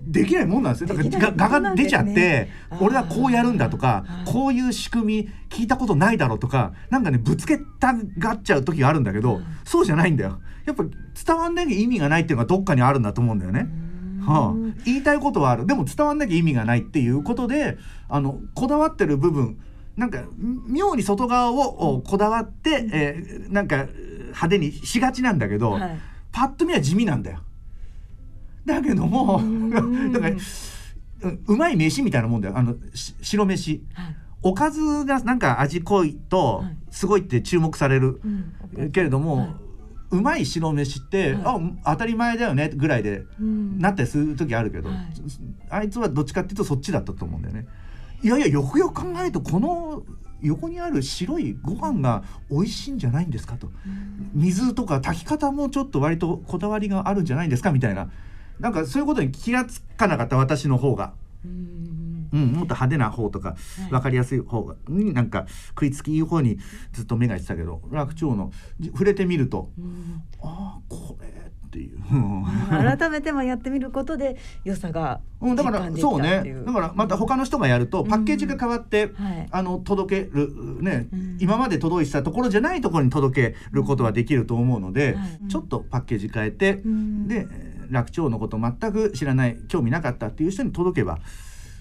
[0.09, 0.89] できないもんなんですよ。
[0.89, 2.49] だからががが出ちゃって、
[2.81, 10.41] 俺はこうやるんだとか、こういう仕組み聞いたことないだろうとか、なんかねぶつけたがっちゃう時があるんだけど、そうじゃないんだよ。
[10.65, 13.69] やっぱ伝わんなきゃ意味がないっていうのがどっかにあるんだと思うんだよね。
[14.25, 15.67] はあ、言いたいことはある。
[15.67, 17.79] でも伝わんなきゃ意味がないっていうことで
[18.09, 19.59] あのこだわってる部分
[19.97, 20.25] なんか
[20.67, 23.87] 妙に外側をおこだわって、えーなんか
[24.29, 25.79] 派手にしがちなんだけど、
[26.33, 27.41] パッと見は地味なんだよ。
[28.69, 29.43] だけども
[30.13, 30.37] だから
[31.23, 32.57] ううまい飯みたいなもんだよ。
[32.57, 33.83] あのし白飯、
[34.43, 38.21] おかずがなんか味濃いとすごいって注目される、
[38.93, 39.55] けれども、
[40.11, 44.91] うまい白飯って、あ当たり前だよねぐらいでなったりする時あるけど、
[45.71, 47.67] あいつはどっちかっていうとそっちだったと思うんだよね。
[48.23, 50.03] いやいやよくよく考えるとこの
[50.41, 53.73] 横にある白いご飯が美味しいんじゃないんですかと、
[54.35, 58.09] 水とか炊き方もちょっと割とこだわりがあるんじゃないんですかみたいな
[58.61, 61.13] なんかそういうことに気がつかなかった私の方が。
[62.31, 63.57] うん、もっと派手な方とか
[63.91, 66.59] 分かりやすい方がになんか食いつきいい方に
[66.93, 69.71] ずっと目がいってたけど楽長のじ触れてみると、
[70.43, 71.99] ああこれっていう。
[72.11, 76.43] うん改めてもやってみることで良さが うん、だからそうね。
[76.67, 79.13] だからまた他の人がやるとパッケージが変わって、
[79.51, 81.07] あの届けるね、
[81.39, 85.17] 今まで届いてたところじゃないところに届けることはできると思うので、
[85.49, 86.83] ちょっとパッケージ変えて、
[87.27, 87.47] で
[87.91, 91.19] 楽長のこと全く知らない興味なかったっていう人に届けば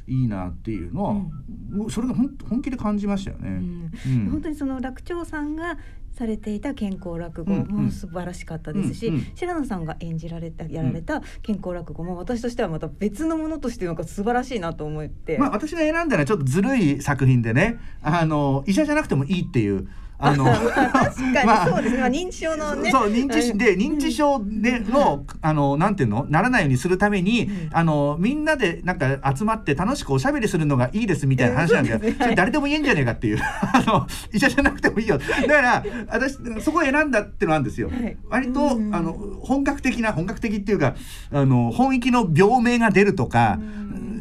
[0.07, 3.49] いいなっていうのは、もうそれが本本気で感じましたよね。
[3.49, 5.77] うん本当にその楽長さんが
[6.13, 19.87] されていた健康落語うんうんも素晴らしかったですし、うんうん白野さんが演じられたやられた健康落語も私としてはまた別のものとしてなんか素晴らしいなと思って、まあ私が選んだのはちょっとずるい作品でねあの医者じゃなくてもいいっていう。
[20.19, 22.91] あの 確かにまあそうですね、まあ、認知症のね。
[22.91, 26.25] そう認知しで認知症での、あのなんていうの？
[26.29, 33.39] ならないようにするために、あのみんなでなんか集まって楽しくおしゃべりするのがいいですみたいな話なんだよ、えーそれ誰でも言えんじゃねえかっていう。
[33.39, 35.17] あの医者じゃなくてもいいよ。
[35.17, 37.91] だから私そこを選んだっていうのはあるんですよ、
[38.29, 40.95] 割と、あの本格的な本格的っていうか
[41.31, 43.59] あの本域の病名が出るとか、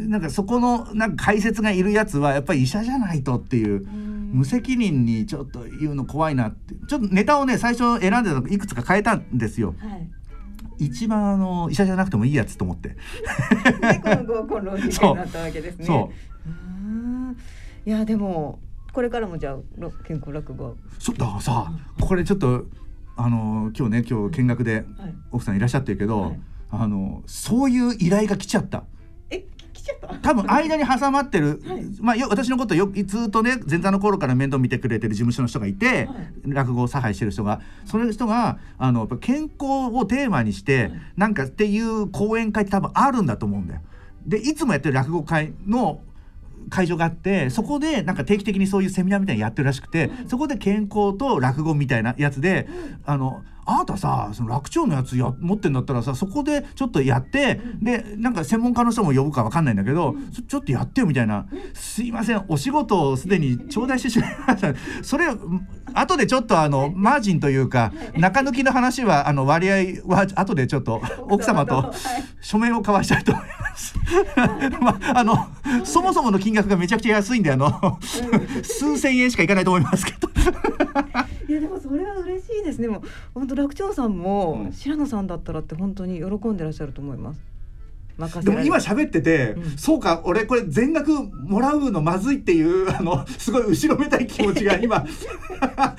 [0.08, 3.86] なんかそこのなんか解説がいるやつはやっぱり医者じゃないとっていう。
[4.26, 9.74] 無責任にちょっと言うの怖いなってちょっとネタをね最初選んでたのいくつか変えたんですよ。
[10.78, 12.88] 一番あの医者じゃなくてもいいやつと思って。
[12.88, 12.94] で
[14.00, 15.86] この合コンロー事件になったわけですね。
[15.86, 17.36] そううん
[17.86, 18.58] いやでも
[18.92, 22.66] これからもじゃあろ健康落語そうだからさこれちょっと
[23.16, 24.84] あの今日ね今日見学で
[25.30, 26.36] 奥さんいらっしゃってるけど、
[26.70, 28.84] あのそういう依頼が来ちゃった。
[30.22, 31.62] 多分間に挟まってる、
[32.00, 36.08] まあよ私のことよずっとね前座の頃から面倒見てくれてる事務所の人がいて、
[36.46, 37.60] 落語を差配してる人が。
[37.84, 43.80] その人があのやっぱ健康をテーマにして、なんかっていう講演会って多分あるんだと思うんだよ。
[44.26, 46.00] でいつもやってる落語会の
[46.68, 52.68] 会場があってそこでなんか定期的にそういうセミナーみたいにやってるらしくてそこで健康と落語みたいなやつで
[53.04, 64.72] あのあなたさその楽長のやつや持ってんだったらさそこでちょっとやってでなんか専門家の人も呼ぶかわかんないんだけどちょちょっとやってよみたいな「すいませんお仕事をすでに頂戴してしまいました」
[65.02, 65.26] それ
[65.94, 69.74] 後でちょっとあのマージンというか中抜きの話はあの割合
[70.06, 71.92] は後でちょっと奥様と
[72.40, 73.94] 書面を交わしたいと思います。
[74.80, 75.48] まああの
[75.84, 77.98] そもそもの金額がめちゃくちゃ安いんであの
[78.62, 80.28] 数千円しかいかないと思いますけど。
[81.48, 82.88] いやでもそれは嬉しいですね。
[82.88, 83.02] もう
[83.34, 87.55] 本当楽長さんも白野さんだったらって本当に喜んでらっしゃると思います。
[88.42, 94.96] でも今喋ってて、そうか俺これ全額もらうのまずいっていう あのすごい後ろめたい気持ちが 今
[95.76, 95.94] あ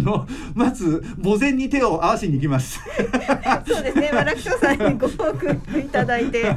[0.00, 2.78] のまず墓前に手を合わせに行きます。
[3.66, 4.10] そうですね。
[4.12, 6.54] まあ楽長さんにご報告いただいて。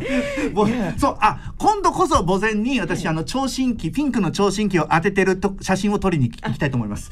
[0.54, 0.68] ぼ
[0.98, 7.10] そうあ今度こそ墓前に私、あの聴診器ピンクの聴診器を当ててると写真を撮りに行きたいと思います。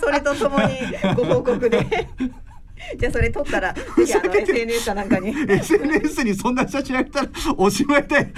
[0.00, 0.74] それとともに
[1.16, 2.08] ご報告で。
[2.98, 5.28] じゃあそれ撮ったら ぜひあの SNS かなんかに。
[5.28, 8.32] SNS にそんな写真あげたらおしまいで。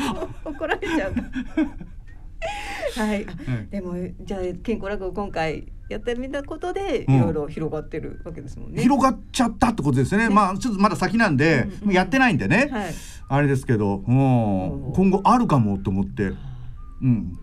[0.44, 1.14] 怒られちゃう。
[2.96, 3.26] はい。
[3.70, 7.16] でもじゃあ健康落語今回やってみたことでうん。
[7.16, 8.82] いろいろ広がってるわけですもんね。
[8.82, 10.28] 広がっちゃったってことですよね。
[10.28, 12.94] まあちょっとまだ先なんで、やってないんでね、はい。
[13.28, 16.32] あれですけど、うん、今後あるかもと思って、
[17.02, 17.38] うん。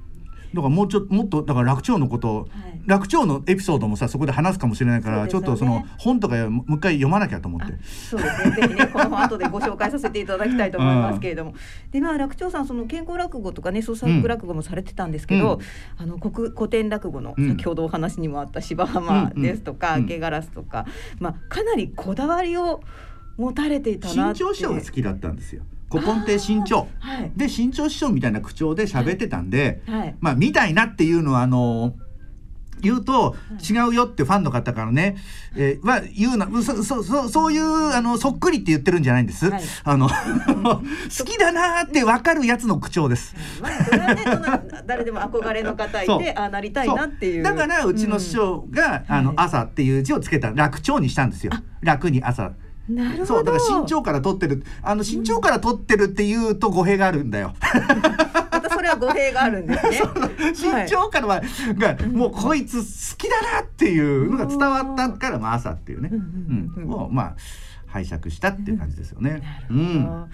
[0.53, 2.47] だからもうちょっともっとだから楽長のこと、
[2.85, 7.73] 楽長のエピソードもさそこで話すかもしれないから、ねょっとその本とかもう一回読まなきゃと思って。
[7.83, 8.55] そうですね。
[8.55, 11.53] ぜひね、この本後でご紹介させていただきたいと思いますけれども。
[11.91, 15.55] で、まあ、楽長さん、その健康落語とかね、創作落語もされてたんですけど。
[15.55, 15.59] うん
[15.97, 20.85] あの古古典落語の、うん先ほどお話にもあった芝浜ですとか、うん明けガラスとか。
[21.19, 22.81] まあ、かなりこだわりを
[23.37, 24.39] 持たれていたなって。
[24.39, 25.63] 新潮師匠が好きだったんですよ。
[25.95, 27.31] 古今亭新潮、はい。
[27.35, 30.15] で新潮師匠みたいな口調で喋ってたんで、はい。
[30.19, 31.95] まあみたいなっていうのはあの
[32.81, 35.17] 言うと違うよってファンの方からね、
[35.55, 39.49] えーは言うなそそそそういうあのそっくりって言ってるんじゃないんです、
[39.83, 40.09] あの
[40.67, 40.81] 好
[41.25, 43.35] きだなーって分かるやつの口調です。
[44.85, 47.43] 誰でも憧れの方いて、あ、なりたいなっていう。
[47.43, 51.53] だからうちの師匠が、あの朝っていう字をつけた楽長にしたんですよ。
[51.81, 52.51] 楽に朝
[52.89, 53.25] なるほど。
[53.25, 54.63] そうだから身長から取ってる。
[54.81, 57.53] あの身長から取ってるっていうと語弊があるんだよ。
[58.51, 59.91] またそれは語弊があるんですね。
[60.85, 61.41] 身長からは、
[61.77, 67.35] がもうこいつ好きだなっていうのが伝わったからまあ朝っていうね、うんをまあ
[67.87, 69.41] 拝借したっていう感じですよね。
[69.69, 70.29] うん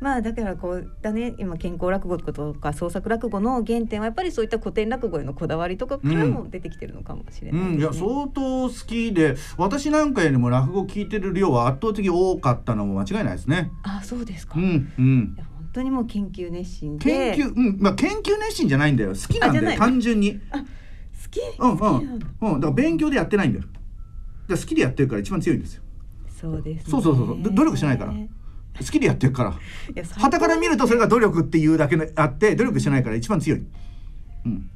[0.00, 1.34] まあだからこうだね。
[1.38, 13.70] 今健康落語とか創作落語の原点はやっぱりそういった古典落語へのこだわりとかからも出てきてるのかもしれないうん、いや相当好きで私なんかよりも落語聞いてる量は圧倒的多かったのも間違いないですね。
[13.82, 15.36] あそうですか、うんうん。
[15.36, 17.34] 本当にもう研究熱心で。
[17.34, 19.10] 研究うんまあ研究熱心じゃないんだよ。
[19.10, 19.78] 好きなんだよ。
[19.78, 20.34] 単純に。
[20.34, 20.38] 好
[21.30, 21.40] き？
[21.58, 22.54] うんうん。
[22.54, 22.60] うん。
[22.60, 23.64] だから勉強でやってないんだよ。
[24.48, 25.82] だ好きでやってるから一番強いんですよ。
[26.28, 27.42] そうです、ね、そうそうそうそう。
[27.42, 28.14] ど努力してないから。
[28.78, 29.50] 好きでやってるから。
[29.50, 29.54] い
[29.94, 33.64] や最高旗から見るとそれが努力っていうだけであって努力してないから一番強い。
[34.44, 34.70] うん。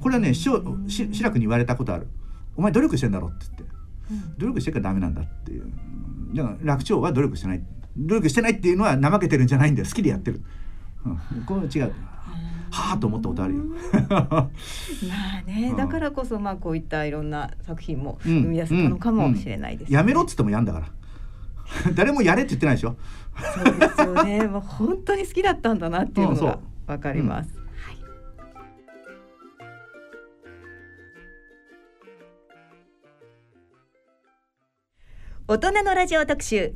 [0.00, 2.08] これはね師匠し志らくに言われたことある。
[2.56, 3.80] お前努力してんだろって言って。
[4.38, 5.70] 努力してるからダメなんだっていう。
[6.34, 7.62] だから楽長は努力してない。
[7.96, 9.88] 努力してないっていうのは怠けてるんじゃないんだよ。
[9.88, 10.42] 好きでやってる。
[11.04, 11.44] うん。
[11.44, 11.92] これは違う。
[12.70, 13.64] はあと思ったことあるよ。
[14.08, 14.48] まあ
[15.44, 20.86] ね、だからこそまあこういったいろんな作品もうん生み出せたのかもしれないです、うんやめろっつってもやんだから。
[21.94, 22.96] 誰もやれって言ってないでしょ？
[23.64, 24.46] そうですよね。
[24.48, 27.50] もう本当に好きだったんだなっていうのがわかります。
[35.48, 36.74] 大人のラジオ特集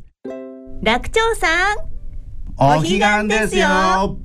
[0.82, 1.78] 楽長さん
[2.56, 4.18] お彼岸ですよ。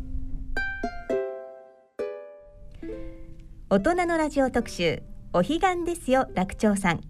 [3.69, 7.01] 大人のラジオ特集お彼岸ですよ楽長さん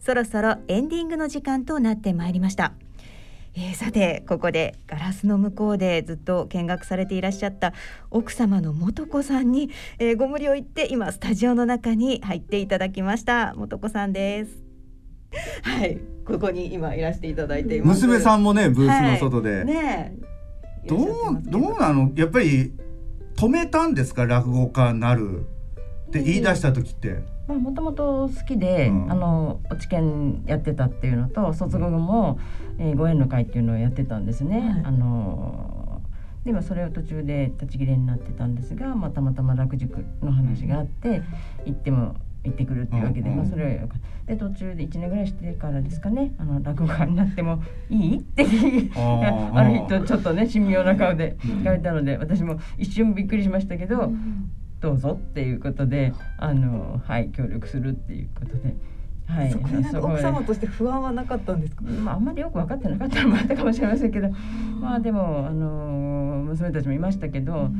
[0.00, 2.72] そろそろエンディングの時間となってまいりました、
[3.60, 7.72] えーさてここでガラスの向こうでずっと見学されていらっしゃった
[8.08, 13.54] 奥様の素子さんに、えーご無理を言って今スタジオの中に入っていただきました。
[13.58, 14.62] 素子さんです。
[15.62, 15.98] はい。
[16.24, 18.06] ここに今いらしていただいています。
[18.06, 19.56] 娘さんもねブースの外で。
[19.56, 20.14] はいね
[20.86, 21.06] どう
[21.42, 21.58] ど。
[21.58, 22.12] うなの？
[22.14, 22.72] やっぱり
[23.36, 24.24] 止めたんですか？
[24.24, 25.46] 落語家になる。
[26.08, 27.22] って言い出した時って。
[27.46, 32.38] まあもともと好きで、あの落ち研やってたっていうのと卒業後も、
[32.78, 34.82] えー、ご縁の会っていうのをやってたんですね。
[34.84, 36.00] あの
[36.44, 41.22] でまあそれを途中で立ち切れになってたんですが、まあ、たまたま落塾の話があって、
[41.66, 42.14] 行っても
[42.44, 44.32] 行ってくるっていうわけで、うんまあ、それはよかった。
[44.32, 48.18] で途中で1年ぐらいしてからですかねあの落語家になってもいい？
[48.18, 48.44] って
[48.94, 54.12] ある人ちょっとね神妙な顔で聞かれたので私も一瞬びっくりしましたけど、
[54.80, 58.74] どうぞっていうことであのはい協力するっていうことで。
[59.28, 61.82] はい、そこでなんか奥様として不安はなかったんですか？
[61.84, 64.30] まあ、あんまりよく分かってなかったのもあったかもしれませんけど、
[64.80, 67.70] まあでもあの娘たちもいましたけど、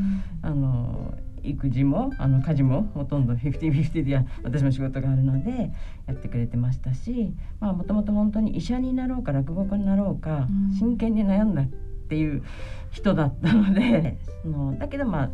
[0.43, 5.73] あの育児もあの家事もほとんどフィフティフィフティでや私も仕事があるので
[6.07, 10.47] やってくれてましたしまあもともと本当に医者になろうか落語家になろうか
[10.79, 11.67] 真剣に悩んだっ
[12.09, 12.43] ていう
[12.91, 15.31] 人だったのでそのだけどまあ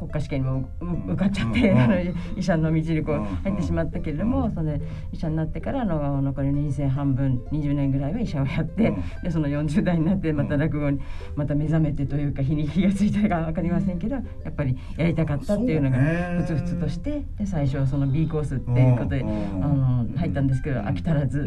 [0.00, 1.94] 国家試験にもう受かっちゃって、あの
[2.36, 4.80] 医者の道にこう入ってしまったけれども、それ
[5.12, 11.00] 医者になってからあの残りの人生半分20年ぐらいは医者をやって、でその40代になってまた落語に
[11.36, 15.98] また目覚めてというか日に気がついたか分かりませんけどやっぱりやりたかったっていうのが
[16.40, 19.24] ふつふつとしてで最初その B コースっていうことで、あ
[19.68, 21.46] の入ったんですけど飽き足らず、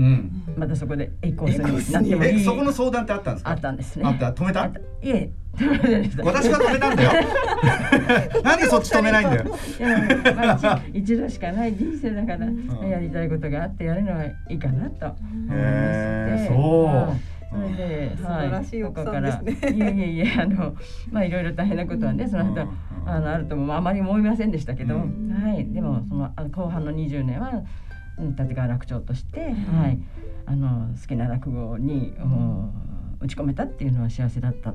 [0.56, 2.42] またそこで A コースになってもいい。
[2.42, 3.50] えそこの相談ってあったんですか？
[3.52, 4.06] あったんですね。
[4.06, 4.32] あった。
[4.32, 4.66] 止めた。
[4.68, 4.72] い
[5.10, 5.32] え
[6.24, 7.12] 私が止めたんだよ。
[8.44, 9.46] なんでそっち止めないんだよ。
[9.80, 16.86] いやまあ一一度しかない人生だから、やりたいことがあってやるのはいいかなと思いまそう。
[16.86, 19.54] はいそれで、素晴らしい奥さんですね。
[19.54, 19.74] ここから。
[19.74, 20.74] いえいえいえあの
[21.12, 22.68] まあいろいろ大変なことはねその後
[23.06, 25.04] あのあるともあまり思いませんでしたけど、は
[25.56, 25.72] い。
[25.72, 27.62] でもそのあ後半の20年は
[28.18, 30.00] うん立川楽長として、はい。
[30.48, 32.70] あの好きな落語に、うん
[33.24, 34.74] 打ち込めたっていうのは幸せだった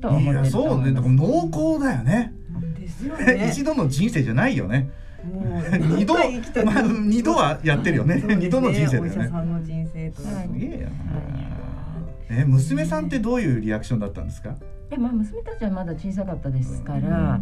[0.00, 0.92] と思ってそうね。
[0.92, 2.32] だから濃厚だよね。
[2.78, 3.14] ですよ
[3.48, 4.90] 一度の人生じゃないよね。
[5.96, 8.22] 二度、まあ、二度はやってるよね。
[8.26, 10.22] 二度の人生だよお医者ねさんの人生と。
[10.22, 10.88] すげえよ
[12.30, 14.50] え娘さんってどういうリアクションだったんですか？
[14.50, 17.40] いやまあ娘たちはまだ小さかったですから、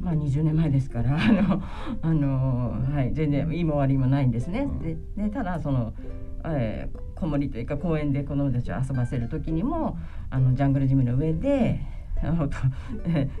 [0.00, 1.62] まあ20年前ですからあの
[2.02, 4.66] あのはい全然いいも悪いもないんですね。
[4.82, 5.92] ででただその、
[6.44, 9.98] えー、子守というか公園で子供たちを遊ばせる時にも
[10.30, 11.80] あのジャングルジムの上で。
[12.22, 12.48] あの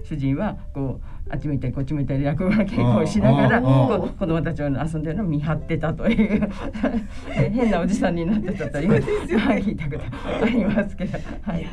[0.04, 6.48] 主人はこうあっち向いたりこっち向いたり落語の稽古をしながら子供たちを遊んでるのを見張ってたという
[7.30, 8.96] え 変なおじさんになってたというは
[9.56, 9.96] い聞いたこ
[10.40, 11.66] とありますけどはい。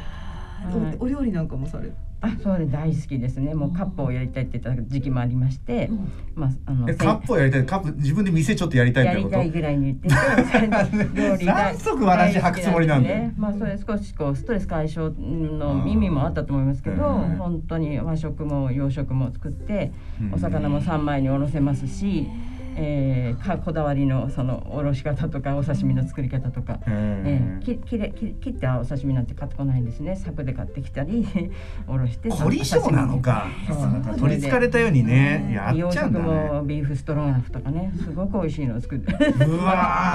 [0.65, 0.97] はい。
[0.99, 1.91] お料理なんかもされ。
[2.21, 3.53] あ、そうで大好きですね。
[3.53, 5.91] もうカップをやりたいって言った時期もありまして、
[6.33, 7.65] まああのえカップをやりたい？
[7.65, 9.35] カップ自分で店ちょっとやりたいってこと？
[9.37, 10.15] やりたいぐらいに言ってて、
[11.13, 13.09] 料理が何足わじ履くつもりなんで？
[13.09, 13.33] すね。
[13.37, 19.91] まあそれ少しこうストレス解消の意味もあったと思いますけど、本当に和食も洋食も作って、
[20.31, 22.27] お魚も三枚におろせますし。
[22.77, 30.15] えー、かこだわりのそのおろし方とかお刺身の作り方とか、えー、ききれき切ったお刺身なんて買ってこないんですね。
[30.15, 31.25] 柵で買ってきたり
[31.87, 32.29] おろして。
[32.29, 33.47] 凝り性なのか。
[33.67, 35.51] そうなんか取りつかれたようにね。
[35.53, 36.25] やっ洋食ちゃうんだね。
[36.25, 39.13] もビーフストロガノフとかねすごく美味しいのを作って。
[39.45, 39.73] うわ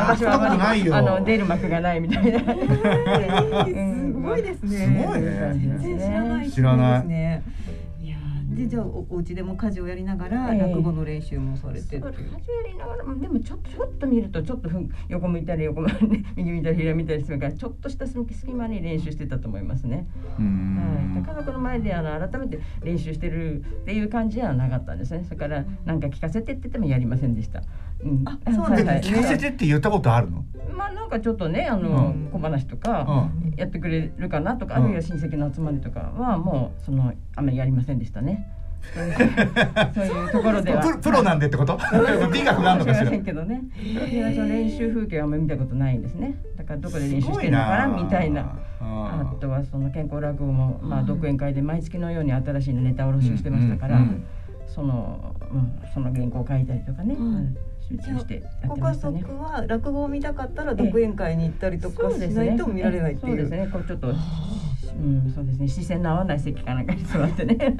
[0.09, 0.13] ー。
[0.13, 0.85] 私はあま食ったことないよ。
[0.87, 2.39] りあの出る幕がないみたいな。
[2.41, 4.71] すごいですね。
[4.71, 5.79] すごいね。
[5.81, 6.51] 全然知らない。
[6.51, 7.43] 知らない
[8.55, 12.03] でじゃあおお家でも家事をやりながらええ落語の練習もされてっていう。
[12.03, 14.69] そう家事やりながらでもちょっとちょっと見るとちょっと
[15.09, 15.93] 横向いたり横向い
[16.37, 20.07] 右見たり 左見たりするからちょっとした隙間に練習してたと思いますね。
[20.39, 25.25] はい、家族の前であの改めて練習してるっていう感じではなかったんですね。
[25.25, 27.63] それからなんか聞かせてって言ってもやりませんでした。
[28.03, 30.45] うん、あそうなんですね聞かせてって言ったことあるの？
[30.75, 38.47] まあなんかちょっとねあの、小話とかやってくれるかなとか、あるいは親戚の集まりとかはもうそのあんまりやりませんでしたね。
[39.95, 40.83] そういうところでは。
[40.83, 41.79] プロプロなんでってこと？
[42.33, 43.05] 美学があるのかしら。
[43.05, 43.63] もしれませんけどね。
[44.11, 46.37] でその練習風景はあんまり見たことないんですね。
[46.57, 48.59] だからどこで練習してるのかなみたいな。
[48.81, 54.03] あとはその健康落語もまあ独演会で毎月のように新しいネタをろしをしてましたから、うん。
[54.03, 54.25] うん。
[54.67, 57.17] その、うん、その原稿を書いたりとかね、
[57.91, 59.21] 集中してやっご家てましたね。
[59.21, 63.33] 族は落語を見たかったら独演会に行ったりとかしそうですねないと見られないっていう。
[63.33, 63.69] そうですね。
[63.73, 64.09] こうちょっと。
[64.09, 64.13] う
[65.03, 65.69] ん、そうですね。
[65.69, 67.57] 視線の合わない席かなんかに座ってね。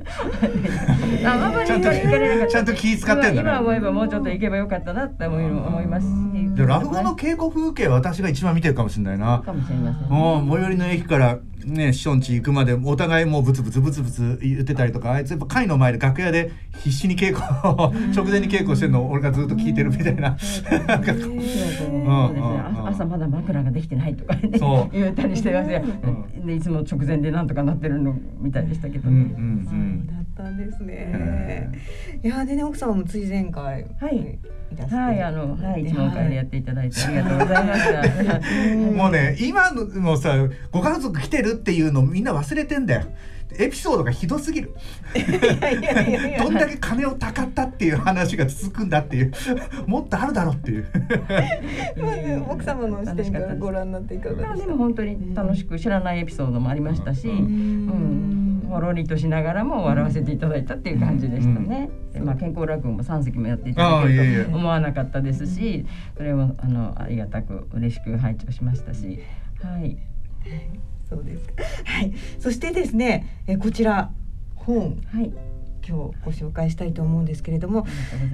[1.25, 6.07] あまりちゃんと行かれなかったちゃんと気使ってんだね今今思えばもうちょっと行けばよかったなって思い思います
[6.65, 6.67] し。
[6.67, 9.43] で落語の稽古風景は私が一番見てるかもしれないな。
[9.45, 10.09] かもしれません。
[10.09, 20.37] もう最寄りの駅からね師匠ん家行くまでお互いもうブツブツブツブツ言ってたりとかあいつやっぱ会の前で楽屋で必死に稽古を直前に稽古してるのを俺がずっと聞いてるみたいな。
[20.87, 21.13] なんか
[22.89, 24.95] 朝まだ枕ができてないとかねそう。
[24.95, 25.83] 言ったりしてますよ、
[26.47, 29.35] でいつも直前でなんとかなってるのみたいでしたけどね、
[30.07, 31.71] だったんですね。
[32.25, 34.17] いやでね奥様も追善会はい。
[34.17, 35.83] いらしてはいあのはい。
[35.83, 38.77] 一問会でやっていただいてありがとうございました。
[38.97, 40.37] もうね今のさ
[40.71, 43.07] ご家族来てるっていうのみんな忘れてんだよ
[43.59, 44.75] エピソードがひどすぎる。
[46.39, 49.33] どんだけ金をたかったっていう話が続くんだっていう。
[49.87, 50.87] もっとあるだろうっていう。
[52.49, 61.91] 奥様の視点からご覧になっていかがでしたまあでも本当に楽しく知らないエピソードもありましたし、うん、ほろりとしながらも笑わせていただいたっていう感じでしたね。
[62.13, 65.87] でまあ健康落語も3席もやっていただけると思わなかったですし、
[66.17, 69.21] それもあのありがたく嬉しく拝聴しましたし、
[69.63, 69.97] はい。
[71.11, 71.55] そうですか。
[71.85, 72.13] はい。
[72.39, 74.11] そしてですね、えこちら
[74.55, 75.33] 本、はい、今
[75.83, 77.85] 日ご紹介したいと思うんですけれども、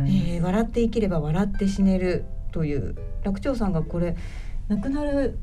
[0.06, 2.94] えー笑って生きれば笑って死ねるという
[3.24, 4.14] 楽長さんがこれ
[4.68, 5.38] 亡くなる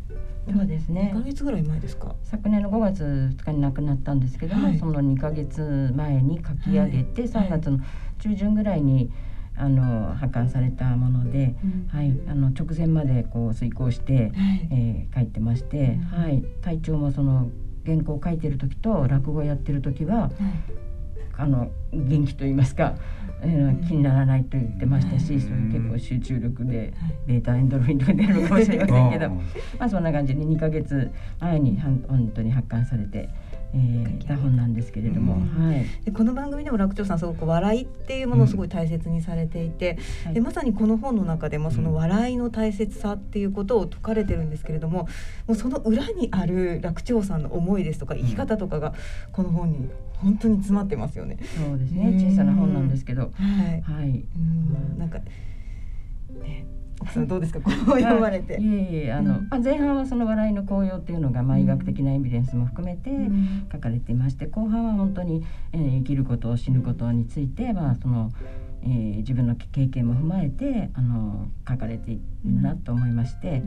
[0.53, 1.11] そうですね。
[1.15, 2.15] 2ヶ月ぐらい前ですか？
[2.23, 7.79] 昨年の5月2日に亡くなったんですけども、はいその2ヶ月前に書き上げて、はい3月の
[8.19, 9.11] 中旬ぐらいに
[9.55, 11.55] あの発刊されたもので、
[11.91, 14.31] はい、あの直前までこう遂行して、
[14.71, 17.51] えー書いてまして、はい、体調もその
[17.85, 20.31] 原稿を書いてる時と落語やってる時は、
[21.37, 22.95] あの元気と言いますか、
[23.41, 26.93] えー気にならないと言ってましたし、それ結構集中力で
[27.27, 29.37] ベータエンドルフィンとか出るのかもしれませんけど、 うん。
[29.37, 29.41] ま
[29.79, 33.29] あそんな感じで2ヶ月前に本当に発刊されて、
[33.75, 35.85] えー、た本なんですけれども、はい。
[36.05, 39.97] でこの番組でも楽長さんすごく笑いっていうものをすごい大切にされていて、
[40.31, 45.07] でまさにこの本の中でもその笑いの大切さっていうことを説かれてるんですけれども
[45.47, 48.93] もうその裏にある楽長さんの思いですとか生き方とかが
[49.31, 51.37] この本に本当に詰まってますよね。
[51.57, 52.29] そうですね。
[52.29, 54.97] 小さな本なんですけど、はい、はい、うん。
[54.99, 55.19] なんか
[56.41, 56.65] ね
[57.27, 57.59] どうですか？
[57.61, 58.59] こう読まれて。
[58.61, 63.09] いえいえあの、まあ、前半はその笑いの効用っていうのが、まあ、医学的なエビデンスも含めて
[63.71, 68.31] 書かれていまして後半は本当に、えー生きること死ぬことについて、まあその
[68.83, 73.63] えー自分の経験も踏まえてあの書かれているなと思いまして。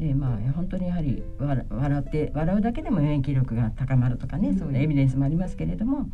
[0.00, 6.08] でまあ、本当にやはり笑笑って笑うだけでも免疫力が高まるとかね、そういうエビデンスもありますけれども、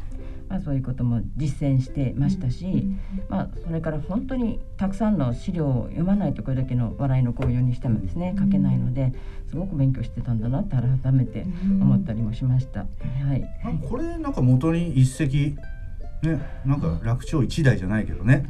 [0.48, 2.88] まあ、そういうことも実践してましたし、
[3.28, 9.12] まあ、それから本当にたくさんの資料を読まないとこれだけの笑いの効用にしてもですね書けないので
[9.48, 11.46] すごく勉強してたんだなって改めて
[11.80, 12.80] 思ったりもしました。
[12.80, 12.86] は
[13.36, 13.48] い、
[13.88, 15.56] これなんか元に一石
[16.22, 18.46] ねなんか楽勝一台じゃないけどね、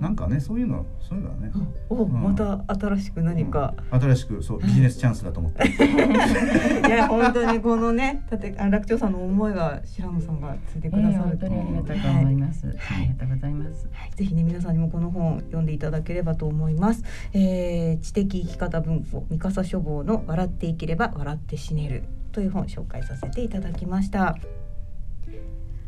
[0.00, 1.52] なんかねそういうのそういうのはね、
[1.88, 5.68] おまた新しく何か、新しくそうビジネスチャンスだと思って、
[6.88, 12.66] いや本当にこのねだってあ楽長さんの思いは白野さんがついてくださるええ本当にありがたく思います。
[12.66, 13.88] ありがとうございます。
[14.16, 17.04] ぜひね皆さんにもこの本読んでいただければと思います。
[17.32, 24.36] えー、知的生き方文庫三笠書房の笑って生きれば笑って死ねるという本を紹介させていただきました。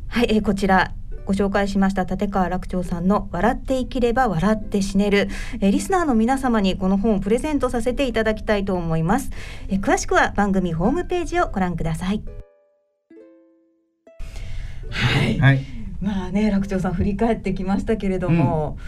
[0.08, 0.94] はい、えー、こちら
[1.26, 5.28] ご紹介しました立川楽長さんの笑って生きれば笑って死ねる、
[5.60, 9.30] えー、リスナーの皆様にこの本をプレゼントさせていただきたいと思います、
[9.68, 12.22] えー、詳しくは番組ホームページをご覧ください。
[14.88, 15.64] はい、はい、
[16.00, 18.78] まあね楽長さん振り返ってきましたけれども、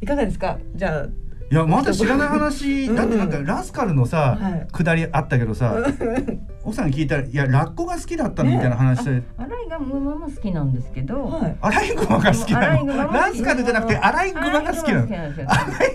[0.00, 0.58] いかがですか？
[0.74, 1.06] じゃあ
[1.50, 4.66] いやまだ知らない話、だってなんかラスカルのさ、はい。
[4.70, 5.76] くだりあったけどさ、
[6.62, 9.04] 奥さんに聞いたらいやラッコが好きだったのみたいな話。
[9.04, 13.10] で、アライグマも好きなんですけど、アライグマが好きなの？
[13.10, 15.32] アラスカルじゃなくてアライグマが好きなのアライ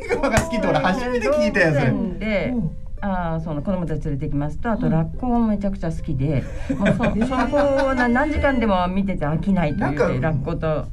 [0.10, 1.76] グマが好きって俺初めて聞いたやつ
[2.20, 2.56] で、
[3.02, 3.62] あーその。
[3.62, 6.44] 子供たち連れてきますとあとラッコもめちゃくちゃ好きで、
[6.78, 10.86] もうそ そこをな何時間でも見てて飽きないというねラッコと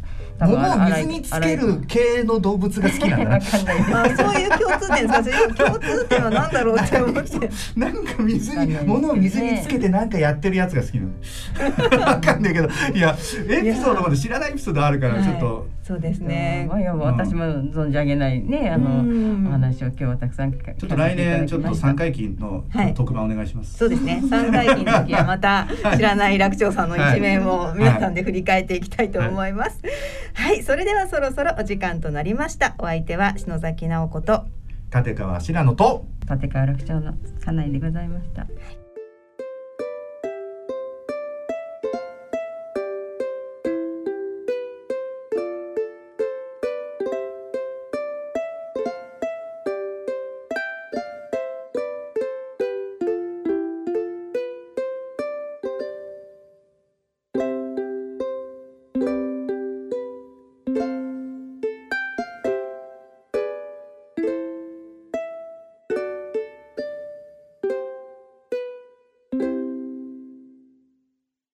[0.47, 5.65] 桃を水につける系の動物が好きなんだ あそういう共通点ですか。
[5.65, 7.51] 共通点は何だろうって思って。
[7.77, 11.07] なんか水に物を水につけてなんかやってるやつが好きな
[11.99, 12.01] の。
[12.07, 13.17] わかんないけど、いや
[13.49, 15.67] エピソードまで知らないエピソードあるからちょっと。
[15.91, 16.69] そうですね。
[16.71, 22.65] まあいや私も存じ上げないねあのお話を今日はたくさんちょっと来年ちょっと三回忌の
[22.95, 23.77] 特番お願いします。
[23.77, 24.23] そうですね。
[24.31, 29.83] 三回忌の時はまた知らない楽長さんの一面を皆さんで振り返っていきたいと思います。
[30.35, 32.77] はい、それではそろそろお時間となりました。
[32.79, 34.45] お相手は篠崎直子と
[34.95, 37.15] 立川白野と立川楽長の
[37.45, 38.47] 家内でございました。